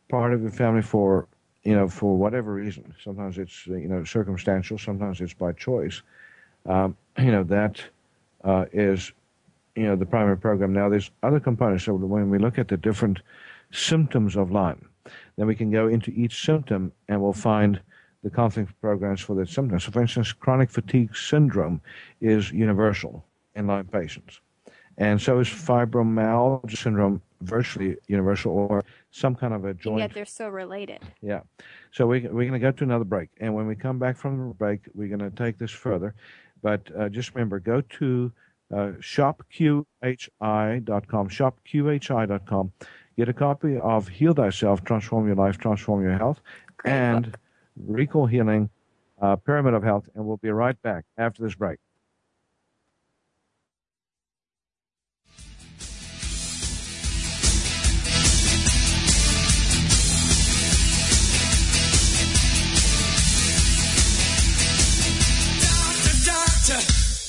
part 0.10 0.34
of 0.34 0.42
your 0.42 0.52
family 0.52 0.82
for 0.82 1.28
you 1.64 1.76
know 1.76 1.88
for 1.88 2.18
whatever 2.18 2.54
reason 2.54 2.94
sometimes 3.04 3.38
it's 3.38 3.68
you 3.68 3.88
know 3.88 4.04
circumstantial 4.04 4.78
sometimes 4.78 5.22
it's 5.22 5.34
by 5.34 5.52
choice 5.54 6.02
um, 6.68 6.96
you 7.18 7.32
know 7.32 7.44
that 7.44 7.84
uh, 8.44 8.66
is 8.74 9.12
you 9.76 9.84
know 9.84 9.96
the 9.96 10.06
primary 10.06 10.38
program. 10.38 10.74
Now 10.74 10.90
there's 10.90 11.12
other 11.24 11.40
components. 11.40 11.86
So 11.86 11.94
when 11.94 12.30
we 12.30 12.40
look 12.40 12.58
at 12.58 12.68
the 12.68 12.76
different 12.76 13.22
symptoms 13.72 14.36
of 14.36 14.52
lyme 14.52 14.90
then 15.38 15.48
we 15.48 15.56
can 15.56 15.72
go 15.72 15.88
into 15.88 16.12
each 16.12 16.46
symptom 16.46 16.92
and 17.08 17.22
we'll 17.22 17.34
find 17.34 17.80
the 18.24 18.30
conflict 18.30 18.72
programs 18.82 19.22
for 19.22 19.36
that 19.36 19.50
symptoms. 19.50 19.84
So, 19.86 19.92
for 19.92 20.02
instance, 20.02 20.32
chronic 20.34 20.70
fatigue 20.70 21.16
syndrome 21.16 21.82
is 22.20 22.52
universal 22.52 23.26
in 23.56 23.68
Lyme 23.68 23.88
patients. 23.88 24.40
And 24.98 25.20
so 25.20 25.40
is 25.40 25.48
fibromyalgia 25.48 26.78
syndrome 26.78 27.22
virtually 27.42 27.98
universal 28.08 28.52
or 28.52 28.84
some 29.10 29.34
kind 29.36 29.54
of 29.54 29.66
a 29.66 29.70
And 29.70 29.80
joint. 29.80 30.00
yet 30.00 30.14
they're 30.14 30.26
so 30.26 30.50
related. 30.50 31.00
Yeah. 31.22 31.42
So 31.92 32.06
we, 32.06 32.20
we're 32.22 32.48
going 32.48 32.52
to 32.54 32.60
go 32.60 32.72
to 32.72 32.84
another 32.84 33.06
break. 33.06 33.30
And 33.40 33.56
when 33.56 33.66
we 33.66 33.76
come 33.76 33.98
back 33.98 34.18
from 34.18 34.50
the 34.50 34.54
break, 34.54 34.82
we're 34.94 35.08
going 35.08 35.32
to 35.32 35.36
take 35.36 35.58
this 35.58 35.72
further. 35.72 36.14
But 36.62 36.92
uh, 36.96 37.10
just 37.10 37.34
remember, 37.34 37.60
go 37.60 37.82
to 37.82 38.32
uh, 38.72 38.92
shopqhi.com, 39.00 39.86
shopqhi.com. 41.30 42.72
Get 43.18 43.30
a 43.30 43.34
copy 43.34 43.78
of 43.78 44.08
Heal 44.08 44.34
Thyself, 44.34 44.84
Transform 44.84 45.28
Your 45.28 45.36
Life, 45.36 45.58
Transform 45.58 46.02
Your 46.04 46.18
Health, 46.18 46.42
Great 46.78 46.92
and 46.94 47.38
Recall 47.78 48.28
Healing, 48.28 48.70
uh, 49.22 49.36
Pyramid 49.38 49.74
of 49.74 49.84
Health. 49.84 50.10
And 50.16 50.26
we'll 50.26 50.38
be 50.38 50.50
right 50.50 50.80
back 50.82 51.06
after 51.18 51.44
this 51.44 51.56
break. 51.56 51.80
Doctor, 65.62 66.16
doctor, 66.26 66.80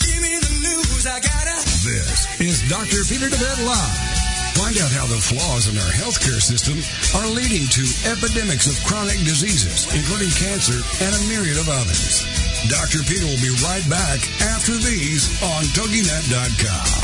give 0.04 0.22
me 0.22 0.38
the 0.38 0.52
news. 0.62 1.06
I 1.06 1.20
gotta. 1.20 1.52
This 1.84 2.40
is 2.40 2.68
Dr. 2.68 3.02
Peter 3.08 3.28
DeVette 3.28 3.66
Live. 3.66 4.21
Find 4.52 4.76
out 4.78 4.92
how 4.92 5.06
the 5.08 5.16
flaws 5.16 5.68
in 5.68 5.78
our 5.80 5.92
healthcare 5.96 6.40
system 6.40 6.76
are 7.16 7.28
leading 7.28 7.64
to 7.72 7.82
epidemics 8.04 8.68
of 8.68 8.76
chronic 8.84 9.16
diseases, 9.24 9.88
including 9.96 10.28
cancer 10.36 10.76
and 11.04 11.12
a 11.16 11.22
myriad 11.28 11.56
of 11.56 11.68
others. 11.68 12.20
Dr. 12.68 13.00
Peter 13.08 13.24
will 13.24 13.40
be 13.40 13.54
right 13.64 13.84
back 13.88 14.20
after 14.52 14.72
these 14.72 15.32
on 15.42 15.64
TogiNet.com. 15.72 17.02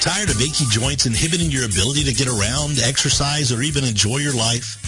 Tired 0.00 0.30
of 0.30 0.40
achy 0.40 0.64
joints 0.70 1.04
inhibiting 1.06 1.50
your 1.50 1.66
ability 1.66 2.04
to 2.04 2.14
get 2.14 2.28
around, 2.28 2.78
exercise, 2.78 3.52
or 3.52 3.60
even 3.60 3.84
enjoy 3.84 4.18
your 4.18 4.34
life? 4.34 4.78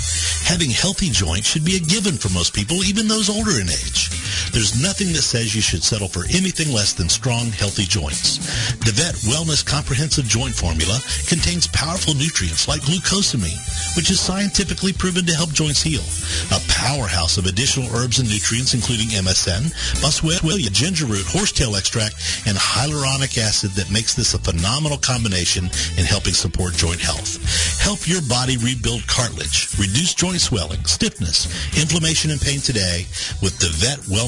Having 0.46 0.70
healthy 0.70 1.10
joints 1.10 1.48
should 1.48 1.64
be 1.64 1.76
a 1.76 1.80
given 1.80 2.14
for 2.14 2.28
most 2.30 2.54
people, 2.54 2.84
even 2.84 3.08
those 3.08 3.28
older 3.28 3.60
in 3.60 3.68
age. 3.68 4.08
There's 4.52 4.80
nothing 4.80 5.12
that 5.12 5.22
says 5.22 5.54
you 5.54 5.62
should 5.62 5.82
settle 5.82 6.08
for 6.08 6.24
anything 6.30 6.72
less 6.72 6.92
than 6.92 7.08
strong, 7.08 7.50
healthy 7.50 7.84
joints. 7.84 8.38
DeVette 8.84 9.24
Wellness 9.26 9.64
Comprehensive 9.64 10.26
Joint 10.26 10.54
Formula 10.54 10.98
contains 11.26 11.66
powerful 11.68 12.14
nutrients 12.14 12.68
like 12.68 12.82
glucosamine, 12.82 13.56
which 13.96 14.10
is 14.10 14.20
scientifically 14.20 14.92
proven 14.92 15.24
to 15.26 15.34
help 15.34 15.50
joints 15.50 15.82
heal. 15.82 16.04
A 16.52 16.60
powerhouse 16.68 17.38
of 17.38 17.46
additional 17.46 17.88
herbs 17.94 18.18
and 18.18 18.28
nutrients 18.28 18.74
including 18.74 19.08
MSM, 19.08 19.72
boswellia, 19.98 20.70
ginger 20.70 21.06
root, 21.06 21.26
horsetail 21.26 21.76
extract, 21.76 22.14
and 22.46 22.56
hyaluronic 22.56 23.38
acid 23.38 23.70
that 23.72 23.90
makes 23.90 24.14
this 24.14 24.34
a 24.34 24.38
phenomenal 24.38 24.98
combination 24.98 25.64
in 25.96 26.04
helping 26.04 26.34
support 26.34 26.74
joint 26.74 27.00
health. 27.00 27.40
Help 27.80 28.06
your 28.06 28.22
body 28.28 28.56
rebuild 28.58 29.06
cartilage, 29.06 29.72
reduce 29.78 30.14
joint 30.14 30.40
swelling, 30.40 30.84
stiffness, 30.84 31.48
inflammation, 31.80 32.30
and 32.30 32.40
pain 32.40 32.60
today 32.60 33.06
with 33.40 33.56
the 33.58 33.72
Vet 33.80 33.98
Wellness 34.06 34.27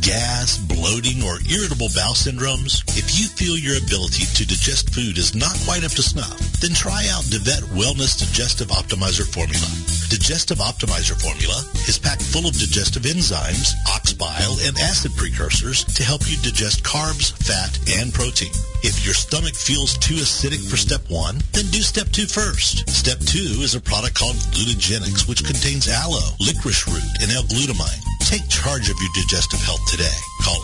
Gas, 0.00 0.58
bloating, 0.58 1.22
or 1.22 1.38
irritable 1.50 1.88
bowel 1.94 2.14
syndromes? 2.14 2.82
If 2.96 3.18
you 3.18 3.26
feel 3.26 3.56
your 3.56 3.76
ability 3.78 4.24
to 4.24 4.46
digest 4.46 4.94
food 4.94 5.18
is 5.18 5.34
not 5.34 5.56
quite 5.64 5.84
up 5.84 5.92
to 5.92 6.02
snuff, 6.02 6.38
then 6.60 6.74
try 6.74 7.06
out 7.10 7.24
DeVette 7.24 7.66
Wellness 7.74 8.18
Digestive 8.18 8.68
Optimizer 8.68 9.26
Formula. 9.26 9.97
Digestive 10.08 10.58
Optimizer 10.58 11.14
Formula 11.20 11.60
is 11.86 11.98
packed 11.98 12.22
full 12.22 12.46
of 12.48 12.56
digestive 12.56 13.04
enzymes, 13.04 13.72
ox 13.92 14.12
bile, 14.12 14.56
and 14.64 14.76
acid 14.78 15.12
precursors 15.16 15.84
to 15.84 16.02
help 16.02 16.28
you 16.28 16.36
digest 16.40 16.82
carbs, 16.82 17.32
fat, 17.44 17.78
and 18.00 18.12
protein. 18.12 18.50
If 18.82 19.04
your 19.04 19.14
stomach 19.14 19.54
feels 19.54 19.96
too 19.98 20.14
acidic 20.14 20.68
for 20.68 20.76
step 20.76 21.02
one, 21.08 21.38
then 21.52 21.66
do 21.68 21.80
step 21.80 22.08
two 22.08 22.26
first. 22.26 22.88
Step 22.88 23.20
two 23.20 23.60
is 23.60 23.74
a 23.74 23.80
product 23.80 24.16
called 24.16 24.36
Glutagenics, 24.56 25.28
which 25.28 25.44
contains 25.44 25.88
aloe, 25.88 26.32
licorice 26.40 26.88
root, 26.88 27.04
and 27.20 27.30
L-glutamine. 27.30 28.02
Take 28.24 28.48
charge 28.48 28.88
of 28.90 28.96
your 29.00 29.10
digestive 29.14 29.60
health 29.60 29.84
today. 29.90 30.16
Call 30.42 30.60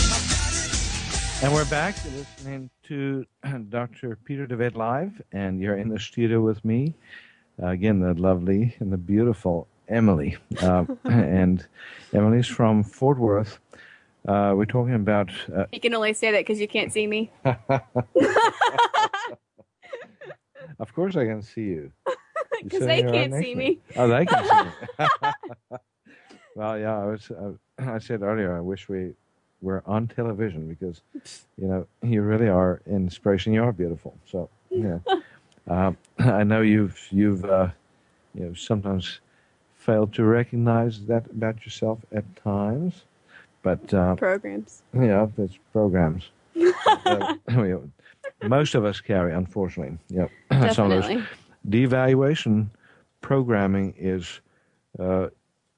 And 1.43 1.51
we're 1.51 1.65
back 1.65 1.95
listening 2.15 2.69
to 2.83 3.25
Dr. 3.69 4.15
Peter 4.25 4.45
DeVette 4.45 4.75
live, 4.75 5.19
and 5.31 5.59
you're 5.59 5.75
in 5.75 5.89
the 5.89 5.99
studio 5.99 6.39
with 6.39 6.63
me. 6.63 6.93
Uh, 7.61 7.69
again, 7.69 7.99
the 7.99 8.13
lovely 8.13 8.75
and 8.79 8.93
the 8.93 8.97
beautiful 8.97 9.67
Emily. 9.87 10.37
Uh, 10.61 10.85
and 11.05 11.65
Emily's 12.13 12.45
from 12.45 12.83
Fort 12.83 13.17
Worth. 13.17 13.59
Uh, 14.27 14.53
we're 14.55 14.65
talking 14.65 14.93
about 14.93 15.31
uh, 15.55 15.65
You 15.71 15.79
can 15.79 15.95
only 15.95 16.13
say 16.13 16.31
that 16.31 16.41
because 16.41 16.59
you 16.59 16.67
can't 16.67 16.93
see 16.93 17.07
me. 17.07 17.31
Of 20.79 20.95
course, 20.95 21.15
I 21.15 21.25
can 21.25 21.43
see 21.43 21.61
you. 21.61 21.91
Because 22.63 22.87
they 22.87 23.03
can't 23.03 23.33
see 23.35 23.53
me. 23.53 23.79
Oh, 23.95 24.07
they 24.07 24.25
can 24.25 24.43
see 24.43 24.63
me. 24.63 24.97
well, 26.55 26.77
yeah, 26.79 26.97
I 26.97 27.05
was. 27.05 27.29
Uh, 27.29 27.51
I 27.77 27.99
said 27.99 28.23
earlier, 28.23 28.57
I 28.57 28.61
wish 28.61 28.89
we 28.89 29.13
were 29.61 29.83
on 29.85 30.07
television 30.07 30.67
because, 30.67 31.01
you 31.57 31.67
know, 31.67 31.87
you 32.01 32.21
really 32.21 32.47
are 32.47 32.81
inspiration. 32.87 33.53
You 33.53 33.63
are 33.63 33.71
beautiful. 33.71 34.17
So, 34.25 34.49
yeah. 34.69 34.99
um, 35.67 35.97
I 36.19 36.43
know 36.43 36.61
you've 36.61 36.99
you've 37.11 37.45
uh, 37.45 37.69
you 38.33 38.45
know 38.45 38.53
sometimes 38.53 39.19
failed 39.77 40.13
to 40.13 40.23
recognize 40.23 41.05
that 41.05 41.25
about 41.31 41.63
yourself 41.65 41.99
at 42.11 42.23
times, 42.35 43.03
but 43.63 43.93
uh, 43.93 44.15
Programs. 44.15 44.83
yeah, 44.93 45.27
there's 45.35 45.57
programs. 45.71 46.29
Most 48.43 48.75
of 48.75 48.85
us 48.85 49.01
carry, 49.01 49.33
unfortunately. 49.33 49.97
Yep. 50.09 50.31
Some 50.73 50.91
of 50.91 51.03
those 51.03 51.23
devaluation 51.67 52.69
programming 53.21 53.93
is 53.97 54.41
uh, 54.99 55.27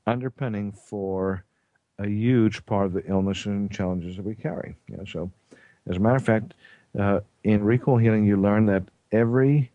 underpinning 0.07 0.71
for 0.71 1.43
a 1.99 2.07
huge 2.07 2.65
part 2.65 2.85
of 2.85 2.93
the 2.93 3.05
illness 3.07 3.45
and 3.45 3.71
challenges 3.71 4.15
that 4.17 4.25
we 4.25 4.35
carry. 4.35 4.75
You 4.87 4.97
know, 4.97 5.05
so, 5.05 5.31
as 5.87 5.97
a 5.97 5.99
matter 5.99 6.15
of 6.15 6.23
fact, 6.23 6.53
uh, 6.97 7.21
in 7.43 7.63
recall 7.63 7.97
healing, 7.97 8.25
you 8.25 8.37
learn 8.37 8.65
that 8.67 8.83
every 9.11 9.71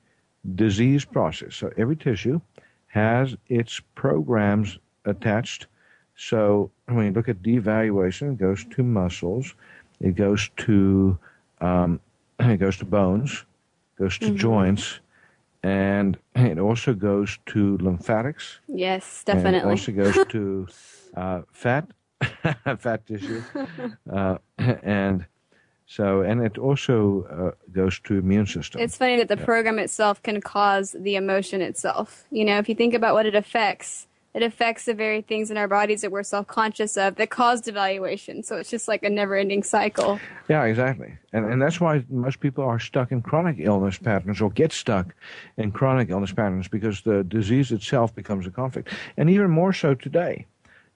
disease 0.54 1.04
process, 1.04 1.54
so 1.56 1.72
every 1.76 1.96
tissue, 1.96 2.40
has 2.88 3.36
its 3.48 3.80
programs 3.94 4.78
attached. 5.04 5.66
So 6.16 6.70
when 6.86 7.06
you 7.06 7.12
look 7.12 7.28
at 7.28 7.42
devaluation, 7.42 8.32
it 8.32 8.38
goes 8.38 8.64
to 8.70 8.82
muscles, 8.82 9.54
it 10.00 10.14
goes 10.14 10.50
to 10.58 11.18
um, 11.60 12.00
it 12.40 12.58
goes 12.58 12.76
to 12.78 12.84
bones, 12.84 13.44
goes 13.98 14.18
to 14.18 14.30
joints, 14.30 15.00
and 15.62 16.16
it 16.34 16.58
also 16.58 16.94
goes 16.94 17.38
to 17.46 17.76
lymphatics. 17.78 18.60
Yes, 18.68 19.24
and 19.26 19.36
definitely. 19.42 19.68
it 19.68 19.72
also 19.72 19.92
goes 19.92 20.26
to 20.28 20.68
uh, 21.16 21.42
fat, 21.52 21.88
fat 22.78 23.06
tissue, 23.06 23.42
uh, 24.12 24.38
and 24.58 25.26
so 25.86 26.20
and 26.22 26.42
it 26.44 26.58
also 26.58 27.24
uh, 27.24 27.72
goes 27.72 27.98
to 28.00 28.18
immune 28.18 28.46
system. 28.46 28.80
It's 28.80 28.96
funny 28.96 29.16
that 29.16 29.28
the 29.28 29.36
program 29.36 29.78
itself 29.78 30.22
can 30.22 30.40
cause 30.40 30.94
the 30.98 31.16
emotion 31.16 31.62
itself. 31.62 32.24
You 32.30 32.44
know, 32.44 32.58
if 32.58 32.68
you 32.68 32.74
think 32.74 32.94
about 32.94 33.14
what 33.14 33.26
it 33.26 33.34
affects, 33.34 34.06
it 34.34 34.42
affects 34.42 34.84
the 34.84 34.94
very 34.94 35.22
things 35.22 35.50
in 35.50 35.56
our 35.56 35.66
bodies 35.66 36.02
that 36.02 36.12
we're 36.12 36.22
self 36.22 36.46
conscious 36.46 36.96
of 36.96 37.16
that 37.16 37.30
cause 37.30 37.62
devaluation. 37.62 38.44
So 38.44 38.56
it's 38.56 38.70
just 38.70 38.86
like 38.86 39.02
a 39.02 39.10
never 39.10 39.34
ending 39.34 39.62
cycle. 39.62 40.20
Yeah, 40.48 40.64
exactly. 40.64 41.16
And 41.32 41.44
and 41.46 41.60
that's 41.60 41.80
why 41.80 42.04
most 42.10 42.40
people 42.40 42.64
are 42.64 42.78
stuck 42.78 43.10
in 43.10 43.22
chronic 43.22 43.56
illness 43.58 43.98
patterns 43.98 44.40
or 44.40 44.50
get 44.50 44.72
stuck 44.72 45.14
in 45.56 45.72
chronic 45.72 46.10
illness 46.10 46.32
patterns 46.32 46.68
because 46.68 47.00
the 47.00 47.24
disease 47.24 47.72
itself 47.72 48.14
becomes 48.14 48.46
a 48.46 48.50
conflict. 48.50 48.92
And 49.16 49.30
even 49.30 49.50
more 49.50 49.72
so 49.72 49.94
today. 49.94 50.46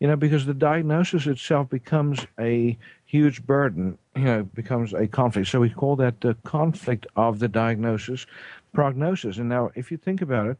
You 0.02 0.08
know, 0.08 0.16
because 0.16 0.46
the 0.46 0.52
diagnosis 0.52 1.28
itself 1.28 1.70
becomes 1.70 2.26
a 2.36 2.76
huge 3.06 3.46
burden, 3.46 3.96
you 4.16 4.24
know, 4.24 4.42
becomes 4.42 4.92
a 4.92 5.06
conflict. 5.06 5.46
So 5.46 5.60
we 5.60 5.70
call 5.70 5.94
that 5.94 6.22
the 6.22 6.34
conflict 6.42 7.06
of 7.14 7.38
the 7.38 7.46
diagnosis 7.46 8.26
prognosis. 8.74 9.38
And 9.38 9.48
now 9.48 9.70
if 9.76 9.92
you 9.92 9.96
think 9.96 10.20
about 10.20 10.48
it, 10.48 10.56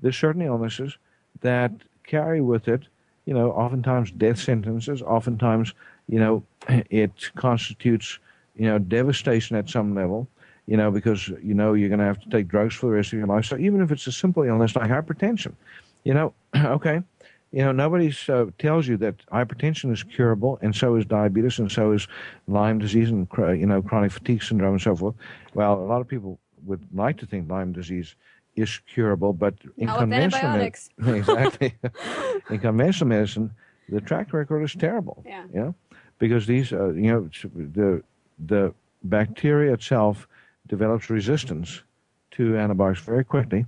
there's 0.00 0.16
certain 0.16 0.42
illnesses 0.42 0.96
that 1.40 1.72
carry 2.04 2.40
with 2.40 2.68
it, 2.68 2.84
you 3.26 3.34
know, 3.34 3.50
oftentimes 3.50 4.12
death 4.12 4.38
sentences, 4.38 5.02
oftentimes, 5.02 5.74
you 6.08 6.20
know, 6.20 6.44
it 6.68 7.32
constitutes, 7.34 8.20
you 8.54 8.66
know, 8.66 8.78
devastation 8.78 9.56
at 9.56 9.68
some 9.68 9.96
level, 9.96 10.28
you 10.66 10.76
know, 10.76 10.92
because, 10.92 11.26
you 11.42 11.54
know, 11.54 11.72
you're 11.72 11.88
going 11.88 11.98
to 11.98 12.06
have 12.06 12.20
to 12.20 12.30
take 12.30 12.46
drugs 12.46 12.76
for 12.76 12.86
the 12.86 12.92
rest 12.92 13.12
of 13.12 13.18
your 13.18 13.26
life. 13.26 13.44
So 13.44 13.58
even 13.58 13.82
if 13.82 13.90
it's 13.90 14.06
a 14.06 14.12
simple 14.12 14.44
illness 14.44 14.76
like 14.76 14.88
hypertension, 14.88 15.54
you 16.04 16.14
know, 16.14 16.32
okay, 16.56 17.02
you 17.54 17.62
know, 17.62 17.70
nobody 17.70 18.12
uh, 18.28 18.46
tells 18.58 18.88
you 18.88 18.96
that 18.96 19.24
hypertension 19.26 19.92
is 19.92 20.02
curable, 20.02 20.58
and 20.60 20.74
so 20.74 20.96
is 20.96 21.06
diabetes, 21.06 21.60
and 21.60 21.70
so 21.70 21.92
is 21.92 22.08
Lyme 22.48 22.80
disease, 22.80 23.10
and 23.10 23.28
you 23.60 23.66
know, 23.66 23.80
chronic 23.80 24.10
fatigue 24.10 24.42
syndrome, 24.42 24.72
and 24.72 24.82
so 24.82 24.96
forth. 24.96 25.14
Well, 25.54 25.74
a 25.74 25.86
lot 25.86 26.00
of 26.00 26.08
people 26.08 26.40
would 26.64 26.84
like 26.92 27.16
to 27.18 27.26
think 27.26 27.48
Lyme 27.48 27.72
disease 27.72 28.16
is 28.56 28.80
curable, 28.92 29.32
but 29.32 29.54
in 29.76 29.86
Not 29.86 30.00
conventional 30.00 30.50
med- 30.50 30.60
antibiotics. 30.62 30.90
exactly, 31.06 31.74
in 32.50 32.58
conventional 32.58 33.08
medicine, 33.08 33.52
the 33.88 34.00
track 34.00 34.32
record 34.32 34.64
is 34.64 34.74
terrible. 34.74 35.22
Yeah. 35.24 35.44
You 35.52 35.60
know, 35.60 35.74
because 36.18 36.46
these, 36.46 36.72
uh, 36.72 36.88
you 36.88 37.12
know, 37.12 37.30
the 37.54 38.02
the 38.46 38.74
bacteria 39.04 39.74
itself 39.74 40.26
develops 40.66 41.08
resistance 41.08 41.84
to 42.32 42.56
antibiotics 42.56 43.00
very 43.00 43.22
quickly, 43.22 43.64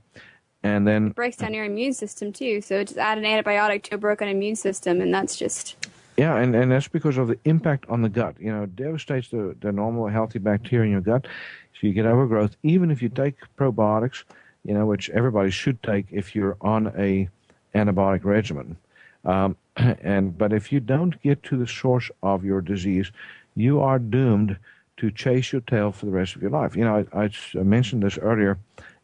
and 0.67 0.87
then 0.87 1.11
breaks 1.11 1.37
down 1.37 1.55
your 1.55 1.65
immune 1.65 1.93
system 1.93 2.33
too. 2.33 2.61
So 2.61 2.83
just 2.83 2.99
add 2.99 3.19
an 3.19 3.25
antibiotic 3.25 3.83
to 3.85 3.95
a 3.95 3.99
broken 3.99 4.29
immune 4.29 4.57
system, 4.57 5.01
and 5.01 5.13
that's 5.15 5.37
just 5.37 5.77
Yeah, 6.17 6.37
and, 6.37 6.55
and 6.55 6.73
that's 6.73 6.89
because 6.89 7.19
of 7.19 7.29
the 7.29 7.39
impact 7.45 7.87
on 7.89 8.03
the 8.03 8.09
gut. 8.09 8.35
You 8.41 8.53
know, 8.53 8.65
it 8.65 8.75
devastates 8.75 9.29
the, 9.29 9.57
the 9.61 9.73
normal 9.73 10.09
healthy 10.09 10.39
bacteria 10.39 10.87
in 10.87 10.93
your 10.93 11.01
gut. 11.01 11.27
So 11.75 11.87
you 11.87 11.93
get 11.93 12.07
overgrowth. 12.07 12.57
Even 12.63 12.91
if 12.91 13.03
you 13.03 13.09
take 13.09 13.37
probiotics, 13.59 14.25
you 14.65 14.75
know, 14.75 14.87
which 14.87 15.11
everybody 15.11 15.51
should 15.51 15.83
take 15.83 16.07
if 16.11 16.35
you're 16.35 16.57
on 16.61 16.93
a 16.97 17.29
antibiotic 17.75 18.25
regimen. 18.25 18.77
Um, 19.25 19.57
and 19.77 20.37
but 20.37 20.53
if 20.53 20.73
you 20.73 20.81
don't 20.81 21.21
get 21.23 21.43
to 21.45 21.57
the 21.57 21.67
source 21.67 22.11
of 22.23 22.45
your 22.45 22.61
disease, 22.61 23.13
you 23.55 23.81
are 23.81 23.99
doomed 23.99 24.59
to 24.97 25.11
chase 25.11 25.53
your 25.53 25.61
tail 25.61 25.93
for 25.93 26.07
the 26.07 26.13
rest 26.13 26.35
of 26.35 26.43
your 26.43 26.51
life. 26.51 26.75
You 26.75 26.85
know, 26.85 27.05
I, 27.13 27.31
I 27.59 27.63
mentioned 27.63 28.03
this 28.03 28.17
earlier 28.17 28.59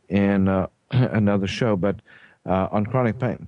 in 0.09 0.49
uh, 0.49 0.69
another 1.13 1.47
show, 1.47 1.77
but 1.77 1.97
uh, 2.47 2.69
on 2.71 2.87
chronic 2.87 3.19
pain. 3.19 3.47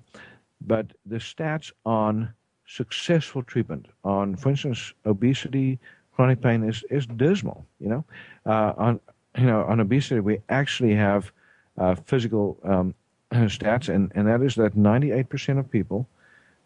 But 0.60 0.86
the 1.06 1.16
stats 1.16 1.72
on 1.84 2.32
successful 2.66 3.42
treatment 3.42 3.86
on, 4.04 4.36
for 4.36 4.50
instance, 4.50 4.94
obesity, 5.04 5.78
chronic 6.12 6.40
pain 6.40 6.64
is, 6.64 6.84
is 6.90 7.06
dismal. 7.06 7.66
You 7.80 7.88
know, 7.88 8.04
uh, 8.46 8.72
on 8.76 9.00
you 9.36 9.46
know 9.46 9.64
on 9.64 9.80
obesity 9.80 10.20
we 10.20 10.38
actually 10.48 10.94
have 10.94 11.32
uh, 11.76 11.94
physical 11.94 12.58
um, 12.64 12.94
stats, 13.32 13.94
and, 13.94 14.10
and 14.14 14.26
that 14.26 14.42
is 14.42 14.54
that 14.54 14.76
98% 14.76 15.58
of 15.58 15.70
people 15.70 16.08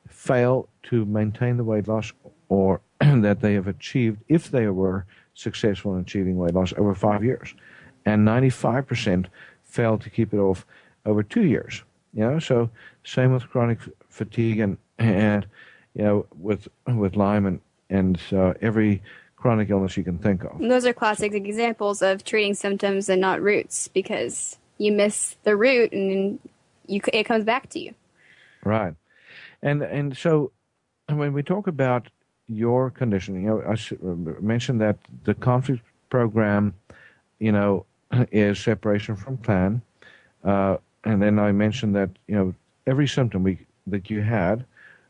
fail 0.06 0.68
to 0.84 1.04
maintain 1.06 1.56
the 1.56 1.64
weight 1.64 1.88
loss 1.88 2.12
or 2.48 2.80
that 3.00 3.40
they 3.40 3.54
have 3.54 3.66
achieved 3.66 4.18
if 4.28 4.50
they 4.50 4.66
were 4.68 5.06
successful 5.34 5.94
in 5.94 6.00
achieving 6.00 6.36
weight 6.36 6.54
loss 6.54 6.72
over 6.76 6.94
five 6.94 7.24
years, 7.24 7.54
and 8.04 8.26
95% 8.26 9.26
failed 9.68 10.00
to 10.02 10.10
keep 10.10 10.34
it 10.34 10.38
off 10.38 10.66
over 11.06 11.22
two 11.22 11.44
years. 11.44 11.82
You 12.14 12.22
know, 12.22 12.38
so 12.38 12.70
same 13.04 13.32
with 13.32 13.48
chronic 13.48 13.78
fatigue 14.08 14.58
and 14.58 14.76
and 14.98 15.46
you 15.94 16.02
know 16.02 16.26
with 16.38 16.68
with 16.86 17.16
Lyme 17.16 17.46
and 17.46 17.60
and 17.90 18.20
uh, 18.32 18.54
every 18.60 19.02
chronic 19.36 19.70
illness 19.70 19.96
you 19.96 20.04
can 20.04 20.18
think 20.18 20.42
of. 20.44 20.60
And 20.60 20.70
those 20.70 20.84
are 20.84 20.92
classic 20.92 21.32
examples 21.32 22.02
of 22.02 22.24
treating 22.24 22.54
symptoms 22.54 23.08
and 23.08 23.20
not 23.20 23.40
roots 23.40 23.88
because 23.88 24.58
you 24.78 24.90
miss 24.90 25.36
the 25.44 25.56
root 25.56 25.92
and 25.92 26.40
you 26.86 27.00
it 27.12 27.24
comes 27.24 27.44
back 27.44 27.68
to 27.70 27.78
you. 27.78 27.94
Right, 28.64 28.94
and 29.62 29.82
and 29.82 30.16
so 30.16 30.50
when 31.08 31.32
we 31.32 31.42
talk 31.42 31.66
about 31.66 32.08
your 32.48 32.90
condition, 32.90 33.34
you 33.42 33.48
know, 33.48 33.62
I 33.62 33.76
mentioned 34.40 34.80
that 34.80 34.96
the 35.24 35.34
conflict 35.34 35.82
program, 36.10 36.74
you 37.38 37.52
know, 37.52 37.84
is 38.32 38.58
separation 38.58 39.16
from 39.16 39.36
plan, 39.36 39.82
uh, 40.44 40.76
and 41.04 41.20
then 41.22 41.38
I 41.38 41.52
mentioned 41.52 41.94
that 41.96 42.10
you 42.26 42.34
know 42.34 42.54
every 42.86 43.08
symptom 43.08 43.42
we 43.42 43.58
that 43.86 44.10
you 44.10 44.20
had, 44.20 44.64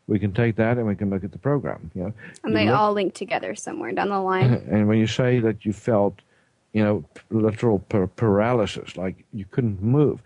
we 0.06 0.18
can 0.18 0.32
take 0.32 0.56
that 0.56 0.78
and 0.78 0.86
we 0.86 0.94
can 0.94 1.10
look 1.10 1.24
at 1.24 1.32
the 1.32 1.38
program. 1.38 1.90
You 1.94 2.04
know, 2.04 2.12
And 2.44 2.56
they 2.56 2.66
look- 2.66 2.76
all 2.76 2.92
link 2.92 3.14
together 3.14 3.54
somewhere 3.54 3.92
down 3.92 4.08
the 4.08 4.20
line. 4.20 4.52
and 4.70 4.86
when 4.88 4.98
you 4.98 5.06
say 5.06 5.40
that 5.40 5.64
you 5.64 5.72
felt, 5.72 6.20
you 6.72 6.82
know, 6.84 7.04
literal 7.30 7.80
par- 7.80 8.06
paralysis, 8.06 8.96
like 8.96 9.24
you 9.32 9.44
couldn't 9.50 9.82
move, 9.82 10.22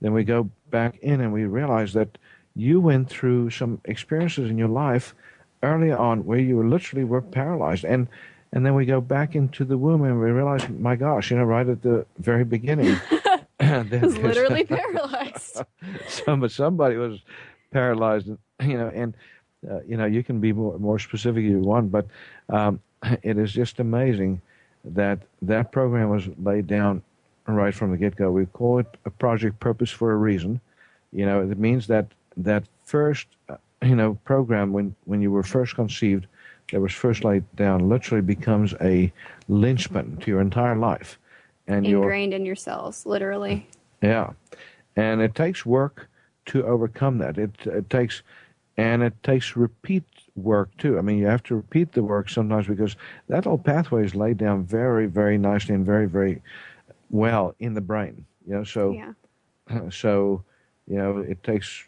then 0.00 0.12
we 0.12 0.22
go 0.24 0.48
back 0.70 0.98
in 0.98 1.20
and 1.20 1.32
we 1.32 1.44
realize 1.44 1.92
that 1.94 2.16
you 2.54 2.80
went 2.80 3.08
through 3.08 3.50
some 3.50 3.80
experiences 3.84 4.48
in 4.50 4.56
your 4.56 4.68
life 4.68 5.14
early 5.62 5.90
on 5.90 6.24
where 6.24 6.38
you 6.38 6.62
literally 6.62 7.04
were 7.04 7.22
paralyzed, 7.22 7.84
and 7.84 8.06
and 8.56 8.64
then 8.64 8.74
we 8.74 8.86
go 8.86 9.02
back 9.02 9.34
into 9.34 9.66
the 9.66 9.76
womb 9.76 10.02
and 10.04 10.18
we 10.18 10.30
realize, 10.30 10.66
my 10.70 10.96
gosh, 10.96 11.30
you 11.30 11.36
know, 11.36 11.44
right 11.44 11.68
at 11.68 11.82
the 11.82 12.06
very 12.20 12.42
beginning, 12.42 12.96
I 13.60 13.82
was 14.00 14.16
literally 14.16 14.64
paralyzed. 14.78 15.60
some, 16.08 16.48
somebody 16.48 16.96
was 16.96 17.20
paralyzed, 17.70 18.28
you 18.62 18.78
know, 18.78 18.90
and 18.94 19.12
uh, 19.70 19.80
you 19.86 19.98
know 19.98 20.06
you 20.06 20.22
can 20.22 20.40
be 20.40 20.54
more 20.54 20.78
more 20.78 20.98
specific 20.98 21.44
if 21.44 21.50
you 21.50 21.60
want, 21.60 21.92
but 21.92 22.06
um, 22.48 22.80
it 23.22 23.36
is 23.36 23.52
just 23.52 23.78
amazing 23.78 24.40
that 24.86 25.18
that 25.42 25.70
program 25.70 26.08
was 26.08 26.26
laid 26.42 26.66
down 26.66 27.02
right 27.46 27.74
from 27.74 27.90
the 27.90 27.98
get 27.98 28.16
go. 28.16 28.30
We 28.30 28.46
call 28.46 28.78
it 28.78 28.96
a 29.04 29.10
project 29.10 29.60
purpose 29.60 29.90
for 29.90 30.12
a 30.12 30.16
reason. 30.16 30.62
You 31.12 31.26
know, 31.26 31.42
it 31.42 31.58
means 31.58 31.86
that 31.88 32.06
that 32.38 32.64
first 32.86 33.26
uh, 33.50 33.56
you 33.82 33.96
know 33.96 34.14
program 34.24 34.72
when 34.72 34.96
when 35.04 35.20
you 35.20 35.30
were 35.30 35.42
first 35.42 35.74
conceived, 35.74 36.26
that 36.72 36.80
was 36.80 36.92
first 36.92 37.24
laid 37.24 37.44
down, 37.56 37.88
literally 37.88 38.22
becomes 38.22 38.74
a 38.80 39.12
linchpin 39.48 40.16
to 40.18 40.30
your 40.30 40.40
entire 40.40 40.76
life, 40.76 41.18
and 41.66 41.86
Ingrained 41.86 42.34
in 42.34 42.44
your 42.44 42.56
cells, 42.56 43.06
literally. 43.06 43.66
yeah, 44.02 44.30
and 44.96 45.20
it 45.20 45.34
takes 45.34 45.64
work 45.64 46.08
to 46.46 46.64
overcome 46.64 47.18
that. 47.18 47.38
It 47.38 47.50
it 47.66 47.88
takes, 47.90 48.22
and 48.76 49.02
it 49.02 49.14
takes 49.22 49.56
repeat 49.56 50.04
work 50.34 50.76
too. 50.78 50.98
I 50.98 51.02
mean, 51.02 51.18
you 51.18 51.26
have 51.26 51.42
to 51.44 51.56
repeat 51.56 51.92
the 51.92 52.02
work 52.02 52.28
sometimes 52.28 52.66
because 52.66 52.96
that 53.28 53.44
whole 53.44 53.58
pathway 53.58 54.04
is 54.04 54.14
laid 54.14 54.36
down 54.38 54.64
very, 54.64 55.06
very 55.06 55.38
nicely 55.38 55.74
and 55.74 55.84
very, 55.86 56.06
very 56.06 56.42
well 57.10 57.54
in 57.58 57.74
the 57.74 57.80
brain. 57.80 58.24
You 58.46 58.54
know, 58.56 58.64
so 58.64 58.92
Yeah. 58.92 59.12
so 59.90 60.42
you 60.86 60.96
know 60.98 61.18
it 61.18 61.42
takes 61.42 61.84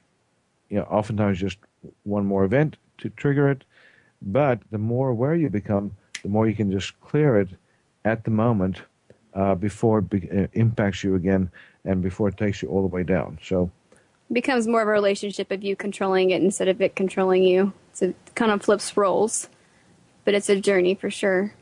you 0.71 0.77
know 0.79 0.85
oftentimes 0.85 1.39
just 1.39 1.59
one 2.05 2.27
more 2.27 2.45
event 2.45 2.77
to 2.99 3.11
trigger 3.11 3.49
it, 3.49 3.63
but 4.23 4.61
the 4.71 4.79
more 4.79 5.11
aware 5.11 5.35
you 5.35 5.49
become, 5.49 5.93
the 6.23 6.29
more 6.29 6.49
you 6.49 6.55
can 6.55 6.71
just 6.71 6.99
clear 7.01 7.41
it 7.41 7.49
at 8.05 8.25
the 8.25 8.31
moment 8.31 8.83
uh, 9.35 9.55
before 9.55 9.99
it 10.01 10.11
be- 10.11 10.31
uh, 10.31 10.47
impacts 10.53 11.05
you 11.05 11.15
again 11.15 11.51
and 11.85 12.03
before 12.03 12.29
it 12.29 12.37
takes 12.37 12.63
you 12.63 12.69
all 12.69 12.83
the 12.83 12.89
way 12.89 13.03
down. 13.03 13.39
So 13.43 13.71
it 14.31 14.35
becomes 14.35 14.67
more 14.67 14.83
of 14.83 14.89
a 14.89 14.91
relationship 14.91 15.51
of 15.51 15.63
you 15.63 15.77
controlling 15.77 16.31
it 16.31 16.43
instead 16.43 16.69
of 16.69 16.81
it 16.81 16.97
controlling 16.97 17.45
you. 17.45 17.73
So 17.93 18.07
it 18.07 18.17
kind 18.35 18.51
of 18.51 18.63
flips 18.63 18.97
roles, 18.97 19.49
but 20.25 20.35
it's 20.35 20.49
a 20.49 20.61
journey 20.61 20.95
for 20.95 21.11
sure. 21.11 21.55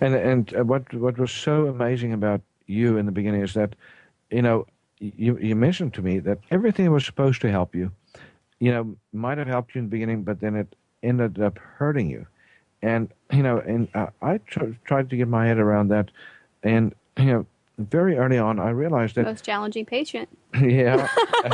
And 0.00 0.14
and 0.14 0.56
uh, 0.56 0.64
what 0.64 0.92
what 0.94 1.18
was 1.18 1.30
so 1.30 1.66
amazing 1.66 2.12
about 2.12 2.40
you 2.66 2.96
in 2.96 3.06
the 3.06 3.12
beginning 3.12 3.42
is 3.42 3.54
that, 3.54 3.74
you 4.30 4.42
know, 4.42 4.66
you 4.98 5.38
you 5.38 5.54
mentioned 5.54 5.94
to 5.94 6.02
me 6.02 6.18
that 6.20 6.38
everything 6.50 6.90
was 6.90 7.04
supposed 7.04 7.40
to 7.42 7.50
help 7.50 7.74
you, 7.74 7.92
you 8.60 8.72
know, 8.72 8.96
might 9.12 9.38
have 9.38 9.46
helped 9.48 9.74
you 9.74 9.80
in 9.80 9.86
the 9.86 9.90
beginning, 9.90 10.22
but 10.22 10.40
then 10.40 10.56
it 10.56 10.74
ended 11.02 11.40
up 11.40 11.58
hurting 11.58 12.08
you, 12.10 12.26
and 12.82 13.08
you 13.32 13.42
know, 13.42 13.58
and 13.58 13.88
uh, 13.94 14.08
I 14.20 14.38
tr- 14.38 14.76
tried 14.84 15.10
to 15.10 15.16
get 15.16 15.28
my 15.28 15.46
head 15.46 15.58
around 15.58 15.88
that, 15.88 16.10
and 16.62 16.94
you 17.18 17.26
know, 17.26 17.46
very 17.78 18.16
early 18.16 18.38
on, 18.38 18.58
I 18.58 18.70
realized 18.70 19.16
that 19.16 19.24
Most 19.24 19.44
challenging 19.44 19.86
patient. 19.86 20.28
yeah, 20.60 21.08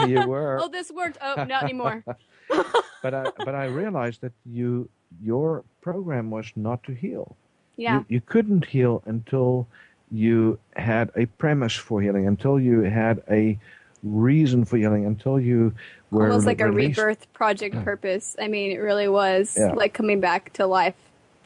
you 0.07 0.26
were, 0.26 0.59
Oh, 0.61 0.68
this 0.68 0.90
worked. 0.90 1.18
Oh, 1.20 1.44
not 1.44 1.64
anymore. 1.64 2.05
but 3.03 3.14
I 3.14 3.30
but 3.44 3.55
I 3.55 3.66
realized 3.66 4.22
that 4.22 4.32
you 4.46 4.88
your 5.22 5.64
program 5.80 6.30
was 6.30 6.51
not 6.57 6.82
to 6.84 6.92
heal. 6.92 7.36
Yeah. 7.76 7.99
You, 7.99 8.07
you 8.09 8.20
couldn't 8.20 8.64
heal 8.64 9.03
until 9.07 9.68
you 10.11 10.59
had 10.76 11.11
a 11.16 11.26
premise 11.26 11.74
for 11.74 12.01
healing, 12.01 12.26
until 12.26 12.59
you 12.59 12.80
had 12.80 13.22
a 13.30 13.59
reason 14.03 14.64
for 14.64 14.76
healing, 14.76 15.07
until 15.07 15.40
you 15.40 15.74
were 16.11 16.26
Almost 16.28 16.46
like 16.46 16.61
a 16.61 16.70
rebirth 16.70 17.32
project 17.32 17.82
purpose. 17.84 18.36
I 18.40 18.49
mean, 18.49 18.70
it 18.70 18.78
really 18.78 19.09
was 19.09 19.57
Yeah. 19.59 19.72
like 19.74 19.92
coming 19.94 20.20
back 20.20 20.53
to 20.55 20.66
life 20.66 20.94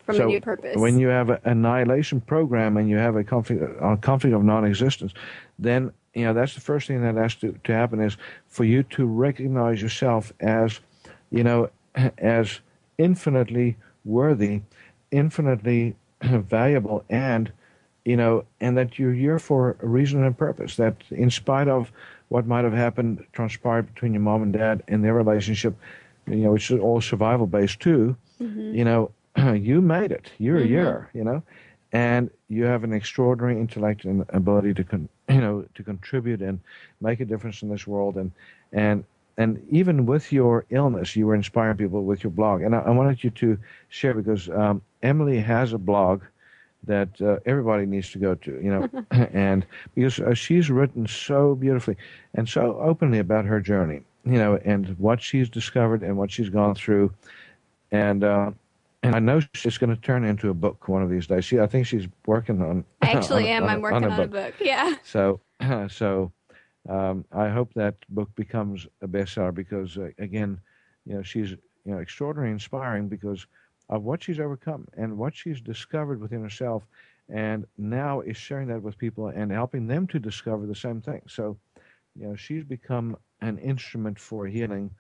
from 0.05 0.17
so 0.17 0.25
a 0.25 0.27
new 0.27 0.41
purpose. 0.41 0.77
When 0.77 0.99
you 0.99 1.09
have 1.09 1.31
an 1.31 1.39
annihilation 1.45 2.21
program 2.21 2.77
and 2.77 2.89
you 2.89 2.97
have 2.99 3.17
a 3.17 3.25
conflict, 3.25 3.63
a 3.81 3.97
conflict 3.97 4.35
of 4.35 4.45
non-existence, 4.45 5.15
then 5.59 5.93
you 6.15 6.25
know 6.25 6.35
that's 6.35 6.55
the 6.55 6.61
first 6.61 6.89
thing 6.89 7.03
that 7.03 7.15
has 7.15 7.35
to, 7.37 7.59
to 7.65 7.73
happen 7.73 8.01
is 8.01 8.17
for 8.47 8.65
you 8.65 8.83
to 8.85 9.07
recognize 9.07 9.81
yourself 9.81 10.33
as, 10.41 10.81
you 11.31 11.43
know, 11.43 11.71
as 12.19 12.61
infinitely 12.99 13.77
worthy, 14.05 14.63
infinitely 15.11 15.97
valuable, 16.23 17.05
and 17.09 17.53
you 18.05 18.17
know, 18.17 18.45
and 18.61 18.77
that 18.77 18.99
you're 18.99 19.13
here 19.13 19.39
for 19.39 19.77
a 19.81 19.87
reason 19.87 20.25
and 20.25 20.37
purpose. 20.37 20.77
That 20.77 20.97
in 21.11 21.31
spite 21.31 21.69
of 21.69 21.93
what 22.33 22.47
might 22.47 22.65
have 22.65 22.73
happened, 22.73 23.23
transpired 23.35 23.93
between 23.93 24.15
your 24.15 24.23
mom 24.23 24.43
and 24.43 24.55
dad 24.55 24.83
and 24.89 25.05
their 25.05 25.13
relationship, 25.13 25.77
you 26.27 26.37
know, 26.37 26.53
which 26.53 26.71
is 26.71 26.81
all 26.81 26.99
survival 26.99 27.47
based 27.47 27.79
too. 27.81 28.17
You 28.75 28.85
know, 28.85 29.11
you 29.69 29.83
made 29.83 30.13
it. 30.13 30.31
You're 30.39 30.61
here. 30.69 31.11
You 31.13 31.25
know, 31.25 31.43
and 31.93 32.31
you 32.49 32.65
have 32.65 32.85
an 32.85 32.93
extraordinary 32.95 33.61
intellect 33.61 34.07
and 34.07 34.25
ability 34.31 34.73
to, 34.75 34.85
con- 34.85 35.11
you 35.29 35.43
know, 35.43 35.67
to 35.75 35.83
contribute 35.83 36.41
and 36.41 36.59
make 37.03 37.21
a 37.21 37.27
difference 37.27 37.61
in 37.63 37.69
this 37.69 37.87
world. 37.87 38.17
And 38.17 38.33
and 38.73 39.05
and 39.37 39.63
even 39.69 40.07
with 40.07 40.33
your 40.33 40.65
illness, 40.71 41.15
you 41.15 41.27
were 41.27 41.35
inspiring 41.35 41.77
people 41.77 42.03
with 42.05 42.25
your 42.25 42.31
blog. 42.31 42.63
And 42.63 42.75
I, 42.75 42.81
I 42.81 42.91
wanted 42.91 43.23
you 43.23 43.31
to 43.31 43.59
share 43.91 44.15
because 44.15 44.49
um, 44.49 44.81
Emily 45.03 45.39
has 45.39 45.75
a 45.75 45.79
blog 45.79 46.23
that 46.85 47.09
uh, 47.21 47.37
everybody 47.47 47.87
needs 47.87 48.11
to 48.13 48.19
go 48.19 48.35
to, 48.35 48.61
you 48.63 48.71
know, 48.71 48.89
and 49.33 49.65
because 49.95 50.21
uh, 50.21 50.35
she's 50.35 50.71
written 50.71 51.07
so 51.07 51.55
beautifully 51.55 51.97
and 52.35 52.49
so 52.49 52.79
openly 52.81 53.19
about 53.19 53.45
her 53.45 53.61
journey, 53.61 54.03
you 54.25 54.39
know, 54.39 54.57
and 54.65 54.99
what 54.99 55.23
she's 55.23 55.49
discovered 55.49 56.03
and 56.03 56.17
what 56.17 56.31
she's 56.31 56.49
gone 56.49 56.75
through, 56.75 57.13
and 57.91 58.25
uh, 58.25 58.51
and 59.03 59.17
I 59.17 59.19
know 59.19 59.41
she's 59.55 59.79
going 59.79 59.95
to 59.95 60.01
turn 60.01 60.25
into 60.25 60.51
a 60.51 60.55
book 60.55 60.89
one 60.89 61.03
of 61.03 61.11
these 61.11 61.27
days. 61.27 61.45
She, 61.45 61.59
I 61.59 61.67
think 61.67 61.87
she's 61.87 62.07
working 62.27 62.63
on. 62.63 62.85
I 63.01 63.11
actually 63.13 63.51
on 63.53 63.57
am. 63.57 63.63
on 63.65 63.69
a- 63.69 63.73
I'm 63.73 63.81
working 63.83 64.05
on 64.05 64.21
a 64.21 64.27
book. 64.29 64.55
Yeah. 64.61 64.95
So, 65.05 65.41
so 65.89 66.33
um, 66.89 67.25
I 67.33 67.49
hope 67.49 67.73
that 67.75 67.97
book 68.11 68.31
becomes 68.37 68.87
a 69.03 69.09
bestseller 69.09 69.55
because, 69.55 69.99
uh, 69.99 70.11
again, 70.19 70.61
you 71.05 71.15
know, 71.15 71.23
she's 71.23 71.51
you 71.51 71.93
know 71.93 71.99
extraordinarily 71.99 72.53
inspiring 72.53 73.09
because 73.09 73.47
of 73.93 74.05
what 74.05 74.23
she's 74.23 74.41
overcome 74.41 74.89
and 74.97 75.19
what 75.19 75.37
she's 75.37 75.61
discovered 75.61 76.19
within 76.19 76.43
herself, 76.43 76.83
and 77.29 77.67
now 77.77 78.23
is 78.23 78.39
sharing 78.39 78.69
that 78.69 78.83
with 78.83 78.97
people 78.97 79.29
and 79.29 79.53
helping 79.53 79.87
them 79.87 80.07
to 80.09 80.19
discover 80.19 80.67
the 80.67 80.75
same 80.75 81.03
thing. 81.03 81.21
So, 81.29 81.59
you 82.17 82.27
know, 82.27 82.35
she's 82.35 82.65
become 82.65 83.17
an 83.43 83.59
instrument 83.59 84.19
for 84.19 84.47
healing. 84.47 84.91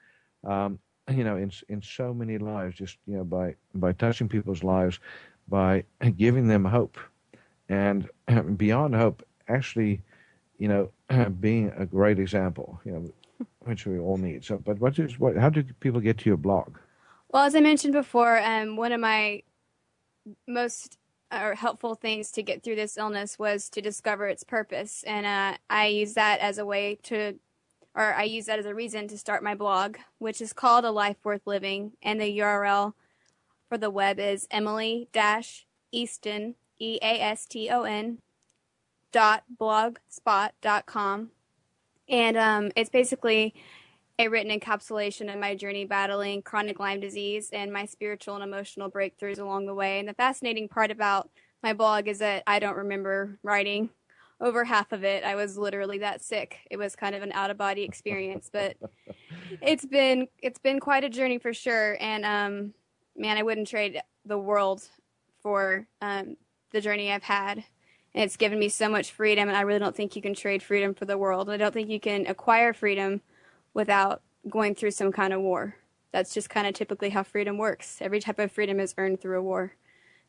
Um, 0.45 0.79
you 1.11 1.25
know, 1.25 1.37
in 1.37 1.51
in 1.71 1.81
so 1.83 2.13
many 2.13 2.37
lives, 2.39 2.77
just 2.77 2.99
you 3.07 3.17
know, 3.17 3.25
by 3.25 3.57
by 3.75 3.93
touching 3.93 4.29
people's 4.29 4.63
lives, 4.63 5.01
by 5.49 5.85
giving 6.19 6.47
them 6.47 6.65
hope, 6.65 6.99
and 7.71 8.09
beyond 8.57 8.95
hope, 8.95 9.25
actually, 9.49 10.03
you 10.59 10.69
know, 10.69 10.91
being 11.41 11.73
a 11.79 11.87
great 11.87 12.19
example. 12.19 12.79
You 12.85 12.93
know, 12.93 13.47
which 13.61 13.87
we 13.87 13.99
all 13.99 14.19
need. 14.19 14.45
So, 14.45 14.59
but 14.59 14.79
what 14.81 14.99
is 14.99 15.19
what? 15.19 15.37
How 15.37 15.49
do 15.49 15.63
people 15.81 16.01
get 16.01 16.19
to 16.19 16.31
your 16.31 16.37
blog? 16.37 16.77
Well, 17.33 17.45
as 17.45 17.55
I 17.55 17.61
mentioned 17.61 17.95
before, 17.95 18.39
um, 18.43 18.77
one 18.77 18.93
of 18.93 19.01
my 19.01 19.43
most 20.47 20.99
helpful 21.31 21.95
things 21.95 22.31
to 22.33 22.43
get 22.43 22.63
through 22.63 22.77
this 22.77 22.99
illness 22.99 23.39
was 23.39 23.71
to 23.71 23.81
discover 23.81 24.27
its 24.27 24.45
purpose, 24.45 25.03
and 25.07 25.25
uh, 25.25 25.57
I 25.71 25.87
use 25.87 26.13
that 26.13 26.41
as 26.41 26.59
a 26.59 26.67
way 26.67 26.99
to, 27.05 27.39
or 27.95 28.13
I 28.13 28.25
use 28.25 28.45
that 28.47 28.59
as 28.59 28.67
a 28.67 28.75
reason 28.75 29.09
to 29.09 29.17
start 29.17 29.43
my 29.43 29.55
blog, 29.55 29.97
which 30.19 30.43
is 30.43 30.53
called 30.53 30.85
A 30.85 30.91
Life 30.91 31.17
Worth 31.25 31.47
Living, 31.47 31.93
and 32.03 32.21
the 32.21 32.39
URL 32.39 32.93
for 33.67 33.79
the 33.79 33.89
web 33.89 34.19
is 34.19 34.47
emily 34.51 35.09
easton, 35.91 36.55
E 36.79 36.99
A 37.01 37.19
S 37.19 37.47
T 37.47 37.71
O 37.71 37.85
N, 37.85 38.19
dot 39.11 39.45
blogspot 39.59 40.51
dot 40.61 40.85
com, 40.85 41.31
and 42.11 42.37
um, 42.37 42.73
it's 42.77 42.91
basically 42.91 43.55
written 44.25 44.59
encapsulation 44.59 45.33
of 45.33 45.41
my 45.41 45.55
journey 45.55 45.85
battling 45.85 46.43
chronic 46.43 46.79
Lyme 46.79 47.01
disease 47.01 47.51
and 47.53 47.73
my 47.73 47.87
spiritual 47.87 48.35
and 48.35 48.45
emotional 48.45 48.91
breakthroughs 48.91 49.39
along 49.39 49.67
the 49.67 49.75
way. 49.75 49.99
And 49.99 50.09
the 50.09 50.15
fascinating 50.15 50.69
part 50.69 50.91
about 50.91 51.31
my 51.63 51.73
blog 51.73 52.09
is 52.09 52.19
that 52.19 52.43
I 52.47 52.59
don't 52.59 52.77
remember 52.77 53.39
writing 53.43 53.91
over 54.41 54.65
half 54.65 54.93
of 54.93 55.05
it. 55.05 55.25
I 55.25 55.37
was 55.37 55.57
literally 55.57 55.99
that 55.99 56.21
sick. 56.21 56.59
It 56.71 56.77
was 56.77 56.97
kind 56.97 57.15
of 57.15 57.23
an 57.23 57.33
out 57.33 57.51
of 57.51 57.57
body 57.57 57.83
experience, 57.83 58.51
but 58.53 58.77
it's 59.63 59.87
been 59.87 60.27
it's 60.43 60.59
been 60.59 60.81
quite 60.81 61.05
a 61.05 61.09
journey 61.09 61.39
for 61.39 61.55
sure. 61.55 61.97
And 62.01 62.25
um, 62.25 62.75
man, 63.17 63.39
I 63.39 63.43
wouldn't 63.43 63.69
trade 63.69 64.01
the 64.25 64.39
world 64.39 64.83
for 65.43 65.87
um, 66.01 66.37
the 66.73 66.81
journey 66.81 67.13
I've 67.13 67.23
had. 67.23 67.65
And 68.15 68.25
it's 68.25 68.37
given 68.37 68.59
me 68.59 68.69
so 68.69 68.91
much 68.91 69.11
freedom, 69.11 69.49
and 69.49 69.57
I 69.57 69.63
really 69.63 69.79
don't 69.79 69.97
think 69.97 70.15
you 70.15 70.21
can 70.21 70.35
trade 70.35 70.63
freedom 70.63 70.93
for 70.93 71.07
the 71.07 71.17
world. 71.17 71.49
I 71.49 71.57
don't 71.57 71.73
think 71.73 71.89
you 71.89 71.99
can 71.99 72.27
acquire 72.27 72.75
freedom 72.75 73.23
without 73.75 74.23
going 74.49 74.75
through 74.75 74.91
some 74.91 75.13
kind 75.13 75.33
of 75.33 75.41
war. 75.41 75.77
That's 76.13 76.35
just 76.35 76.51
kind 76.51 76.67
of 76.67 76.75
typically 76.75 77.11
how 77.11 77.23
freedom 77.23 77.59
works. 77.59 77.99
Every 78.01 78.21
type 78.21 78.39
of 78.39 78.53
freedom 78.53 78.81
is 78.81 78.95
earned 78.99 79.21
through 79.21 79.39
a 79.39 79.43
war. 79.43 79.73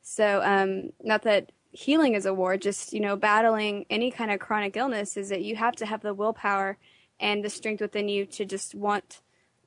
So, 0.02 0.42
um, 0.44 0.92
not 1.02 1.24
that 1.24 1.52
healing 1.72 2.14
is 2.14 2.26
a 2.26 2.34
war, 2.34 2.56
just, 2.56 2.94
you 2.94 3.00
know, 3.00 3.16
battling 3.16 3.86
any 3.90 4.12
kind 4.12 4.32
of 4.32 4.40
chronic 4.40 4.78
illness 4.78 5.18
is 5.18 5.30
that 5.30 5.44
you 5.44 5.56
have 5.56 5.76
to 5.78 5.86
have 5.86 6.02
the 6.02 6.14
willpower 6.14 6.78
and 7.20 7.44
the 7.44 7.50
strength 7.50 7.82
within 7.82 8.08
you 8.10 8.26
to 8.28 8.46
just 8.46 8.76
want 8.76 9.22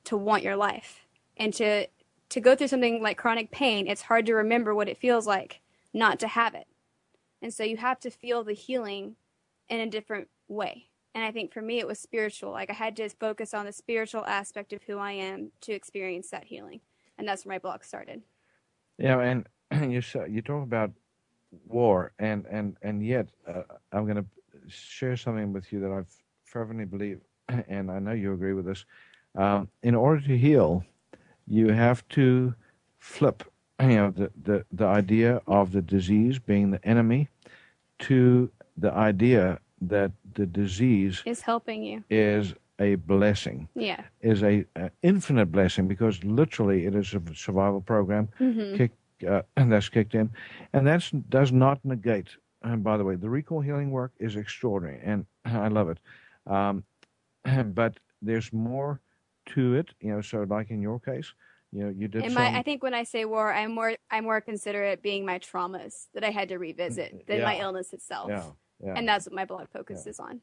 to 0.05 0.17
want 0.17 0.43
your 0.43 0.55
life. 0.55 1.05
And 1.35 1.53
to 1.55 1.87
to 2.29 2.41
go 2.41 2.55
through 2.55 2.67
something 2.67 3.01
like 3.01 3.17
chronic 3.17 3.51
pain, 3.51 3.87
it's 3.87 4.01
hard 4.03 4.25
to 4.25 4.33
remember 4.33 4.75
what 4.75 4.89
it 4.89 4.97
feels 4.97 5.27
like 5.27 5.61
not 5.93 6.19
to 6.19 6.27
have 6.27 6.53
it. 6.53 6.67
And 7.41 7.53
so 7.53 7.63
you 7.63 7.77
have 7.77 7.99
to 8.01 8.09
feel 8.09 8.43
the 8.43 8.53
healing 8.53 9.15
in 9.69 9.79
a 9.79 9.89
different 9.89 10.27
way. 10.47 10.87
And 11.17 11.25
I 11.25 11.31
think 11.31 11.51
for 11.51 11.63
me, 11.63 11.79
it 11.79 11.87
was 11.87 11.97
spiritual. 11.97 12.51
Like 12.51 12.69
I 12.69 12.73
had 12.73 12.95
to 12.97 13.09
focus 13.09 13.55
on 13.55 13.65
the 13.65 13.71
spiritual 13.71 14.23
aspect 14.25 14.71
of 14.71 14.83
who 14.83 14.99
I 14.99 15.13
am 15.13 15.49
to 15.61 15.73
experience 15.73 16.29
that 16.29 16.43
healing. 16.43 16.79
And 17.17 17.27
that's 17.27 17.43
where 17.43 17.55
my 17.55 17.57
blog 17.57 17.83
started. 17.83 18.21
Yeah, 18.99 19.19
and 19.21 19.47
you 19.91 20.03
you 20.29 20.43
talk 20.43 20.61
about 20.61 20.91
war, 21.65 22.11
and 22.19 22.45
and 22.51 22.77
and 22.83 23.03
yet 23.03 23.29
uh, 23.47 23.63
I'm 23.91 24.03
going 24.05 24.17
to 24.17 24.25
share 24.67 25.17
something 25.17 25.53
with 25.53 25.73
you 25.73 25.79
that 25.79 25.91
I 25.91 26.03
fervently 26.43 26.85
believe, 26.85 27.21
and 27.67 27.89
I 27.89 27.97
know 27.97 28.11
you 28.11 28.33
agree 28.33 28.53
with 28.53 28.65
this. 28.67 28.85
Um, 29.33 29.69
in 29.81 29.95
order 29.95 30.21
to 30.21 30.37
heal, 30.37 30.83
you 31.47 31.69
have 31.69 32.07
to 32.09 32.53
flip, 32.99 33.43
you 33.81 33.87
know, 33.87 34.11
the, 34.11 34.31
the 34.43 34.65
the 34.71 34.85
idea 34.85 35.41
of 35.47 35.71
the 35.71 35.81
disease 35.81 36.37
being 36.37 36.69
the 36.69 36.85
enemy 36.85 37.27
to 38.01 38.51
the 38.77 38.93
idea 38.93 39.59
that 39.81 40.11
the 40.33 40.45
disease 40.45 41.21
is 41.25 41.41
helping 41.41 41.83
you 41.83 42.03
is 42.09 42.53
a 42.79 42.95
blessing. 42.95 43.67
Yeah. 43.75 44.03
Is 44.21 44.43
a, 44.43 44.65
a 44.75 44.91
infinite 45.03 45.51
blessing 45.51 45.87
because 45.87 46.23
literally 46.23 46.85
it 46.85 46.95
is 46.95 47.13
a 47.13 47.21
survival 47.35 47.81
program 47.81 48.29
mm-hmm. 48.39 48.77
kick, 48.77 48.91
uh, 49.27 49.41
and 49.55 49.71
that's 49.71 49.89
kicked 49.89 50.15
in, 50.15 50.29
and 50.73 50.85
that 50.87 51.09
does 51.29 51.51
not 51.51 51.83
negate. 51.83 52.29
And 52.63 52.83
by 52.83 52.97
the 52.97 53.03
way, 53.03 53.15
the 53.15 53.29
recall 53.29 53.61
healing 53.61 53.91
work 53.91 54.11
is 54.19 54.35
extraordinary, 54.35 54.99
and 55.03 55.25
I 55.45 55.67
love 55.67 55.89
it. 55.89 55.99
Um, 56.45 56.83
but 57.73 57.99
there's 58.21 58.51
more 58.51 58.99
to 59.47 59.75
it, 59.75 59.89
you 60.01 60.11
know. 60.11 60.21
So, 60.21 60.45
like 60.49 60.69
in 60.71 60.81
your 60.81 60.99
case, 60.99 61.33
you 61.71 61.83
know, 61.83 61.89
you 61.89 62.07
did. 62.07 62.23
Some, 62.23 62.33
my, 62.33 62.57
I 62.57 62.63
think 62.63 62.83
when 62.83 62.93
I 62.93 63.03
say 63.03 63.25
war, 63.25 63.53
I'm 63.53 63.73
more, 63.73 63.95
I 64.09 64.21
more 64.21 64.41
consider 64.41 64.83
it 64.83 65.01
being 65.01 65.25
my 65.25 65.39
traumas 65.39 66.07
that 66.13 66.23
I 66.23 66.29
had 66.29 66.49
to 66.49 66.57
revisit 66.57 67.27
than 67.27 67.41
my 67.41 67.59
illness 67.59 67.93
itself. 67.93 68.29
yeah, 68.29 68.43
yeah. 68.83 68.93
And 68.95 69.07
that's 69.07 69.25
what 69.25 69.33
my 69.35 69.45
blog 69.45 69.67
focuses 69.69 70.19
on. 70.19 70.41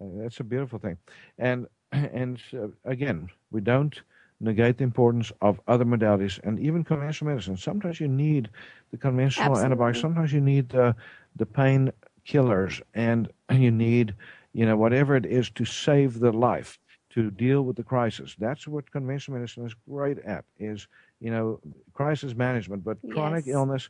Uh, 0.00 0.06
That's 0.22 0.40
a 0.40 0.44
beautiful 0.44 0.78
thing, 0.78 0.98
and 1.38 1.66
and 1.92 2.40
uh, 2.52 2.68
again, 2.84 3.30
we 3.50 3.60
don't 3.60 4.02
negate 4.40 4.78
the 4.78 4.84
importance 4.84 5.30
of 5.40 5.60
other 5.68 5.84
modalities 5.84 6.40
and 6.42 6.58
even 6.58 6.82
conventional 6.84 7.30
medicine. 7.30 7.56
Sometimes 7.56 8.00
you 8.00 8.08
need 8.08 8.50
the 8.90 8.96
conventional 8.98 9.52
Absolutely. 9.52 9.64
antibiotics. 9.66 10.00
Sometimes 10.00 10.32
you 10.32 10.40
need 10.40 10.68
the 10.70 10.94
the 11.36 11.46
pain 11.46 11.92
killers, 12.24 12.80
and 12.94 13.30
you 13.52 13.70
need 13.70 14.14
you 14.52 14.66
know 14.66 14.76
whatever 14.76 15.16
it 15.16 15.26
is 15.26 15.50
to 15.50 15.64
save 15.64 16.18
the 16.18 16.32
life 16.32 16.78
to 17.10 17.30
deal 17.30 17.62
with 17.62 17.76
the 17.76 17.84
crisis. 17.84 18.34
That's 18.38 18.66
what 18.66 18.90
conventional 18.90 19.38
medicine 19.38 19.64
is 19.64 19.74
great 19.88 20.18
at. 20.20 20.44
Is 20.58 20.88
you 21.20 21.30
know 21.30 21.60
crisis 21.92 22.34
management, 22.34 22.82
but 22.84 22.98
chronic 23.08 23.44
Yes. 23.46 23.54
illness 23.54 23.88